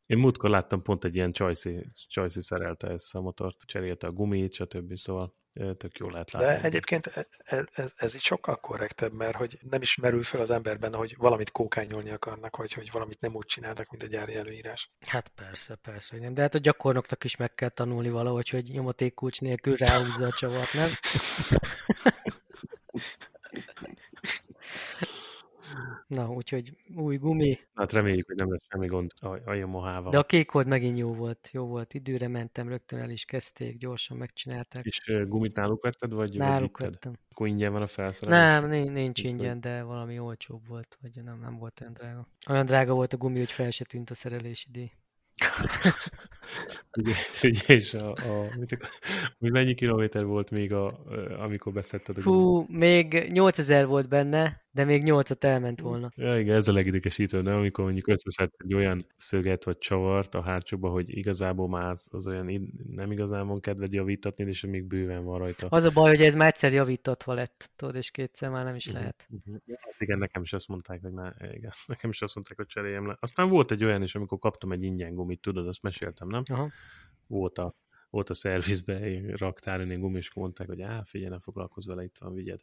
Én 0.07 0.19
múltkor 0.19 0.51
láttam 0.51 0.83
pont 0.83 1.05
egy 1.05 1.17
ilyen 1.17 1.33
Csajci, 1.33 1.87
Csajci 2.09 2.41
szerelte 2.41 2.89
ezt 2.89 3.15
a 3.15 3.21
motort, 3.21 3.57
cserélte 3.67 4.07
a 4.07 4.13
gumit, 4.13 4.53
stb. 4.53 4.97
Szóval 4.97 5.35
tök 5.77 5.99
jól 5.99 6.11
lehet 6.11 6.31
látni. 6.31 6.49
De 6.49 6.63
egyébként 6.63 7.07
e- 7.07 7.27
e- 7.45 7.69
ez, 7.73 7.93
ez 7.97 8.15
így 8.15 8.21
sokkal 8.21 8.57
korrektebb, 8.61 9.13
mert 9.13 9.37
hogy 9.37 9.59
nem 9.71 9.83
is 9.83 9.97
merül 9.97 10.23
fel 10.23 10.41
az 10.41 10.51
emberben, 10.51 10.95
hogy 10.95 11.17
valamit 11.17 11.51
kókányolni 11.51 12.11
akarnak, 12.11 12.57
vagy 12.57 12.73
hogy 12.73 12.91
valamit 12.91 13.21
nem 13.21 13.35
úgy 13.35 13.47
csinálnak, 13.47 13.91
mint 13.91 14.03
a 14.03 14.07
gyári 14.07 14.35
előírás. 14.35 14.91
Hát 15.07 15.29
persze, 15.29 15.75
persze, 15.75 16.09
hogy 16.11 16.21
nem. 16.21 16.35
De 16.35 16.43
hát 16.43 16.55
a 16.55 16.59
gyakornoknak 16.59 17.25
is 17.25 17.37
meg 17.37 17.55
kell 17.55 17.69
tanulni 17.69 18.11
valahogy, 18.11 18.49
hogy 18.49 18.71
nyomatékkulcs 18.71 19.41
nélkül 19.41 19.77
ráhúzza 19.77 20.27
a 20.27 20.33
csavart, 20.33 20.73
nem? 20.73 20.89
Na, 26.07 26.29
úgyhogy 26.31 26.77
új 26.95 27.17
gumi, 27.17 27.59
Hát 27.75 27.93
reméljük, 27.93 28.27
hogy 28.27 28.37
nem 28.37 28.51
lesz 28.51 28.63
semmi 28.69 28.87
gond 28.87 29.11
a, 29.21 29.39
a 29.51 29.53
Yamaha-val. 29.55 30.11
de 30.11 30.19
a 30.19 30.23
kék 30.25 30.51
volt 30.51 30.67
megint 30.67 30.99
jó 30.99 31.15
volt. 31.15 31.49
Jó 31.53 31.67
volt, 31.67 31.95
időre 31.95 32.29
mentem, 32.29 32.69
rögtön 32.69 32.99
el 32.99 33.11
is 33.11 33.25
kezdték, 33.25 33.79
gyorsan 33.79 34.17
megcsinálták. 34.17 34.85
És 34.85 35.09
ö, 35.09 35.27
gumit 35.27 35.57
náluk 35.57 35.83
vetted, 35.83 36.13
vagy, 36.13 36.29
vagy 36.29 36.37
Náluk 36.37 36.79
vitted? 36.79 36.93
vettem. 36.93 37.13
Akkor 37.31 37.47
ingyen 37.47 37.73
van 37.73 37.83
a 37.83 37.87
felszerelés? 37.87 38.39
Nem, 38.41 38.69
nincs, 38.69 38.91
nincs 38.91 39.23
ingyen, 39.23 39.61
de 39.61 39.83
valami 39.83 40.19
olcsóbb 40.19 40.67
volt, 40.67 40.99
vagy 41.01 41.23
nem, 41.25 41.41
nem 41.41 41.59
volt 41.59 41.81
olyan 41.81 41.93
drága. 41.93 42.29
Olyan 42.49 42.67
drága 42.67 42.95
volt 42.95 43.13
a 43.13 43.17
gumi, 43.17 43.39
hogy 43.39 43.53
fel 43.53 43.71
se 43.71 43.85
tűnt 43.85 44.11
a 44.11 44.15
szerelési 44.15 44.69
díj. 44.71 44.91
Ugye, 46.97 47.13
és 47.67 47.95
a, 47.95 48.11
a 48.13 48.49
mit 48.59 48.77
hogy 49.39 49.51
mennyi 49.51 49.75
kilométer 49.75 50.25
volt 50.25 50.51
még, 50.51 50.73
a, 50.73 51.05
amikor 51.39 51.73
beszedted? 51.73 52.17
Fú, 52.19 52.67
még 52.69 53.27
8000 53.33 53.87
volt 53.87 54.09
benne, 54.09 54.63
de 54.71 54.85
még 54.85 55.03
8-at 55.07 55.43
elment 55.45 55.81
volna. 55.81 56.11
Ja, 56.17 56.39
igen, 56.39 56.57
ez 56.57 56.69
a 56.69 56.73
legidekesítő, 56.73 57.43
nem? 57.43 57.57
Amikor 57.57 57.85
mondjuk 57.85 58.09
összeszedsz 58.09 58.57
egy 58.59 58.75
olyan 58.75 59.07
szöget 59.17 59.65
vagy 59.65 59.79
csavart 59.79 60.35
a 60.35 60.43
hátsóba, 60.43 60.89
hogy 60.89 61.17
igazából 61.17 61.69
már 61.69 61.91
az, 61.91 62.09
az 62.11 62.27
olyan 62.27 62.73
nem 62.91 63.13
igazán 63.13 63.47
van 63.47 63.61
kedved 63.61 63.93
javítatni, 63.93 64.45
és 64.45 64.61
még 64.61 64.85
bőven 64.85 65.25
van 65.25 65.39
rajta. 65.39 65.67
Az 65.71 65.85
a 65.85 65.91
baj, 65.91 66.11
hogy 66.17 66.23
ez 66.25 66.35
már 66.35 66.49
egyszer 66.49 66.73
javítatva 66.73 67.33
lett, 67.35 67.71
tudod, 67.77 67.95
és 67.95 68.11
kétszer 68.11 68.51
már 68.51 68.65
nem 68.65 68.75
is 68.75 68.87
Mhm, 68.87 68.95
lehet. 68.97 69.29
hát 69.67 69.95
igen, 69.99 70.19
nekem 70.19 70.43
is 70.43 70.53
azt 70.53 70.69
mondták, 70.69 71.01
hogy 71.03 71.13
már, 71.13 71.35
igen, 71.55 71.71
nekem 71.87 72.11
is 72.11 72.23
azt 72.23 72.35
mondták, 72.35 72.57
hogy 72.57 72.67
cseréljem 72.67 73.07
le. 73.07 73.17
Aztán 73.21 73.49
volt 73.49 73.71
egy 73.71 73.85
olyan 73.85 74.03
is, 74.03 74.15
amikor 74.15 74.39
kaptam 74.39 74.73
egy 74.73 74.83
ingyen 74.83 75.15
gumit, 75.15 75.41
tudod, 75.41 75.69
azt 75.69 75.83
meséltem, 75.83 76.29
nem? 76.35 76.59
Aha. 76.59 76.71
Volt 77.27 77.59
a, 77.59 77.75
volt 78.11 78.31
a 78.31 78.35
szervizbe, 78.35 79.21
raktáron 79.37 79.91
egy 79.91 79.99
gumi, 79.99 80.17
és 80.17 80.29
akkor 80.29 80.43
mondták, 80.43 80.67
hogy 80.67 80.83
á, 80.83 81.03
figyelj, 81.05 81.31
ne 81.31 81.41
foglalkozz 81.41 81.87
vele, 81.87 82.03
itt 82.03 82.19
van, 82.19 82.35
vigyed. 82.35 82.61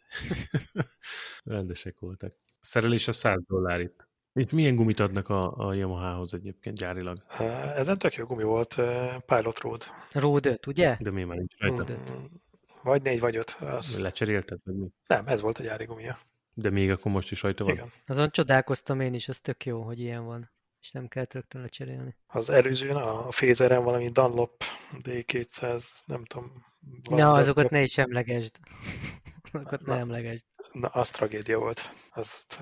Rendesek 1.43 1.99
voltak. 1.99 2.35
Szerelés 2.59 3.07
a 3.07 3.11
100 3.11 3.41
dollár 3.47 3.79
itt. 3.79 4.09
Itt 4.33 4.51
milyen 4.51 4.75
gumit 4.75 4.99
adnak 4.99 5.29
a, 5.29 5.67
a 5.67 5.73
Yamaha-hoz 5.73 6.33
egyébként 6.33 6.77
gyárilag? 6.77 7.23
Uh, 7.39 7.77
Ezen 7.77 7.97
tök 7.97 8.13
jó 8.13 8.25
gumi 8.25 8.43
volt, 8.43 8.75
Pilot 9.25 9.59
Road. 9.59 9.83
Road 10.11 10.45
5, 10.45 10.67
ugye? 10.67 10.97
De 10.99 11.11
miért 11.11 11.27
már 11.27 11.37
nincs 11.37 11.57
rajta? 11.57 11.75
Road 11.75 11.89
5. 11.89 12.11
Mm, 12.11 12.23
Vagy 12.83 13.01
négy, 13.01 13.19
vagy 13.19 13.35
öt. 13.35 13.57
Az... 13.59 13.99
Lecserélted, 13.99 14.59
vagy 14.63 14.75
mi? 14.75 14.87
Nem, 15.07 15.27
ez 15.27 15.41
volt 15.41 15.57
a 15.57 15.63
gyári 15.63 15.85
gumia. 15.85 16.17
De 16.53 16.69
még 16.69 16.91
akkor 16.91 17.11
most 17.11 17.31
is 17.31 17.41
rajta 17.41 17.63
van? 17.63 17.73
Igen. 17.73 17.91
Azon 18.07 18.31
csodálkoztam 18.31 18.99
én 18.99 19.13
is, 19.13 19.27
az 19.29 19.39
tök 19.39 19.65
jó, 19.65 19.81
hogy 19.81 19.99
ilyen 19.99 20.25
van. 20.25 20.51
És 20.81 20.91
nem 20.91 21.07
kell 21.07 21.25
rögtön 21.29 21.61
lecserélni. 21.61 22.15
Az 22.27 22.49
előzőn 22.49 22.95
a 22.95 23.27
Phaser-en 23.27 23.83
valami 23.83 24.09
Dunlop 24.09 24.63
D200, 25.03 25.85
nem 26.05 26.25
tudom. 26.25 26.65
Na, 27.09 27.31
azokat 27.31 27.69
ne 27.69 27.81
is 27.81 27.97
emlegesd. 27.97 28.59
azokat 29.51 29.85
ne 29.85 29.95
emlegesd 29.95 30.45
na, 30.71 30.87
az 30.87 31.09
tragédia 31.09 31.57
volt. 31.57 31.89
Azt 32.13 32.61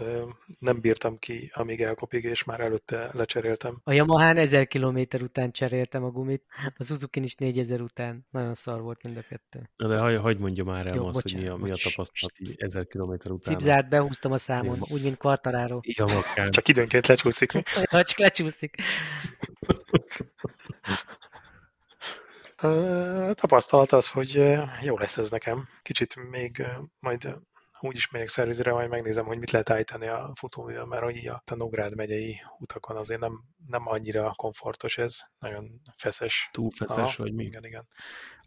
nem 0.59 0.79
bírtam 0.79 1.19
ki, 1.19 1.51
amíg 1.53 1.81
elkopik, 1.81 2.23
és 2.23 2.43
már 2.43 2.59
előtte 2.59 3.09
lecseréltem. 3.13 3.81
A 3.83 3.93
Yamaha 3.93 4.23
1000 4.23 4.67
km 4.67 4.99
után 5.21 5.51
cseréltem 5.51 6.03
a 6.03 6.09
gumit, 6.09 6.43
a 6.77 6.83
suzuki 6.83 7.23
is 7.23 7.35
4000 7.35 7.81
után. 7.81 8.25
Nagyon 8.29 8.53
szar 8.53 8.81
volt 8.81 9.03
mind 9.03 9.17
a 9.17 9.21
kettő. 9.21 9.69
Na 9.75 9.87
de 9.87 9.97
hagy, 9.97 10.17
hagy 10.17 10.39
mondja 10.39 10.63
már 10.63 10.87
el 10.87 10.95
Jó, 10.95 11.05
azt, 11.05 11.13
bocsánat, 11.13 11.47
hogy 11.47 11.59
mi 11.59 11.63
a, 11.63 11.65
mi 11.65 11.71
a 11.71 11.89
tapasztalat 11.89 12.33
1000 12.57 12.87
km 12.87 13.11
után. 13.11 13.39
Cipzárt 13.39 13.89
behúztam 13.89 14.31
a 14.31 14.37
számon, 14.37 14.75
Én... 14.75 14.81
úgy, 14.89 15.03
mint 15.03 15.17
Quartararo. 15.17 15.79
Csak 16.49 16.67
időnként 16.67 17.07
lecsúszik. 17.07 17.51
Ha 17.89 18.03
csak 18.09 18.17
lecsúszik. 18.17 18.75
tapasztalat 23.33 23.91
az, 23.91 24.09
hogy 24.09 24.33
jó 24.81 24.97
lesz 24.97 25.17
ez 25.17 25.29
nekem. 25.29 25.67
Kicsit 25.81 26.29
még 26.29 26.65
majd 26.99 27.35
úgy 27.79 27.95
is 27.95 28.09
megyek 28.09 28.27
szervizre, 28.27 28.71
majd 28.71 28.89
megnézem, 28.89 29.25
hogy 29.25 29.37
mit 29.37 29.51
lehet 29.51 29.69
állítani 29.69 30.07
a 30.07 30.31
futóművel, 30.35 30.85
mert 30.85 31.03
hogy 31.03 31.27
a 31.27 31.41
Tanográd 31.45 31.95
megyei 31.95 32.41
utakon 32.59 32.97
azért 32.97 33.19
nem, 33.19 33.43
nem 33.67 33.87
annyira 33.87 34.33
komfortos 34.35 34.97
ez, 34.97 35.17
nagyon 35.39 35.81
feszes. 35.95 36.49
Túl 36.51 36.69
feszes, 36.71 37.15
vagy 37.15 37.33
mi? 37.33 37.43
Igen, 37.43 37.65
igen. 37.65 37.87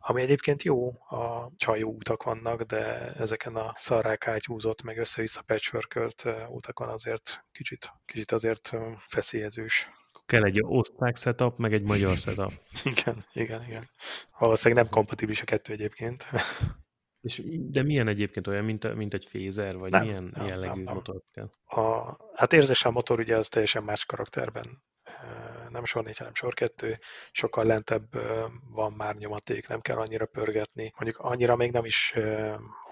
Ami 0.05 0.23
egyébként 0.23 0.63
jó, 0.63 0.89
a 0.91 1.51
csajó 1.57 1.91
utak 1.91 2.23
vannak, 2.23 2.63
de 2.63 3.13
ezeken 3.13 3.57
a 3.57 3.73
szarrák 3.77 4.27
átyúzott, 4.27 4.83
meg 4.83 4.99
össze-vissza 4.99 5.43
patchworkölt 5.47 6.25
utakon 6.49 6.89
azért 6.89 7.45
kicsit, 7.53 7.93
kicsit 8.05 8.33
azért 8.33 8.73
feszélyezős. 8.99 9.91
Kell 10.27 10.45
egy 10.45 10.63
osztrák 10.63 11.17
setup, 11.17 11.59
meg 11.59 11.73
egy 11.73 11.83
magyar 11.83 12.17
setup. 12.17 12.53
igen, 12.93 13.25
igen, 13.33 13.65
igen. 13.65 13.91
Valószínűleg 14.39 14.85
nem 14.85 14.93
kompatibilis 14.93 15.43
a 15.43 15.45
kettő 15.45 15.73
egyébként. 15.73 16.27
És, 17.23 17.43
de 17.71 17.83
milyen 17.83 18.09
egyébként 18.09 18.47
olyan, 18.47 18.65
mint, 18.65 18.95
mint 18.95 19.15
egy 19.15 19.27
fézer, 19.27 19.77
vagy 19.77 19.91
nem, 19.91 20.03
milyen 20.03 20.31
nem, 20.35 20.47
jellegű 20.47 20.69
nem, 20.69 20.83
nem. 20.83 20.95
motor 20.95 21.23
kell? 21.33 21.51
A, 21.65 22.17
hát 22.35 22.53
érzése 22.53 22.89
a 22.89 22.93
motor 22.93 23.19
ugye 23.19 23.37
az 23.37 23.49
teljesen 23.49 23.83
más 23.83 24.05
karakterben. 24.05 24.83
Nem 25.69 25.85
sor 25.85 26.05
4, 26.05 26.17
hanem 26.17 26.35
sor 26.35 26.55
2, 26.55 26.99
sokkal 27.33 27.65
lentebb 27.65 28.09
van 28.71 28.93
már 28.93 29.15
nyomaték, 29.15 29.69
nem 29.69 29.81
kell 29.81 29.97
annyira 29.97 30.27
pörgetni. 30.27 30.93
Mondjuk 30.99 31.19
annyira 31.19 31.57
még 31.57 31.71
nem 31.71 31.85
is 31.85 32.15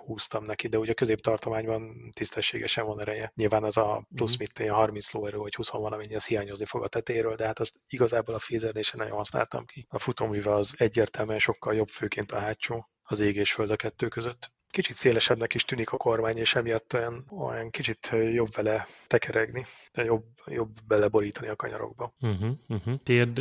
húztam 0.05 0.45
neki, 0.45 0.69
de 0.69 0.79
ugye 0.79 0.91
a 0.91 0.95
középtartományban 0.95 2.11
tisztességesen 2.13 2.87
van 2.87 3.01
ereje. 3.01 3.33
Nyilván 3.35 3.65
az 3.65 3.77
a 3.77 4.07
plusz 4.15 4.37
mit 4.37 4.69
30 4.69 5.13
lóerő 5.13 5.37
vagy 5.37 5.55
20 5.55 5.71
valamennyi, 5.71 6.15
az 6.15 6.27
hiányozni 6.27 6.65
fog 6.65 6.83
a 6.83 6.89
tetéről, 6.89 7.35
de 7.35 7.47
hát 7.47 7.59
azt 7.59 7.77
igazából 7.89 8.35
a 8.35 8.39
fézernél 8.39 8.83
sem 8.83 9.01
nagyon 9.01 9.17
használtam 9.17 9.65
ki. 9.65 9.87
A 9.89 9.99
futóművel 9.99 10.57
az 10.57 10.75
egyértelműen 10.77 11.39
sokkal 11.39 11.75
jobb, 11.75 11.89
főként 11.89 12.33
a 12.33 12.39
hátsó 12.39 12.89
az 13.11 13.21
ég 13.21 13.37
és 13.37 13.53
föld 13.53 13.71
a 13.71 13.77
kettő 13.77 14.09
között. 14.09 14.51
Kicsit 14.71 14.97
szélesebbnek 14.97 15.55
is 15.55 15.65
tűnik 15.65 15.93
a 15.93 15.97
kormány, 15.97 16.37
és 16.37 16.55
emiatt 16.55 16.95
olyan, 16.95 17.25
olyan 17.31 17.71
kicsit 17.71 18.11
jobb 18.33 18.55
vele 18.55 18.87
tekeregni, 19.07 19.65
de 19.93 20.05
jobb, 20.05 20.25
jobb 20.47 20.71
beleborítani 20.87 21.49
a 21.49 21.57
kanyarokba. 21.57 22.15
Uh-huh, 22.21 22.51
uh-huh. 22.69 22.95
Térd 23.03 23.41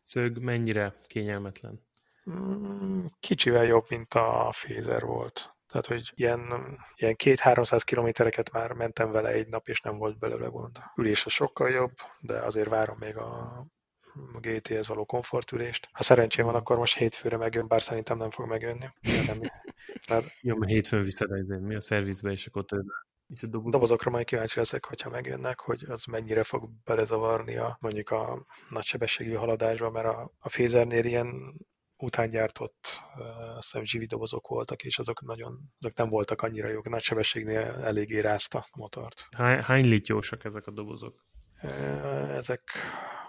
szög 0.00 0.38
mennyire 0.38 0.94
kényelmetlen? 1.06 1.86
Mm, 2.30 3.04
kicsivel 3.20 3.64
jobb, 3.64 3.84
mint 3.88 4.14
a 4.14 4.48
Fézer 4.52 5.02
volt. 5.02 5.56
Tehát, 5.68 5.86
hogy 5.86 6.12
ilyen, 6.14 6.52
ilyen 6.96 7.16
két-háromszáz 7.16 7.82
kilométereket 7.82 8.52
már 8.52 8.72
mentem 8.72 9.10
vele 9.10 9.28
egy 9.28 9.48
nap, 9.48 9.68
és 9.68 9.80
nem 9.80 9.98
volt 9.98 10.18
belőle 10.18 10.46
gond. 10.46 10.78
Ülés 10.96 11.26
a 11.26 11.30
sokkal 11.30 11.70
jobb, 11.70 11.92
de 12.20 12.38
azért 12.38 12.68
várom 12.68 12.96
még 12.98 13.16
a 13.16 13.66
a 14.32 14.38
GT-hez 14.40 14.88
való 14.88 15.04
komfortülést. 15.04 15.88
Ha 15.92 16.02
szerencsém 16.02 16.44
van, 16.44 16.54
akkor 16.54 16.76
most 16.76 16.96
hétfőre 16.96 17.36
megjön, 17.36 17.66
bár 17.66 17.82
szerintem 17.82 18.18
nem 18.18 18.30
fog 18.30 18.48
megjönni. 18.48 18.86
Nem, 19.26 19.38
mert... 20.08 20.26
Jó, 20.40 20.56
mert 20.56 20.72
hétfőn 20.72 21.02
viszed 21.02 21.60
mi 21.60 21.74
a 21.74 21.80
szervizbe, 21.80 22.30
és 22.30 22.46
akkor. 22.46 22.64
És 23.34 23.42
a 23.42 23.46
dobozok... 23.46 23.72
dobozokra 23.72 24.10
majd 24.10 24.26
kíváncsi 24.26 24.58
leszek, 24.58 24.84
hogyha 24.84 25.10
megjönnek, 25.10 25.60
hogy 25.60 25.84
az 25.88 26.04
mennyire 26.04 26.42
fog 26.42 26.70
belezavarni 26.84 27.56
a, 27.56 27.76
mondjuk 27.80 28.10
a 28.10 28.44
nagysebességű 28.68 29.32
haladásba, 29.32 29.90
mert 29.90 30.06
a, 30.06 30.32
a 30.38 30.48
Fézernél 30.48 31.04
ilyen 31.04 31.54
utángyártott 32.02 33.02
uh, 33.74 33.82
GV 33.82 34.02
dobozok 34.02 34.48
voltak, 34.48 34.84
és 34.84 34.98
azok 34.98 35.22
nagyon, 35.22 35.58
azok 35.78 35.96
nem 35.96 36.08
voltak 36.08 36.42
annyira 36.42 36.68
jók. 36.68 36.88
Nagy 36.88 37.02
sebességnél 37.02 37.60
eléggé 37.60 38.18
rázta 38.20 38.58
a 38.58 38.78
motort. 38.78 39.24
Hány, 39.36 39.62
hány 39.62 39.88
lityósak 39.88 40.44
ezek 40.44 40.66
a 40.66 40.70
dobozok? 40.70 41.26
Ezek 42.36 42.62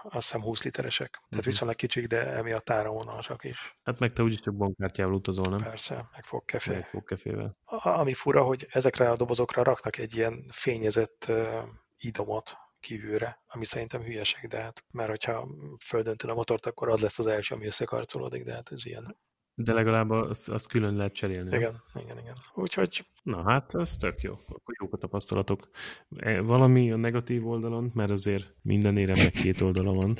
azt 0.02 0.26
hiszem 0.26 0.40
20 0.42 0.62
literesek. 0.62 1.10
Tehát 1.10 1.26
uh-huh. 1.30 1.44
viszonylag 1.44 1.76
kicsik, 1.76 2.06
de 2.06 2.26
emiatt 2.26 2.70
áramvonalasak 2.70 3.44
is. 3.44 3.76
Hát 3.82 3.98
meg 3.98 4.12
te 4.12 4.22
úgyis 4.22 4.40
csak 4.40 4.54
bankkártyával 4.54 5.14
utazol, 5.14 5.48
nem? 5.48 5.66
Persze, 5.66 6.08
meg 6.12 6.24
fog 6.24 6.44
kefé. 6.44 6.72
Meg 6.72 6.88
fog 6.88 7.04
kefével. 7.04 7.56
Ami 7.82 8.14
fura, 8.14 8.42
hogy 8.42 8.66
ezekre 8.70 9.10
a 9.10 9.16
dobozokra 9.16 9.62
raknak 9.62 9.98
egy 9.98 10.14
ilyen 10.16 10.44
fényezett 10.48 11.26
uh, 11.28 11.62
idomot 11.98 12.56
kívülre, 12.80 13.42
ami 13.46 13.64
szerintem 13.64 14.02
hülyeség, 14.02 14.46
de 14.46 14.60
hát, 14.60 14.84
mert 14.90 15.08
hogyha 15.08 15.48
földöntöl 15.84 16.30
a 16.30 16.34
motort, 16.34 16.66
akkor 16.66 16.88
az 16.88 17.00
lesz 17.00 17.18
az 17.18 17.26
első, 17.26 17.54
ami 17.54 17.66
összekarcolódik, 17.66 18.44
de 18.44 18.52
hát 18.52 18.72
ez 18.72 18.86
ilyen 18.86 19.16
de 19.64 19.72
legalább 19.72 20.10
az, 20.10 20.48
az 20.48 20.66
külön 20.66 20.96
lehet 20.96 21.12
cserélni. 21.12 21.56
Igen, 21.56 21.82
nem? 21.92 22.02
igen, 22.04 22.18
igen. 22.18 22.34
Úgyhogy... 22.54 23.06
Na 23.22 23.42
hát, 23.42 23.74
ez 23.74 23.96
tök 23.96 24.20
jó. 24.20 24.32
Akkor 24.32 24.74
jók 24.80 24.92
a 24.92 24.96
tapasztalatok. 24.96 25.68
E, 26.16 26.40
valami 26.40 26.92
a 26.92 26.96
negatív 26.96 27.46
oldalon, 27.46 27.90
mert 27.94 28.10
azért 28.10 28.54
minden 28.62 28.96
éremnek 28.96 29.30
két 29.30 29.60
oldala 29.60 29.92
van. 29.92 30.18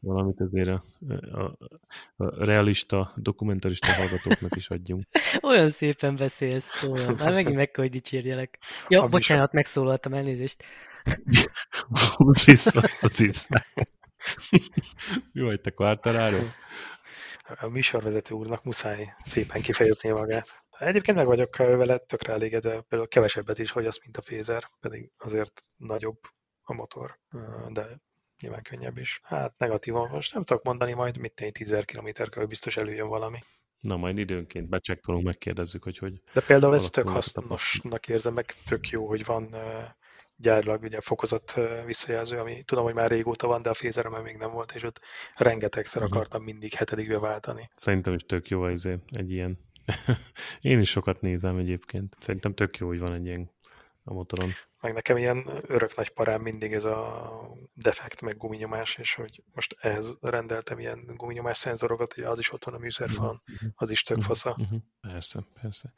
Valamit 0.00 0.40
azért 0.40 0.68
a, 0.68 0.82
a, 1.32 1.56
a 2.16 2.44
realista, 2.44 3.12
dokumentarista 3.16 3.92
hallgatóknak 3.92 4.56
is 4.56 4.70
adjunk. 4.70 5.04
Olyan 5.42 5.68
szépen 5.68 6.16
beszélsz, 6.16 6.82
olyan. 6.82 7.14
Már 7.14 7.32
megint 7.32 7.56
meg 7.56 7.70
kell, 7.70 7.84
hogy 7.84 7.92
dicsérjelek. 7.92 8.58
Ja, 8.88 9.02
a 9.02 9.08
bocsánat, 9.08 9.52
megszólaltam, 9.52 10.14
elnézést. 10.14 10.64
Húzz 12.14 12.44
vissza 12.44 12.80
azt 12.80 13.04
a 13.04 13.08
cisztát. 13.08 13.88
Mi 15.32 15.40
vagy 15.42 15.60
te 15.60 15.70
kvártaráról? 15.70 16.52
A 17.54 17.68
műsorvezető 17.68 18.34
úrnak 18.34 18.64
muszáj 18.64 19.14
szépen 19.22 19.62
kifejezni 19.62 20.10
magát. 20.10 20.64
Egyébként 20.78 21.16
meg 21.16 21.26
vagyok 21.26 21.56
vele 21.56 21.98
tökre 21.98 22.32
elégedve, 22.32 22.80
például 22.80 23.08
kevesebbet 23.08 23.58
is 23.58 23.70
hogy 23.70 23.86
az, 23.86 24.00
mint 24.02 24.16
a 24.16 24.20
Fézer, 24.20 24.70
pedig 24.80 25.10
azért 25.18 25.64
nagyobb 25.76 26.18
a 26.62 26.74
motor, 26.74 27.18
de 27.68 28.00
nyilván 28.40 28.62
könnyebb 28.62 28.98
is. 28.98 29.20
Hát 29.22 29.58
negatívan 29.58 30.08
most 30.10 30.34
nem 30.34 30.44
tudok 30.44 30.64
mondani, 30.64 30.92
majd 30.92 31.18
mit 31.18 31.34
tenni 31.34 31.52
10 31.52 31.76
km 31.84 32.08
körül 32.30 32.48
biztos 32.48 32.76
előjön 32.76 33.08
valami. 33.08 33.38
Na, 33.80 33.96
majd 33.96 34.18
időnként 34.18 34.68
becsekkolunk, 34.68 35.24
megkérdezzük, 35.24 35.82
hogy 35.82 35.98
hogy... 35.98 36.20
De 36.32 36.40
például 36.40 36.74
ez 36.74 36.90
tök 36.90 37.08
hasznosnak 37.08 38.08
érzem, 38.08 38.34
meg 38.34 38.52
tök 38.64 38.88
jó, 38.88 39.06
hogy 39.06 39.24
van 39.24 39.56
gyárilag 40.36 40.82
ugye 40.82 41.00
fokozott 41.00 41.60
visszajelző, 41.86 42.38
ami 42.38 42.62
tudom, 42.64 42.84
hogy 42.84 42.94
már 42.94 43.10
régóta 43.10 43.46
van, 43.46 43.62
de 43.62 43.70
a 43.70 43.74
fézerem 43.74 44.22
még 44.22 44.36
nem 44.36 44.50
volt, 44.50 44.72
és 44.72 44.82
ott 44.82 45.00
rengetegszer 45.34 46.02
uh-huh. 46.02 46.16
akartam 46.16 46.42
mindig 46.42 46.72
hetedikbe 46.72 47.18
váltani. 47.18 47.70
Szerintem 47.74 48.14
is 48.14 48.22
tök 48.26 48.48
jó 48.48 48.66
ez 48.66 48.84
egy 49.06 49.32
ilyen. 49.32 49.58
Én 50.60 50.80
is 50.80 50.90
sokat 50.90 51.20
nézem 51.20 51.58
egyébként. 51.58 52.16
Szerintem 52.18 52.54
tök 52.54 52.78
jó, 52.78 52.86
hogy 52.86 52.98
van 52.98 53.12
egy 53.12 53.26
ilyen 53.26 53.50
a 54.04 54.12
motoron. 54.12 54.50
Meg 54.80 54.92
nekem 54.92 55.16
ilyen 55.16 55.62
örök 55.66 55.96
nagy 55.96 56.10
parám 56.10 56.42
mindig 56.42 56.72
ez 56.72 56.84
a 56.84 57.30
defekt, 57.74 58.20
meg 58.20 58.36
guminyomás, 58.36 58.96
és 58.96 59.14
hogy 59.14 59.42
most 59.54 59.76
ehhez 59.80 60.16
rendeltem 60.20 60.78
ilyen 60.78 61.04
guminyomás 61.16 61.58
szenzorokat, 61.58 62.14
hogy 62.14 62.24
az 62.24 62.38
is 62.38 62.52
ott 62.52 62.64
van 62.64 62.74
a 62.74 62.78
műszerfalon, 62.78 63.42
uh-huh. 63.52 63.70
az 63.74 63.90
is 63.90 64.02
tök 64.02 64.20
fasza. 64.20 64.56
Uh-huh. 64.58 64.78
Persze, 65.00 65.46
persze. 65.62 65.92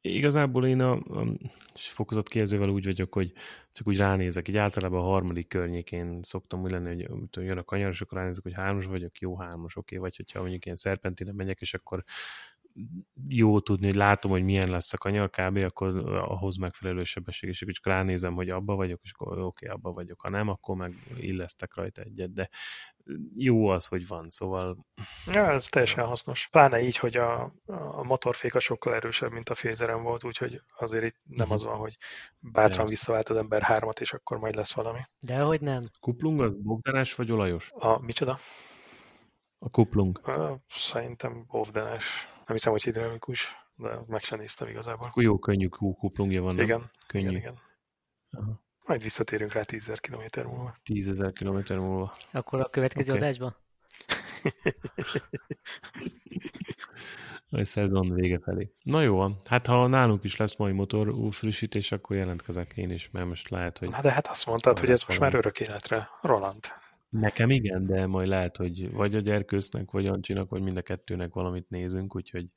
Igazából 0.00 0.66
én 0.66 0.80
a, 0.80 0.92
a 0.92 1.26
fokozott 1.74 2.28
kijelzővel 2.28 2.68
úgy 2.68 2.84
vagyok, 2.84 3.14
hogy 3.14 3.32
csak 3.72 3.88
úgy 3.88 3.96
ránézek. 3.96 4.48
Így 4.48 4.56
általában 4.56 5.00
a 5.00 5.08
harmadik 5.08 5.48
környékén 5.48 6.22
szoktam 6.22 6.62
úgy 6.62 6.70
lenni, 6.70 7.04
hogy 7.04 7.44
jön 7.44 7.58
a 7.58 7.64
kanyar, 7.64 7.90
és 7.90 8.00
akkor 8.00 8.18
ránézek, 8.18 8.42
hogy 8.42 8.54
hármas 8.54 8.86
vagyok, 8.86 9.18
jó 9.18 9.38
hármas, 9.38 9.76
oké, 9.76 9.96
okay. 9.96 10.08
vagy 10.08 10.16
hogyha 10.16 10.40
mondjuk 10.40 10.64
ilyen 10.64 10.76
szerpentine 10.76 11.32
megyek, 11.32 11.60
és 11.60 11.74
akkor 11.74 12.04
jó 13.28 13.60
tudni, 13.60 13.86
hogy 13.86 13.94
látom, 13.94 14.30
hogy 14.30 14.44
milyen 14.44 14.70
lesz 14.70 14.92
a 14.92 14.98
kanyar 14.98 15.30
kb., 15.30 15.56
akkor 15.56 15.96
ahhoz 16.08 16.56
megfelelő 16.56 17.04
sebesség, 17.04 17.48
és 17.48 17.64
csak 17.70 17.86
ránézem, 17.86 18.34
hogy 18.34 18.48
abba 18.48 18.74
vagyok, 18.74 19.00
és 19.02 19.12
akkor 19.12 19.38
oké, 19.38 19.66
okay, 19.66 19.68
abba 19.68 19.92
vagyok. 19.92 20.20
Ha 20.20 20.28
nem, 20.28 20.48
akkor 20.48 20.76
meg 20.76 20.94
illesztek 21.16 21.74
rajta 21.74 22.02
egyet, 22.02 22.32
de 22.32 22.48
jó 23.36 23.68
az, 23.68 23.86
hogy 23.86 24.06
van, 24.06 24.30
szóval... 24.30 24.86
Ja, 25.26 25.50
ez 25.50 25.66
teljesen 25.66 26.04
hasznos. 26.04 26.48
Pláne 26.50 26.82
így, 26.82 26.96
hogy 26.96 27.16
a, 27.16 27.54
a 27.66 28.02
motorféka 28.02 28.60
sokkal 28.60 28.94
erősebb, 28.94 29.30
mint 29.30 29.48
a 29.48 29.54
fézerem 29.54 30.02
volt, 30.02 30.24
úgyhogy 30.24 30.62
azért 30.78 31.04
itt 31.04 31.20
nem 31.24 31.38
uh-huh. 31.38 31.52
az 31.52 31.64
van, 31.64 31.76
hogy 31.76 31.96
bátran 32.38 32.84
ja. 32.84 32.90
visszavált 32.90 33.28
az 33.28 33.36
ember 33.36 33.62
hármat, 33.62 34.00
és 34.00 34.12
akkor 34.12 34.38
majd 34.38 34.54
lesz 34.54 34.74
valami. 34.74 35.00
De 35.18 35.40
hogy 35.40 35.60
nem. 35.60 35.82
Kuplung 36.00 36.40
az 36.40 36.54
bogdanás 36.56 37.14
vagy 37.14 37.30
olajos? 37.30 37.70
A, 37.74 37.98
micsoda? 38.00 38.38
A 39.58 39.70
kuplung. 39.70 40.20
Szerintem 40.68 41.44
bovdenes. 41.46 42.28
Nem 42.48 42.56
hiszem, 42.56 42.72
hogy 42.72 42.82
hidraulikus, 42.82 43.56
de 43.74 43.98
meg 44.06 44.20
sem 44.20 44.38
néztem 44.38 44.68
igazából. 44.68 45.06
Akkor 45.06 45.22
jó 45.22 45.38
könnyű 45.38 45.68
kuplungja 45.68 46.42
van, 46.42 46.60
Igen, 46.60 46.90
könnyű. 47.06 47.28
igen, 47.28 47.40
igen. 47.40 47.58
Aha. 48.30 48.60
Majd 48.84 49.02
visszatérünk 49.02 49.52
rá 49.52 49.62
10 49.62 49.86
000 49.86 49.98
km 50.00 50.48
múlva. 50.48 50.74
10 50.82 51.08
ezer 51.08 51.32
km 51.32 51.74
múlva. 51.74 52.12
Akkor 52.32 52.60
a 52.60 52.68
következő 52.68 53.12
okay. 53.12 53.22
adásban? 53.22 53.56
A 57.50 57.64
szezon 57.64 58.14
vége 58.14 58.38
felé. 58.38 58.72
Na 58.82 59.02
jó, 59.02 59.16
van. 59.16 59.40
hát 59.44 59.66
ha 59.66 59.86
nálunk 59.86 60.24
is 60.24 60.36
lesz 60.36 60.56
mai 60.56 60.72
motor 60.72 61.14
frissítés, 61.30 61.92
akkor 61.92 62.16
jelentkezek 62.16 62.72
én 62.76 62.90
is, 62.90 63.10
mert 63.10 63.26
most 63.26 63.48
lehet, 63.48 63.78
hogy 63.78 63.90
Na 63.90 64.00
de 64.00 64.10
hát 64.10 64.26
azt 64.26 64.46
mondtad, 64.46 64.78
hogy 64.78 64.90
ez 64.90 65.04
most 65.06 65.20
már 65.20 65.34
örök 65.34 65.60
életre. 65.60 66.08
Roland. 66.22 66.64
Nekem 67.10 67.50
igen, 67.50 67.86
de 67.86 68.06
majd 68.06 68.28
lehet, 68.28 68.56
hogy 68.56 68.90
vagy 68.90 69.14
a 69.14 69.20
gyerkősznek, 69.20 69.90
vagy 69.90 70.06
Ancsinak, 70.06 70.50
vagy 70.50 70.62
mind 70.62 70.76
a 70.76 70.82
kettőnek 70.82 71.32
valamit 71.32 71.68
nézünk, 71.68 72.16
úgyhogy 72.16 72.52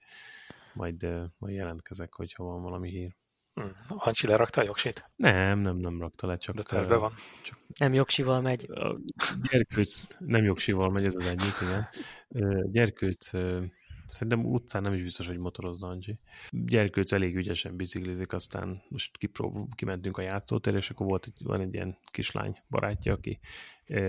majd, 0.74 1.08
majd 1.38 1.56
jelentkezek, 1.56 2.14
hogyha 2.14 2.44
van 2.44 2.62
valami 2.62 2.90
hír. 2.90 3.16
Hm. 3.54 3.62
Ancsi 3.88 4.28
lerakta 4.28 4.62
a 4.62 4.64
jogsit? 4.64 5.10
Nem, 5.16 5.60
nem, 5.60 5.78
nem 5.78 6.00
rakta 6.00 6.28
le, 6.28 6.38
csak 6.38 6.56
De 6.56 6.64
terve 6.64 6.96
van. 6.96 7.12
Nem 7.80 7.94
jogsival 7.94 8.42
megy. 8.42 8.72
A 8.72 9.00
gyerkőc 9.50 10.18
nem 10.20 10.44
jogsival 10.44 10.90
megy, 10.90 11.06
ez 11.06 11.16
az 11.16 11.26
egyik, 11.26 11.54
igen. 11.62 11.88
Gyerkőc 12.72 13.32
szerintem 14.12 14.46
utcán 14.46 14.82
nem 14.82 14.94
is 14.94 15.04
biztos, 15.04 15.28
hogy 15.28 15.38
motorozna 15.38 15.88
Ancsi. 15.88 16.20
Gyerkőc 16.50 17.12
elég 17.12 17.36
ügyesen 17.36 17.76
biciklizik, 17.76 18.34
aztán 18.34 18.82
most 18.90 19.18
kiprób- 19.18 19.76
kimentünk 19.76 20.18
a 20.18 20.22
játszótérre, 20.22 20.78
és 20.78 20.90
akkor 20.90 21.08
volt 21.08 21.26
egy, 21.26 21.46
van 21.46 21.62
egy 21.62 21.74
ilyen 21.74 21.98
kislány 22.12 22.58
barátja, 22.70 23.14
aki, 23.14 23.40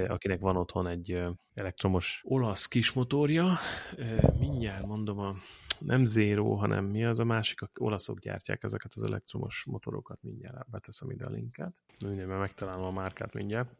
akinek 0.08 0.40
van 0.40 0.56
otthon 0.56 0.86
egy 0.86 1.22
elektromos 1.54 2.22
olasz 2.24 2.66
kismotorja. 2.66 3.56
Ö, 3.96 4.16
Mindjárt 4.38 4.86
mondom 4.86 5.18
a 5.18 5.34
nem 5.78 6.04
Zero, 6.04 6.54
hanem 6.54 6.84
mi 6.84 7.04
az 7.04 7.18
a 7.18 7.24
másik, 7.24 7.62
a 7.62 7.70
olaszok 7.78 8.18
gyártják 8.18 8.62
ezeket 8.62 8.92
az 8.94 9.02
elektromos 9.02 9.64
motorokat, 9.64 10.22
mindjárt 10.22 10.70
beteszem 10.70 11.10
ide 11.10 11.24
a 11.24 11.30
linket. 11.30 11.72
Minden, 12.06 12.28
mert 12.28 12.40
megtalálom 12.40 12.84
a 12.84 12.90
márkát 12.90 13.34
mindjárt. 13.34 13.70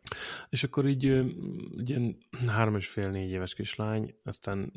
És 0.49 0.65
akkor 0.65 0.87
így 0.87 1.03
ilyen 1.75 2.17
három 2.49 2.77
és 2.77 2.89
fél, 2.89 3.11
négy 3.11 3.31
éves 3.31 3.55
kislány, 3.55 4.15
aztán 4.25 4.73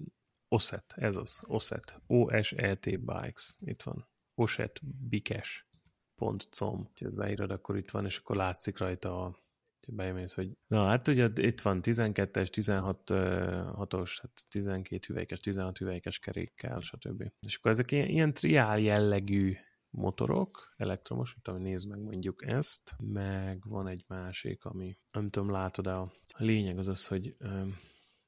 Osset, 0.55 0.93
ez 0.95 1.15
az, 1.15 1.41
Osset, 1.47 2.01
O-S-E-T 2.07 2.99
Bikes, 2.99 3.57
itt 3.59 3.81
van, 3.81 4.07
Osset 4.33 4.81
Bikes.com, 5.09 6.37
ha 6.83 7.05
ezt 7.05 7.15
beírod, 7.15 7.51
akkor 7.51 7.77
itt 7.77 7.91
van, 7.91 8.05
és 8.05 8.17
akkor 8.17 8.35
látszik 8.35 8.77
rajta 8.77 9.25
a 9.25 9.43
bemész, 9.87 10.33
hogy 10.33 10.57
na 10.67 10.85
hát 10.85 11.07
ugye 11.07 11.29
itt 11.35 11.61
van 11.61 11.79
12-es, 11.83 12.47
16 12.47 13.09
ö, 13.09 13.15
6-os, 13.73 14.17
hát 14.21 14.31
12 14.49 15.05
hüvelykes, 15.07 15.39
16 15.39 15.77
hüvelykes 15.77 16.19
kerékkel, 16.19 16.79
stb. 16.79 17.31
És 17.39 17.55
akkor 17.55 17.71
ezek 17.71 17.91
ilyen, 17.91 18.07
ilyen 18.07 18.33
triál 18.33 18.79
jellegű 18.79 19.53
motorok, 19.89 20.73
elektromos, 20.75 21.33
mint 21.33 21.47
ami 21.47 21.69
nézd 21.69 21.89
meg 21.89 21.99
mondjuk 21.99 22.47
ezt, 22.47 22.95
meg 22.97 23.67
van 23.67 23.87
egy 23.87 24.03
másik, 24.07 24.65
ami 24.65 24.97
nem 25.11 25.29
tudom, 25.29 25.51
látod 25.51 25.87
a, 25.87 26.11
lényeg 26.37 26.77
az 26.77 26.87
az, 26.87 27.07
hogy 27.07 27.35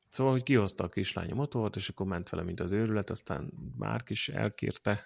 Szóval, 0.10 0.34
hogy 0.34 0.44
kihozta 0.44 0.84
a 0.84 0.90
kislány 0.90 1.32
a 1.32 1.36
motort, 1.36 1.76
és 1.76 1.90
akkor 1.90 2.06
ment 2.06 2.30
vele, 2.30 2.44
mint 2.44 2.60
az 2.60 2.72
őrület, 2.72 3.10
aztán 3.10 3.52
Márk 3.78 4.10
is 4.10 4.30
elkérte, 4.30 5.06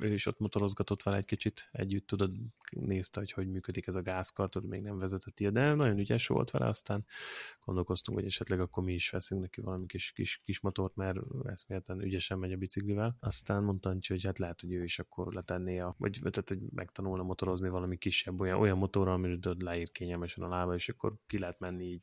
ő 0.00 0.12
is 0.12 0.26
ott 0.26 0.38
motorozgatott 0.38 1.02
vele 1.02 1.16
egy 1.16 1.24
kicsit, 1.24 1.68
együtt 1.72 2.06
tudod, 2.06 2.32
nézte, 2.70 3.20
hogy 3.20 3.32
hogy 3.32 3.50
működik 3.50 3.86
ez 3.86 3.94
a 3.94 4.02
gázkar, 4.02 4.48
tudod, 4.48 4.68
még 4.68 4.82
nem 4.82 4.98
vezetett 4.98 5.40
ilyet, 5.40 5.52
de 5.52 5.74
nagyon 5.74 5.98
ügyes 5.98 6.26
volt 6.26 6.50
vele, 6.50 6.66
aztán 6.66 7.04
gondolkoztunk, 7.64 8.18
hogy 8.18 8.26
esetleg 8.26 8.60
akkor 8.60 8.84
mi 8.84 8.92
is 8.92 9.10
veszünk 9.10 9.40
neki 9.40 9.60
valami 9.60 9.86
kis, 9.86 10.12
kis, 10.12 10.40
kis 10.44 10.60
motort, 10.60 10.96
mert 10.96 11.18
eszméletlen 11.44 12.00
ügyesen 12.00 12.38
megy 12.38 12.52
a 12.52 12.56
biciklivel. 12.56 13.16
Aztán 13.20 13.62
mondta 13.62 13.88
Ancsi, 13.88 14.12
hogy 14.12 14.24
hát 14.24 14.38
lehet, 14.38 14.60
hogy 14.60 14.72
ő 14.72 14.82
is 14.82 14.98
akkor 14.98 15.32
letenné, 15.32 15.78
a, 15.78 15.94
vagy 15.98 16.18
tehát, 16.20 16.48
hogy 16.48 16.60
megtanulna 16.74 17.22
motorozni 17.22 17.68
valami 17.68 17.96
kisebb, 17.96 18.40
olyan, 18.40 18.58
olyan 18.58 18.78
motorral, 18.78 19.20
tudod, 19.22 19.62
leír 19.62 19.90
kényelmesen 19.90 20.44
a 20.44 20.48
lába, 20.48 20.74
és 20.74 20.88
akkor 20.88 21.14
ki 21.26 21.38
lehet 21.38 21.58
menni 21.58 21.84
így 21.84 22.02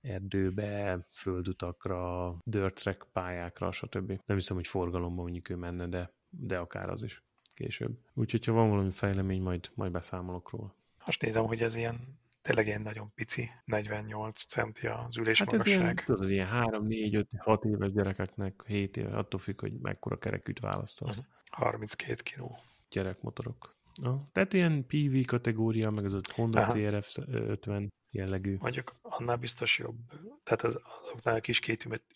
erdőbe, 0.00 1.06
földutakra, 1.12 2.36
dirt 2.44 2.74
track 2.74 3.06
pályákra, 3.12 3.72
stb. 3.72 4.20
Nem 4.26 4.36
hiszem, 4.36 4.56
hogy 4.56 4.66
forgalomban 4.66 5.24
mondjuk 5.24 5.48
ő 5.48 5.56
menne, 5.56 5.88
de, 5.88 6.14
de 6.38 6.58
akár 6.58 6.90
az 6.90 7.02
is 7.02 7.22
később. 7.54 7.98
Úgyhogy, 8.14 8.44
ha 8.44 8.52
van 8.52 8.70
valami 8.70 8.90
fejlemény, 8.90 9.42
majd, 9.42 9.70
majd 9.74 9.92
beszámolok 9.92 10.50
róla. 10.50 10.74
Most 11.06 11.22
nézem, 11.22 11.44
hogy 11.44 11.62
ez 11.62 11.74
ilyen 11.74 12.18
tényleg 12.42 12.66
ilyen 12.66 12.82
nagyon 12.82 13.12
pici, 13.14 13.50
48 13.64 14.44
centi 14.44 14.86
az 14.86 15.16
ülés 15.16 15.38
Hát 15.38 15.52
ez 15.52 15.66
ilyen, 15.66 15.94
tudod, 16.04 16.30
ilyen 16.30 16.46
3, 16.46 16.86
4, 16.86 17.14
5, 17.14 17.28
6 17.38 17.64
éves 17.64 17.92
gyerekeknek 17.92 18.64
7 18.66 18.96
éve, 18.96 19.16
attól 19.16 19.40
függ, 19.40 19.60
hogy 19.60 19.72
mekkora 19.72 20.18
kerekűt 20.18 20.60
választasz. 20.60 21.16
Mhm. 21.16 21.26
32 21.50 22.22
kiló. 22.22 22.58
Gyerekmotorok. 22.90 23.76
Ja, 24.02 24.28
tehát 24.32 24.52
ilyen 24.52 24.86
PV 24.86 25.26
kategória, 25.26 25.90
meg 25.90 26.04
az 26.04 26.30
Honda 26.34 26.60
Aha. 26.60 26.72
CRF 26.72 27.16
50 27.26 27.92
jellegű. 28.14 28.56
Mondjuk 28.60 28.94
annál 29.02 29.36
biztos 29.36 29.78
jobb, 29.78 29.96
tehát 30.42 30.62
az, 30.62 30.80
azoknál 31.02 31.36
a 31.36 31.40
kis 31.40 31.60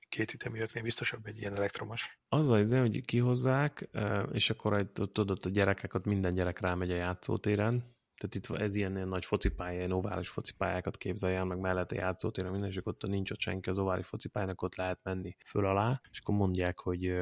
kétüteműeknél 0.09 0.83
biztos 0.83 1.13
jobb 1.13 1.27
egy 1.27 1.39
ilyen 1.39 1.57
elektromos. 1.57 2.19
Az 2.29 2.51
az, 2.51 2.73
hogy 2.73 3.05
kihozzák, 3.05 3.89
és 4.33 4.51
akkor 4.51 4.91
tudod, 5.13 5.39
a 5.45 5.49
gyerekek, 5.49 5.95
ott 5.95 6.05
minden 6.05 6.35
gyerek 6.35 6.61
rámegy 6.61 6.91
a 6.91 6.97
játszótéren, 6.97 7.97
tehát 8.19 8.35
itt 8.35 8.61
ez 8.61 8.75
ilyen, 8.75 8.97
ilyen 8.97 9.09
nagy 9.09 9.25
focipálya, 9.25 9.79
ilyen 9.79 9.93
ovális 9.93 10.29
focipályákat 10.29 10.97
képzelj 10.97 11.35
el, 11.35 11.45
meg 11.45 11.59
mellett 11.59 11.93
a 11.93 11.95
játszótéren 11.95 12.51
minden, 12.51 12.71
és 12.71 12.77
akkor 12.77 12.93
ott 12.93 13.11
nincs 13.11 13.31
ott 13.31 13.39
senki 13.39 13.71
az 13.71 13.79
ovális 13.79 14.07
focipályának, 14.07 14.63
ott 14.63 14.77
lehet 14.77 15.01
menni 15.03 15.37
föl 15.45 15.67
alá, 15.67 16.01
és 16.11 16.19
akkor 16.19 16.35
mondják, 16.35 16.79
hogy 16.79 17.15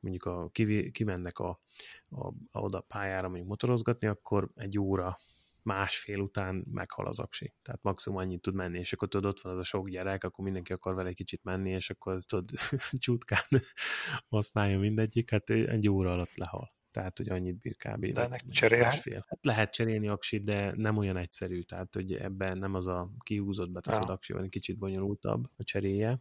mondjuk 0.00 0.24
a, 0.24 0.50
kimennek 0.92 1.38
a, 1.38 1.60
a, 2.08 2.26
a, 2.26 2.60
oda 2.60 2.80
pályára 2.80 3.28
mondjuk 3.28 3.48
motorozgatni, 3.48 4.06
akkor 4.06 4.50
egy 4.54 4.78
óra 4.78 5.18
másfél 5.62 6.18
után 6.20 6.64
meghal 6.70 7.06
az 7.06 7.20
aksi. 7.20 7.54
Tehát 7.62 7.82
maximum 7.82 8.18
annyit 8.18 8.40
tud 8.40 8.54
menni, 8.54 8.78
és 8.78 8.92
akkor 8.92 9.08
tudod, 9.08 9.30
ott 9.30 9.40
van 9.40 9.52
az 9.52 9.58
a 9.58 9.62
sok 9.62 9.88
gyerek, 9.88 10.24
akkor 10.24 10.44
mindenki 10.44 10.72
akar 10.72 10.94
vele 10.94 11.08
egy 11.08 11.14
kicsit 11.14 11.44
menni, 11.44 11.70
és 11.70 11.90
akkor 11.90 12.14
ez 12.14 12.24
tudod, 12.24 12.48
csutkán 13.04 13.44
használja 14.28 14.78
mindegyik, 14.78 15.30
hát 15.30 15.50
egy 15.50 15.88
óra 15.88 16.12
alatt 16.12 16.36
lehal. 16.38 16.72
Tehát, 16.92 17.16
hogy 17.16 17.28
annyit 17.28 17.58
bír 17.58 17.76
kb. 17.76 18.06
De 18.06 18.22
ennek 18.22 18.48
cserélhet? 18.48 19.02
Hát 19.26 19.38
lehet 19.44 19.72
cserélni 19.72 20.08
aksit, 20.08 20.44
de 20.44 20.72
nem 20.76 20.96
olyan 20.96 21.16
egyszerű, 21.16 21.60
tehát 21.60 21.94
hogy 21.94 22.14
ebben 22.14 22.58
nem 22.58 22.74
az 22.74 22.88
a 22.88 23.10
kihúzott 23.18 23.70
beteszed 23.70 24.02
Ja. 24.06 24.12
aksi, 24.12 24.32
van 24.32 24.42
egy 24.42 24.48
kicsit 24.48 24.78
bonyolultabb 24.78 25.48
a 25.56 25.64
cseréje, 25.64 26.18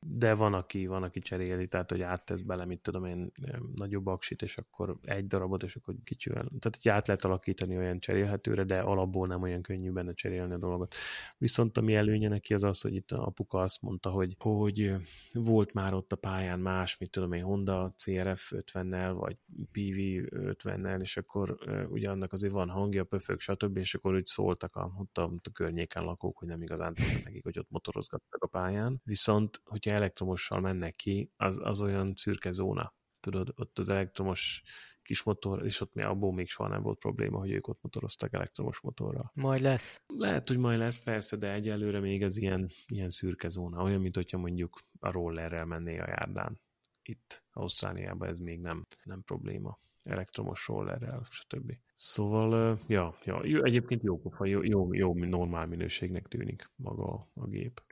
de 0.00 0.34
van, 0.34 0.54
aki, 0.54 0.86
van, 0.86 1.02
aki 1.02 1.20
cseréli, 1.20 1.68
tehát 1.68 1.90
hogy 1.90 2.02
áttesz 2.02 2.42
bele, 2.42 2.64
mit 2.64 2.80
tudom 2.80 3.04
én, 3.04 3.32
nagyobb 3.74 4.06
aksit, 4.06 4.42
és 4.42 4.56
akkor 4.56 4.96
egy 5.02 5.26
darabot, 5.26 5.62
és 5.62 5.76
akkor 5.76 5.94
kicsivel. 6.04 6.42
Tehát 6.42 6.78
hogy 6.82 6.90
át 6.90 7.06
lehet 7.06 7.24
alakítani 7.24 7.76
olyan 7.76 8.00
cserélhetőre, 8.00 8.64
de 8.64 8.80
alapból 8.80 9.26
nem 9.26 9.42
olyan 9.42 9.62
könnyű 9.62 9.90
benne 9.90 10.12
cserélni 10.12 10.52
a 10.52 10.58
dolgot. 10.58 10.94
Viszont 11.38 11.78
ami 11.78 11.94
előnye 11.94 12.28
neki 12.28 12.54
az 12.54 12.64
az, 12.64 12.80
hogy 12.80 12.94
itt 12.94 13.10
a 13.10 13.26
apuka 13.26 13.60
azt 13.60 13.82
mondta, 13.82 14.10
hogy, 14.10 14.34
hogy 14.38 14.94
volt 15.32 15.72
már 15.72 15.94
ott 15.94 16.12
a 16.12 16.16
pályán 16.16 16.60
más, 16.60 16.98
mit 16.98 17.10
tudom 17.10 17.32
én, 17.32 17.42
Honda 17.42 17.94
CRF 17.96 18.52
50-nel, 18.54 19.14
vagy 19.16 19.36
PV 19.72 19.97
50-nel, 20.00 21.00
és 21.00 21.16
akkor 21.16 21.58
ugye 21.90 22.10
annak 22.10 22.32
azért 22.32 22.52
van 22.52 22.68
hangja, 22.68 23.04
pöfög, 23.04 23.40
stb., 23.40 23.76
és 23.76 23.94
akkor 23.94 24.14
úgy 24.14 24.26
szóltak 24.26 24.76
a, 24.76 24.92
ott 24.98 25.18
a, 25.18 25.22
a 25.22 25.52
környéken 25.52 26.04
lakók, 26.04 26.38
hogy 26.38 26.48
nem 26.48 26.62
igazán 26.62 26.94
tetszett 26.94 27.24
nekik, 27.24 27.42
hogy 27.42 27.58
ott 27.58 27.70
motorozgattak 27.70 28.42
a 28.42 28.46
pályán. 28.46 29.00
Viszont, 29.04 29.60
hogyha 29.64 29.94
elektromossal 29.94 30.60
mennek 30.60 30.96
ki, 30.96 31.30
az, 31.36 31.60
az 31.62 31.82
olyan 31.82 32.12
szürke 32.14 32.52
zóna. 32.52 32.94
Tudod, 33.20 33.52
ott 33.56 33.78
az 33.78 33.88
elektromos 33.88 34.62
kis 35.08 35.22
motor, 35.22 35.64
és 35.64 35.80
ott 35.80 35.94
mi 35.94 36.02
abból 36.02 36.32
még 36.32 36.48
soha 36.48 36.68
nem 36.68 36.82
volt 36.82 36.98
probléma, 36.98 37.38
hogy 37.38 37.50
ők 37.50 37.68
ott 37.68 37.82
motoroztak 37.82 38.32
elektromos 38.32 38.80
motorral. 38.80 39.30
Majd 39.34 39.60
lesz. 39.60 40.02
Lehet, 40.06 40.48
hogy 40.48 40.58
majd 40.58 40.78
lesz 40.78 40.98
persze, 40.98 41.36
de 41.36 41.52
egyelőre 41.52 42.00
még 42.00 42.22
ez 42.22 42.36
ilyen, 42.36 42.68
ilyen 42.86 43.10
szürke 43.10 43.48
zóna. 43.48 43.82
Olyan, 43.82 44.00
mint 44.00 44.16
hogyha 44.16 44.38
mondjuk 44.38 44.80
a 45.00 45.10
rollerrel 45.10 45.64
menné 45.64 45.98
a 45.98 46.08
járdán. 46.08 46.60
Itt 47.02 47.44
Ausztráliában 47.52 48.28
ez 48.28 48.38
még 48.38 48.60
nem, 48.60 48.86
nem 49.02 49.22
probléma. 49.22 49.78
Elektromos 50.04 50.66
rollerrel, 50.66 51.22
stb. 51.30 51.72
Szóval, 51.94 52.78
ja, 52.86 53.18
ja 53.24 53.40
egyébként 53.62 54.02
jó 54.02 54.18
pofa, 54.18 54.46
jó, 54.46 54.62
jó, 54.62 54.94
jó, 54.94 55.14
normál 55.14 55.66
minőségnek 55.66 56.26
tűnik 56.28 56.70
maga 56.76 57.28
a, 57.34 57.46
gép. 57.46 57.82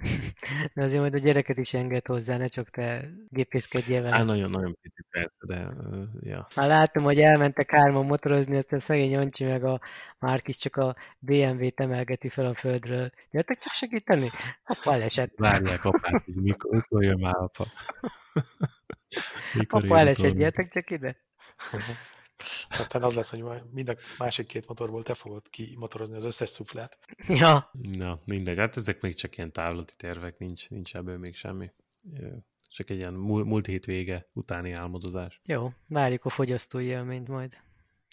De 0.75 0.83
azért 0.85 1.01
majd 1.01 1.15
a 1.15 1.19
gyereket 1.19 1.57
is 1.57 1.75
enged 1.75 2.07
hozzá, 2.07 2.37
ne 2.37 2.47
csak 2.47 2.71
te 2.71 3.11
gépészkedjél 3.29 4.03
vele. 4.03 4.17
Á, 4.17 4.23
nagyon-nagyon 4.23 4.79
pici 4.81 5.03
persze, 5.11 5.47
de 5.47 5.67
uh, 5.67 6.05
ja. 6.21 6.47
Már 6.57 6.69
láttam, 6.69 7.03
hogy 7.03 7.19
elmentek 7.19 7.71
hárman 7.71 8.07
motorozni, 8.07 8.57
azt 8.57 8.73
a 8.73 8.81
szegény 8.81 9.17
Ancsi 9.17 9.45
meg 9.45 9.65
a 9.65 9.81
Márk 10.19 10.49
is 10.49 10.57
csak 10.57 10.77
a 10.77 10.97
BMW-t 11.19 11.81
emelgeti 11.81 12.29
fel 12.29 12.47
a 12.47 12.55
földről. 12.55 13.11
Gyertek 13.31 13.59
csak 13.59 13.73
segíteni? 13.73 14.29
Apa 14.65 14.93
elesett. 14.95 15.33
Várják 15.37 15.85
apát, 15.85 16.25
hogy 16.25 16.35
mikor, 16.35 16.75
mikor 16.75 17.05
jön 17.05 17.19
már 17.21 17.37
apa. 17.37 17.65
mikor 19.59 19.85
apa 19.85 19.99
elesett, 19.99 20.35
gyertek 20.35 20.69
csak 20.69 20.91
ide. 20.91 21.25
Aztán 22.79 23.03
az 23.03 23.15
lesz, 23.15 23.31
hogy 23.31 23.43
majd 23.43 23.73
mind 23.73 23.89
a 23.89 23.97
másik 24.19 24.47
két 24.47 24.67
motorból 24.69 25.03
te 25.03 25.15
fogod 25.15 25.49
kimotorozni 25.49 26.17
az 26.17 26.25
összes 26.25 26.49
szuflát. 26.49 26.99
Ja. 27.29 27.71
Na, 27.99 28.21
mindegy. 28.25 28.59
Hát 28.59 28.77
ezek 28.77 29.01
még 29.01 29.15
csak 29.15 29.37
ilyen 29.37 29.53
távlati 29.53 29.95
tervek, 29.97 30.39
nincs, 30.39 30.71
nincs 30.71 30.95
ebből 30.95 31.19
még 31.19 31.37
semmi. 31.37 31.71
Csak 32.69 32.91
egy 32.91 32.97
ilyen 32.97 33.13
múlt 33.13 33.67
hét 33.67 33.85
vége 33.85 34.29
utáni 34.33 34.73
álmodozás. 34.73 35.41
Jó, 35.45 35.73
várjuk 35.87 36.25
a 36.25 36.29
fogyasztói 36.29 36.85
élményt 36.85 37.29
majd. 37.29 37.57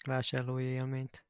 Vásárlói 0.06 0.64
élményt. 0.64 1.24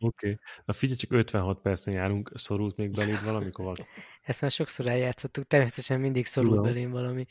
Oké. 0.00 0.38
Na 0.64 0.72
figyelj, 0.72 0.98
csak 0.98 1.12
56 1.12 1.60
percen 1.60 1.94
járunk, 1.94 2.30
szorult 2.34 2.76
még 2.76 2.90
beléd 2.90 3.24
valami, 3.24 3.50
Kovacs? 3.50 3.86
Ezt 4.22 4.40
már 4.40 4.50
sokszor 4.50 4.86
eljátszottuk, 4.86 5.46
természetesen 5.46 6.00
mindig 6.00 6.26
szorul 6.26 6.50
Tudom. 6.50 6.64
belém 6.64 6.90
valami. 6.90 7.26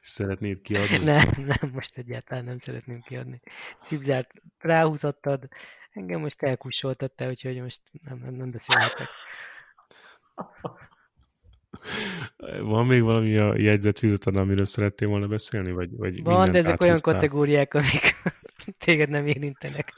Szeretnéd 0.00 0.60
kiadni? 0.60 0.96
Nem, 1.04 1.28
nem, 1.36 1.70
most 1.72 1.96
egyáltalán 1.98 2.44
nem 2.44 2.58
szeretném 2.58 3.00
kiadni. 3.00 3.40
Cipzárt 3.86 4.30
ráhúzottad, 4.58 5.48
engem 5.92 6.20
most 6.20 6.42
elkussoltattál, 6.42 7.28
úgyhogy 7.28 7.60
most 7.60 7.80
nem, 8.02 8.18
nem, 8.18 8.34
nem 8.34 8.50
beszélhetek. 8.50 9.08
Van 12.60 12.86
még 12.86 13.02
valami 13.02 13.36
a 13.36 13.56
jegyzetfüzeted, 13.56 14.36
amiről 14.36 14.66
szerettél 14.66 15.08
volna 15.08 15.26
beszélni? 15.26 15.72
Vagy, 15.72 15.96
vagy 15.96 16.22
Van, 16.22 16.50
de 16.50 16.58
ezek 16.58 16.80
olyan 16.80 16.92
áthúztál? 16.92 17.14
kategóriák, 17.14 17.74
amik 17.74 18.14
téged 18.84 19.08
nem 19.08 19.26
érintenek. 19.26 19.92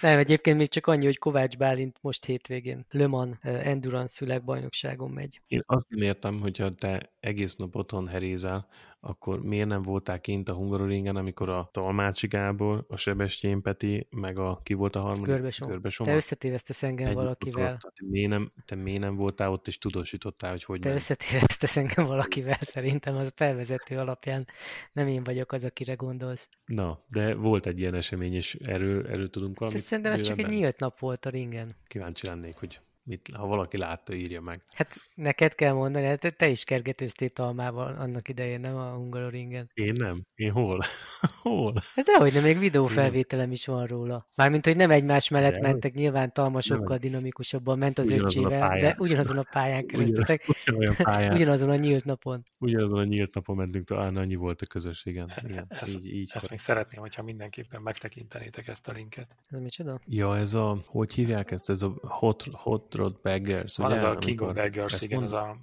Nem, 0.00 0.18
egyébként 0.18 0.56
még 0.56 0.68
csak 0.68 0.86
annyi, 0.86 1.04
hogy 1.04 1.18
Kovács 1.18 1.56
Bálint 1.56 1.98
most 2.00 2.24
hétvégén 2.24 2.86
Le 2.90 3.06
Mans 3.06 3.36
Endurance 3.42 4.24
világbajnokságon 4.24 5.10
megy. 5.10 5.40
Én 5.46 5.62
azt 5.66 5.88
nem 5.88 6.00
értem, 6.00 6.40
hogyha 6.40 6.68
te 6.68 7.12
egész 7.20 7.54
nap 7.54 7.76
otthon 7.76 8.08
herézel, 8.08 8.68
akkor 9.00 9.42
miért 9.42 9.68
nem 9.68 9.82
voltál 9.82 10.20
kint 10.20 10.48
a 10.48 10.54
Hungaroringen, 10.54 11.16
amikor 11.16 11.48
a 11.48 11.68
Talmácsi 11.72 12.26
Gábor, 12.26 12.84
a 12.88 12.96
Sebestyén 12.96 13.62
Peti, 13.62 14.06
meg 14.10 14.38
a 14.38 14.60
ki 14.62 14.74
volt 14.74 14.96
a 14.96 15.00
harmadik? 15.00 15.26
Görbesom. 15.26 15.68
Görbesom. 15.68 16.06
Te 16.06 16.14
összetévesztesz 16.14 16.82
engem 16.82 17.06
Együtt 17.06 17.18
valakivel. 17.18 17.76
Te 17.76 17.90
miért, 18.08 18.30
nem, 18.30 18.48
te 18.64 18.74
miért 18.74 19.00
nem 19.00 19.16
voltál 19.16 19.50
ott, 19.50 19.66
és 19.66 19.78
tudósítottál, 19.78 20.50
hogy 20.50 20.64
hogy 20.64 20.80
Te 20.80 20.88
ment? 20.88 21.00
összetévesztesz 21.00 21.76
engem 21.76 22.04
valakivel, 22.04 22.58
szerintem 22.60 23.16
az 23.16 23.26
a 23.26 23.32
felvezető 23.34 23.96
alapján 23.96 24.46
nem 24.92 25.08
én 25.08 25.24
vagyok 25.24 25.52
az, 25.52 25.64
akire 25.64 25.94
gondolsz. 25.94 26.48
Na, 26.64 27.04
de 27.08 27.34
volt 27.34 27.66
egy 27.66 27.80
ilyen 27.80 27.94
esemény, 27.94 28.34
és 28.34 28.54
erről, 28.54 29.06
erről 29.06 29.30
tudunk 29.30 29.58
valamit 29.58 29.82
szerintem 29.82 30.12
ez 30.12 30.22
csak 30.22 30.38
egy 30.38 30.48
nyílt 30.48 30.78
nap 30.78 30.98
volt 30.98 31.26
a 31.26 31.30
ringen. 31.30 31.70
Kíváncsi 31.86 32.26
lennék, 32.26 32.56
hogy 32.56 32.80
mit, 33.10 33.30
ha 33.36 33.46
valaki 33.46 33.76
látta, 33.76 34.14
írja 34.14 34.40
meg. 34.40 34.62
Hát 34.74 34.96
neked 35.14 35.54
kell 35.54 35.72
mondani, 35.72 36.04
hát 36.06 36.36
te 36.36 36.48
is 36.48 36.64
kergetőztél 36.64 37.28
Talmával 37.28 37.94
annak 37.98 38.28
idején, 38.28 38.60
nem 38.60 38.76
a 38.76 38.90
Hungaroringen. 38.90 39.70
Én 39.74 39.92
nem? 39.98 40.22
Én 40.34 40.52
hol? 40.52 40.80
hol? 41.42 41.72
Hát 41.94 42.04
dehogy 42.04 42.32
nem, 42.32 42.42
még 42.42 42.58
videófelvételem 42.58 43.50
is 43.52 43.66
van 43.66 43.86
róla. 43.86 44.26
Mármint, 44.36 44.64
hogy 44.64 44.76
nem 44.76 44.90
egymás 44.90 45.28
mellett 45.28 45.52
Dehogy. 45.54 45.70
mentek, 45.70 45.94
nyilván 45.94 46.32
Talma 46.32 46.60
sokkal 46.60 46.96
dinamikusabban 46.98 47.78
ment 47.78 47.98
az 47.98 48.06
Ugyanazon 48.06 48.44
öccsével, 48.44 48.78
de 48.78 48.96
ugyanazon 48.98 49.38
a 49.38 49.46
pályán 49.50 49.86
keresztetek, 49.86 50.44
Ugyanolyan 50.48 50.94
pályán, 50.96 51.34
ugyanazon 51.34 51.70
a 51.70 51.76
nyílt 51.76 52.04
napon. 52.04 52.46
ugyanazon 52.58 52.98
a 52.98 53.04
nyílt 53.04 53.34
napon 53.34 53.56
mentünk, 53.56 53.84
talán 53.86 54.16
annyi 54.16 54.34
volt 54.34 54.62
a 54.62 54.66
közös, 54.66 55.04
igen. 55.06 55.32
igen. 55.42 55.66
Ez- 55.68 55.96
így, 55.96 56.14
így 56.14 56.30
Ezt 56.34 56.50
még 56.50 56.58
szeretném, 56.58 57.00
hogyha 57.00 57.22
mindenképpen 57.22 57.82
megtekintenétek 57.82 58.68
ezt 58.68 58.88
a 58.88 58.92
linket. 58.92 59.36
Ez 59.50 59.60
micsoda? 59.60 59.98
Ja, 60.06 60.36
ez 60.36 60.54
a, 60.54 60.78
hogy 60.86 61.14
hívják 61.14 61.50
ezt? 61.50 61.70
Ez 61.70 61.82
a 61.82 61.92
Hot, 62.02 62.44
hot 62.52 62.88
Rod 63.00 63.20
Baggers, 63.22 63.76
Van 63.76 63.86
ugye? 63.86 63.96
ez 63.96 64.02
a 64.02 64.16
King 64.16 64.40
of 64.40 64.52
Baggers, 64.52 65.02
igen, 65.02 65.22
ez 65.22 65.32
a, 65.32 65.58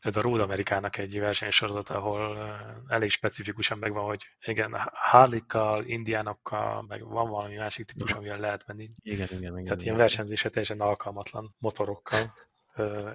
ez 0.00 0.16
a 0.16 0.20
Road 0.20 0.40
Amerikának 0.40 0.98
egy 0.98 1.18
versenysorozat, 1.18 1.88
ahol 1.88 2.38
elég 2.88 3.10
specifikusan 3.10 3.78
megvan, 3.78 4.04
hogy 4.04 4.26
igen, 4.46 4.76
Harley-kal, 4.92 5.84
indiánokkal, 5.84 6.84
meg 6.88 7.06
van 7.06 7.30
valami 7.30 7.56
másik 7.56 7.84
típus, 7.84 8.12
amivel 8.12 8.38
lehet 8.38 8.66
menni. 8.66 8.90
Igen, 9.02 9.26
igen, 9.30 9.52
igen. 9.52 9.64
Tehát 9.64 9.82
ilyen 9.82 9.94
igen. 9.94 9.96
versenyzésre 9.96 10.48
teljesen 10.48 10.80
alkalmatlan 10.80 11.46
motorokkal 11.58 12.32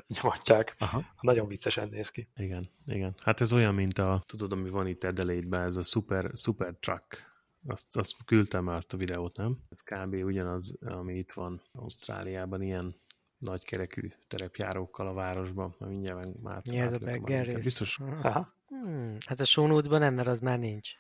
nyomatják. 0.08 0.76
Aha. 0.78 1.04
Nagyon 1.22 1.48
viccesen 1.48 1.90
néz 1.90 2.10
ki. 2.10 2.28
Igen, 2.36 2.66
igen. 2.86 3.16
Hát 3.24 3.42
ez 3.42 3.54
olyan, 3.54 3.74
mint 3.74 3.98
a, 3.98 4.24
tudod, 4.26 4.52
ami 4.52 4.70
van 4.70 4.88
itt 4.88 5.04
Adelaide-ben, 5.04 5.62
ez 5.62 5.78
a 5.78 5.84
super, 5.84 6.32
super 6.34 6.76
truck. 6.80 7.34
Azt, 7.68 7.98
azt 7.98 8.16
küldtem 8.26 8.64
már 8.64 8.76
azt 8.76 8.94
a 8.94 8.98
videót, 8.98 9.38
nem? 9.38 9.58
Ez 9.70 9.82
kb. 9.82 10.14
ugyanaz, 10.14 10.78
ami 10.82 11.18
itt 11.18 11.34
van 11.34 11.62
Ausztráliában, 11.72 12.62
ilyen 12.62 12.96
nagykerekű 13.38 14.12
terepjárókkal 14.28 15.08
a 15.08 15.14
városban. 15.14 15.76
Na, 15.80 15.88
mindjárt 15.88 16.26
meg 16.26 16.42
már 16.42 16.62
Mi 16.70 16.78
ez 16.78 16.94
a 16.94 17.28
rész? 17.28 17.64
Biztos 17.64 18.00
Aha. 18.00 18.54
Hmm, 18.68 19.18
hát 19.26 19.40
a 19.40 19.46
show 19.46 19.82
nem, 19.82 20.14
mert 20.14 20.28
az 20.28 20.40
már 20.40 20.60
nincs. 20.60 20.92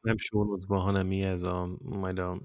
nem 0.00 0.16
sónocban, 0.16 0.80
hanem 0.80 1.06
mi 1.06 1.22
ez 1.22 1.42
a, 1.42 1.76
majd 1.78 2.18
a 2.18 2.40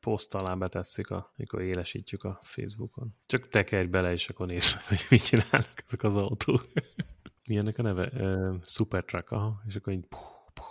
poszt 0.00 0.34
alá 0.34 0.54
betesszük, 0.54 1.10
a, 1.10 1.32
mikor 1.36 1.62
élesítjük 1.62 2.24
a 2.24 2.38
Facebookon. 2.42 3.14
Csak 3.26 3.48
tekerj 3.48 3.86
bele, 3.86 4.12
és 4.12 4.28
akkor 4.28 4.46
nézd 4.46 4.74
meg, 4.74 4.86
hogy 4.88 5.06
mit 5.10 5.24
csinálnak 5.24 5.82
ezek 5.86 6.02
az 6.02 6.16
autók. 6.16 6.66
Mi 7.48 7.56
ennek 7.56 7.78
a 7.78 7.82
neve? 7.82 8.10
Uh, 8.14 8.62
Supertruck, 8.62 9.30
aha, 9.30 9.62
és 9.66 9.76
akkor 9.76 9.92
így 9.92 10.06
puh, 10.06 10.20
puh, 10.54 10.66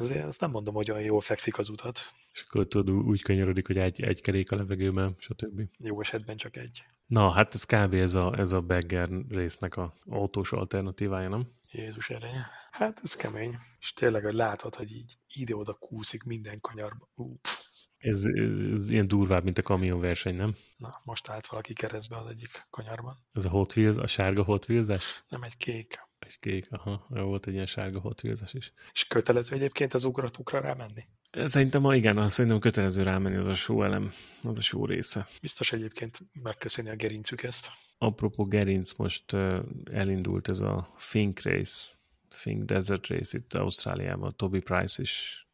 Azért 0.00 0.26
azt 0.26 0.40
nem 0.40 0.50
mondom, 0.50 0.74
hogy 0.74 0.90
olyan 0.90 1.02
jól 1.02 1.20
fekszik 1.20 1.58
az 1.58 1.68
utat. 1.68 2.00
és 2.32 2.44
akkor 2.48 2.66
tudod, 2.66 2.94
úgy 2.94 3.22
kanyarodik, 3.22 3.66
hogy 3.66 3.78
egy, 3.78 4.02
egy 4.02 4.20
kerék 4.20 4.52
a 4.52 4.56
levegőben, 4.56 5.14
stb. 5.18 5.62
Jó 5.78 6.00
esetben 6.00 6.36
csak 6.36 6.56
egy. 6.56 6.82
Na, 7.06 7.30
hát 7.30 7.54
ez 7.54 7.64
kb. 7.64 7.94
ez 7.94 8.14
a, 8.14 8.34
ez 8.38 8.52
a 8.52 8.60
bagger 8.60 9.08
résznek 9.28 9.76
a 9.76 9.94
autós 10.06 10.52
alternatívája, 10.52 11.28
nem? 11.28 11.48
Jézus 11.72 12.10
ereje. 12.10 12.50
Hát 12.70 13.00
ez 13.02 13.16
kemény. 13.16 13.56
És 13.80 13.92
tényleg, 13.92 14.22
hogy 14.22 14.34
látod, 14.34 14.74
hogy 14.74 14.92
így 14.92 15.18
ide-oda 15.32 15.72
kúszik 15.72 16.22
minden 16.22 16.60
kanyarba. 16.60 17.08
Pff. 17.40 17.68
Ez, 17.98 18.24
ez, 18.24 18.66
ez 18.66 18.90
ilyen 18.90 19.08
durvább, 19.08 19.44
mint 19.44 19.58
a 19.58 19.62
kamionverseny, 19.62 20.34
nem? 20.34 20.56
Na, 20.76 20.90
most 21.04 21.28
állt 21.28 21.46
valaki 21.46 21.72
keresztbe 21.72 22.16
az 22.16 22.26
egyik 22.26 22.66
kanyarban. 22.70 23.18
Ez 23.32 23.44
a 23.44 23.50
Hot 23.50 23.76
Wheels, 23.76 23.96
a 23.96 24.06
sárga 24.06 24.42
Hot 24.42 24.68
Wheels-es? 24.68 25.24
Nem 25.28 25.42
egy 25.42 25.56
kék. 25.56 26.08
Egy 26.30 26.38
kék, 26.40 26.66
aha, 26.70 27.06
volt 27.08 27.46
egy 27.46 27.54
ilyen 27.54 27.66
sárga 27.66 28.00
Hot 28.00 28.22
Wheels-es 28.22 28.54
is. 28.54 28.72
És 28.92 29.06
kötelező 29.06 29.54
egyébként 29.54 29.94
az 29.94 30.04
ugratukra 30.04 30.60
rámenni. 30.60 31.06
Szerintem, 31.30 31.80
ma 31.80 31.94
igen, 31.94 32.18
azt 32.18 32.34
szerintem 32.34 32.60
kötelező 32.60 33.02
rámenni 33.02 33.36
az 33.36 33.46
a 33.46 33.54
show 33.54 33.82
elem, 33.82 34.12
az 34.42 34.58
a 34.58 34.62
show 34.62 34.86
része. 34.86 35.28
Biztos 35.40 35.72
egyébként 35.72 36.18
megköszöni 36.42 36.90
a 36.90 36.96
gerincük 36.96 37.42
ezt. 37.42 37.68
Apropó 37.98 38.44
gerinc, 38.44 38.92
most 38.92 39.32
elindult 39.92 40.48
ez 40.48 40.60
a 40.60 40.94
Fink 40.96 41.42
Race, 41.42 41.94
Fink 42.28 42.62
Desert 42.62 43.06
Race 43.06 43.38
itt 43.38 43.54
Ausztráliában. 43.54 44.36
Toby 44.36 44.60
Price 44.60 45.02
is 45.02 45.46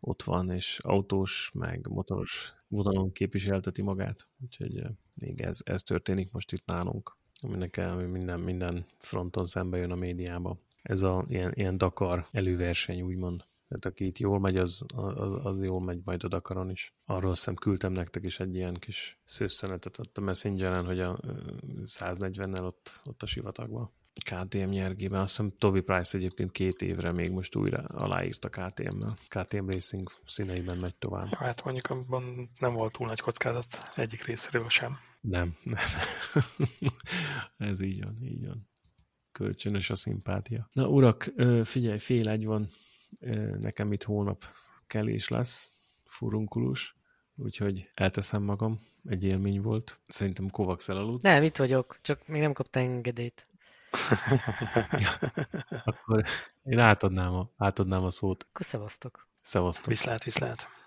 ott 0.00 0.22
van, 0.22 0.50
és 0.50 0.78
autós, 0.82 1.50
meg 1.54 1.86
motoros 1.88 2.54
vonalon 2.68 3.12
képviselteti 3.12 3.82
magát. 3.82 4.30
Úgyhogy 4.42 4.82
még 5.14 5.40
ez, 5.40 5.58
ez 5.64 5.82
történik 5.82 6.32
most 6.32 6.52
itt 6.52 6.66
nálunk, 6.66 7.18
aminek 7.42 7.80
minden, 8.10 8.40
minden 8.40 8.86
fronton 8.98 9.46
szembe 9.46 9.78
jön 9.78 9.90
a 9.90 9.94
médiába. 9.94 10.58
Ez 10.82 11.02
a 11.02 11.24
ilyen, 11.28 11.52
ilyen 11.54 11.78
Dakar 11.78 12.26
előverseny, 12.30 13.02
úgymond. 13.02 13.44
Tehát 13.68 13.84
aki 13.84 14.06
itt 14.06 14.18
jól 14.18 14.40
megy, 14.40 14.56
az, 14.56 14.82
az, 14.94 15.46
az 15.46 15.62
jól 15.62 15.80
megy 15.80 16.00
majd 16.04 16.24
a 16.24 16.28
Dakaron 16.28 16.70
is. 16.70 16.94
Arról 17.04 17.34
szem 17.34 17.54
küldtem 17.54 17.92
nektek 17.92 18.24
is 18.24 18.40
egy 18.40 18.54
ilyen 18.54 18.74
kis 18.74 19.18
szőszenetet 19.24 19.98
ott 19.98 20.18
a 20.18 20.20
Messengeren, 20.20 20.84
hogy 20.84 21.00
a 21.00 21.18
ö, 21.22 21.32
140-nel 21.82 22.64
ott, 22.64 23.00
ott 23.04 23.22
a 23.22 23.26
sivatagban. 23.26 23.90
KTM 24.12 24.68
nyergében. 24.68 25.20
Azt 25.20 25.36
hiszem 25.36 25.52
Toby 25.58 25.80
Price 25.80 26.16
egyébként 26.16 26.52
két 26.52 26.82
évre 26.82 27.12
még 27.12 27.30
most 27.30 27.56
újra 27.56 27.78
aláírt 27.78 28.44
a 28.44 28.48
KTM-mel. 28.48 29.16
KTM 29.28 29.68
Racing 29.68 30.10
színeiben 30.26 30.78
megy 30.78 30.94
tovább. 30.94 31.28
Ja, 31.30 31.38
hát 31.38 31.64
mondjuk 31.64 31.86
abban 31.90 32.50
nem 32.58 32.72
volt 32.72 32.92
túl 32.92 33.06
nagy 33.06 33.20
kockázat 33.20 33.90
egyik 33.94 34.24
részéről 34.24 34.68
sem. 34.68 34.98
Nem, 35.20 35.56
nem. 35.62 35.84
Ez 37.70 37.80
így 37.80 38.04
van, 38.04 38.18
így 38.22 38.46
van. 38.46 38.68
Kölcsönös 39.32 39.90
a 39.90 39.94
szimpátia. 39.94 40.68
Na 40.72 40.88
urak, 40.88 41.32
figyelj, 41.64 41.98
fél 41.98 42.28
egy 42.28 42.46
van. 42.46 42.70
Nekem 43.60 43.92
itt 43.92 44.02
hónap 44.02 44.44
kelés 44.86 45.28
lesz, 45.28 45.72
furunkulus, 46.04 46.96
úgyhogy 47.36 47.90
elteszem 47.94 48.42
magam. 48.42 48.80
Egy 49.04 49.24
élmény 49.24 49.60
volt. 49.60 50.00
Szerintem 50.06 50.50
Kovacs 50.50 50.88
elaludt. 50.88 51.22
Nem, 51.22 51.42
itt 51.42 51.56
vagyok, 51.56 51.98
csak 52.02 52.28
még 52.28 52.40
nem 52.40 52.52
kaptam 52.52 52.82
engedélyt. 52.82 53.46
Akkor 55.84 56.24
én 56.62 56.78
átadnám 56.78 57.34
a, 57.34 57.50
átadnám 57.56 58.04
a 58.04 58.10
szót. 58.10 58.46
Akkor 58.48 58.66
szevasztok. 58.66 59.28
Szevasztok. 59.40 59.86
Viszlát, 59.86 60.24
viszlát. 60.24 60.79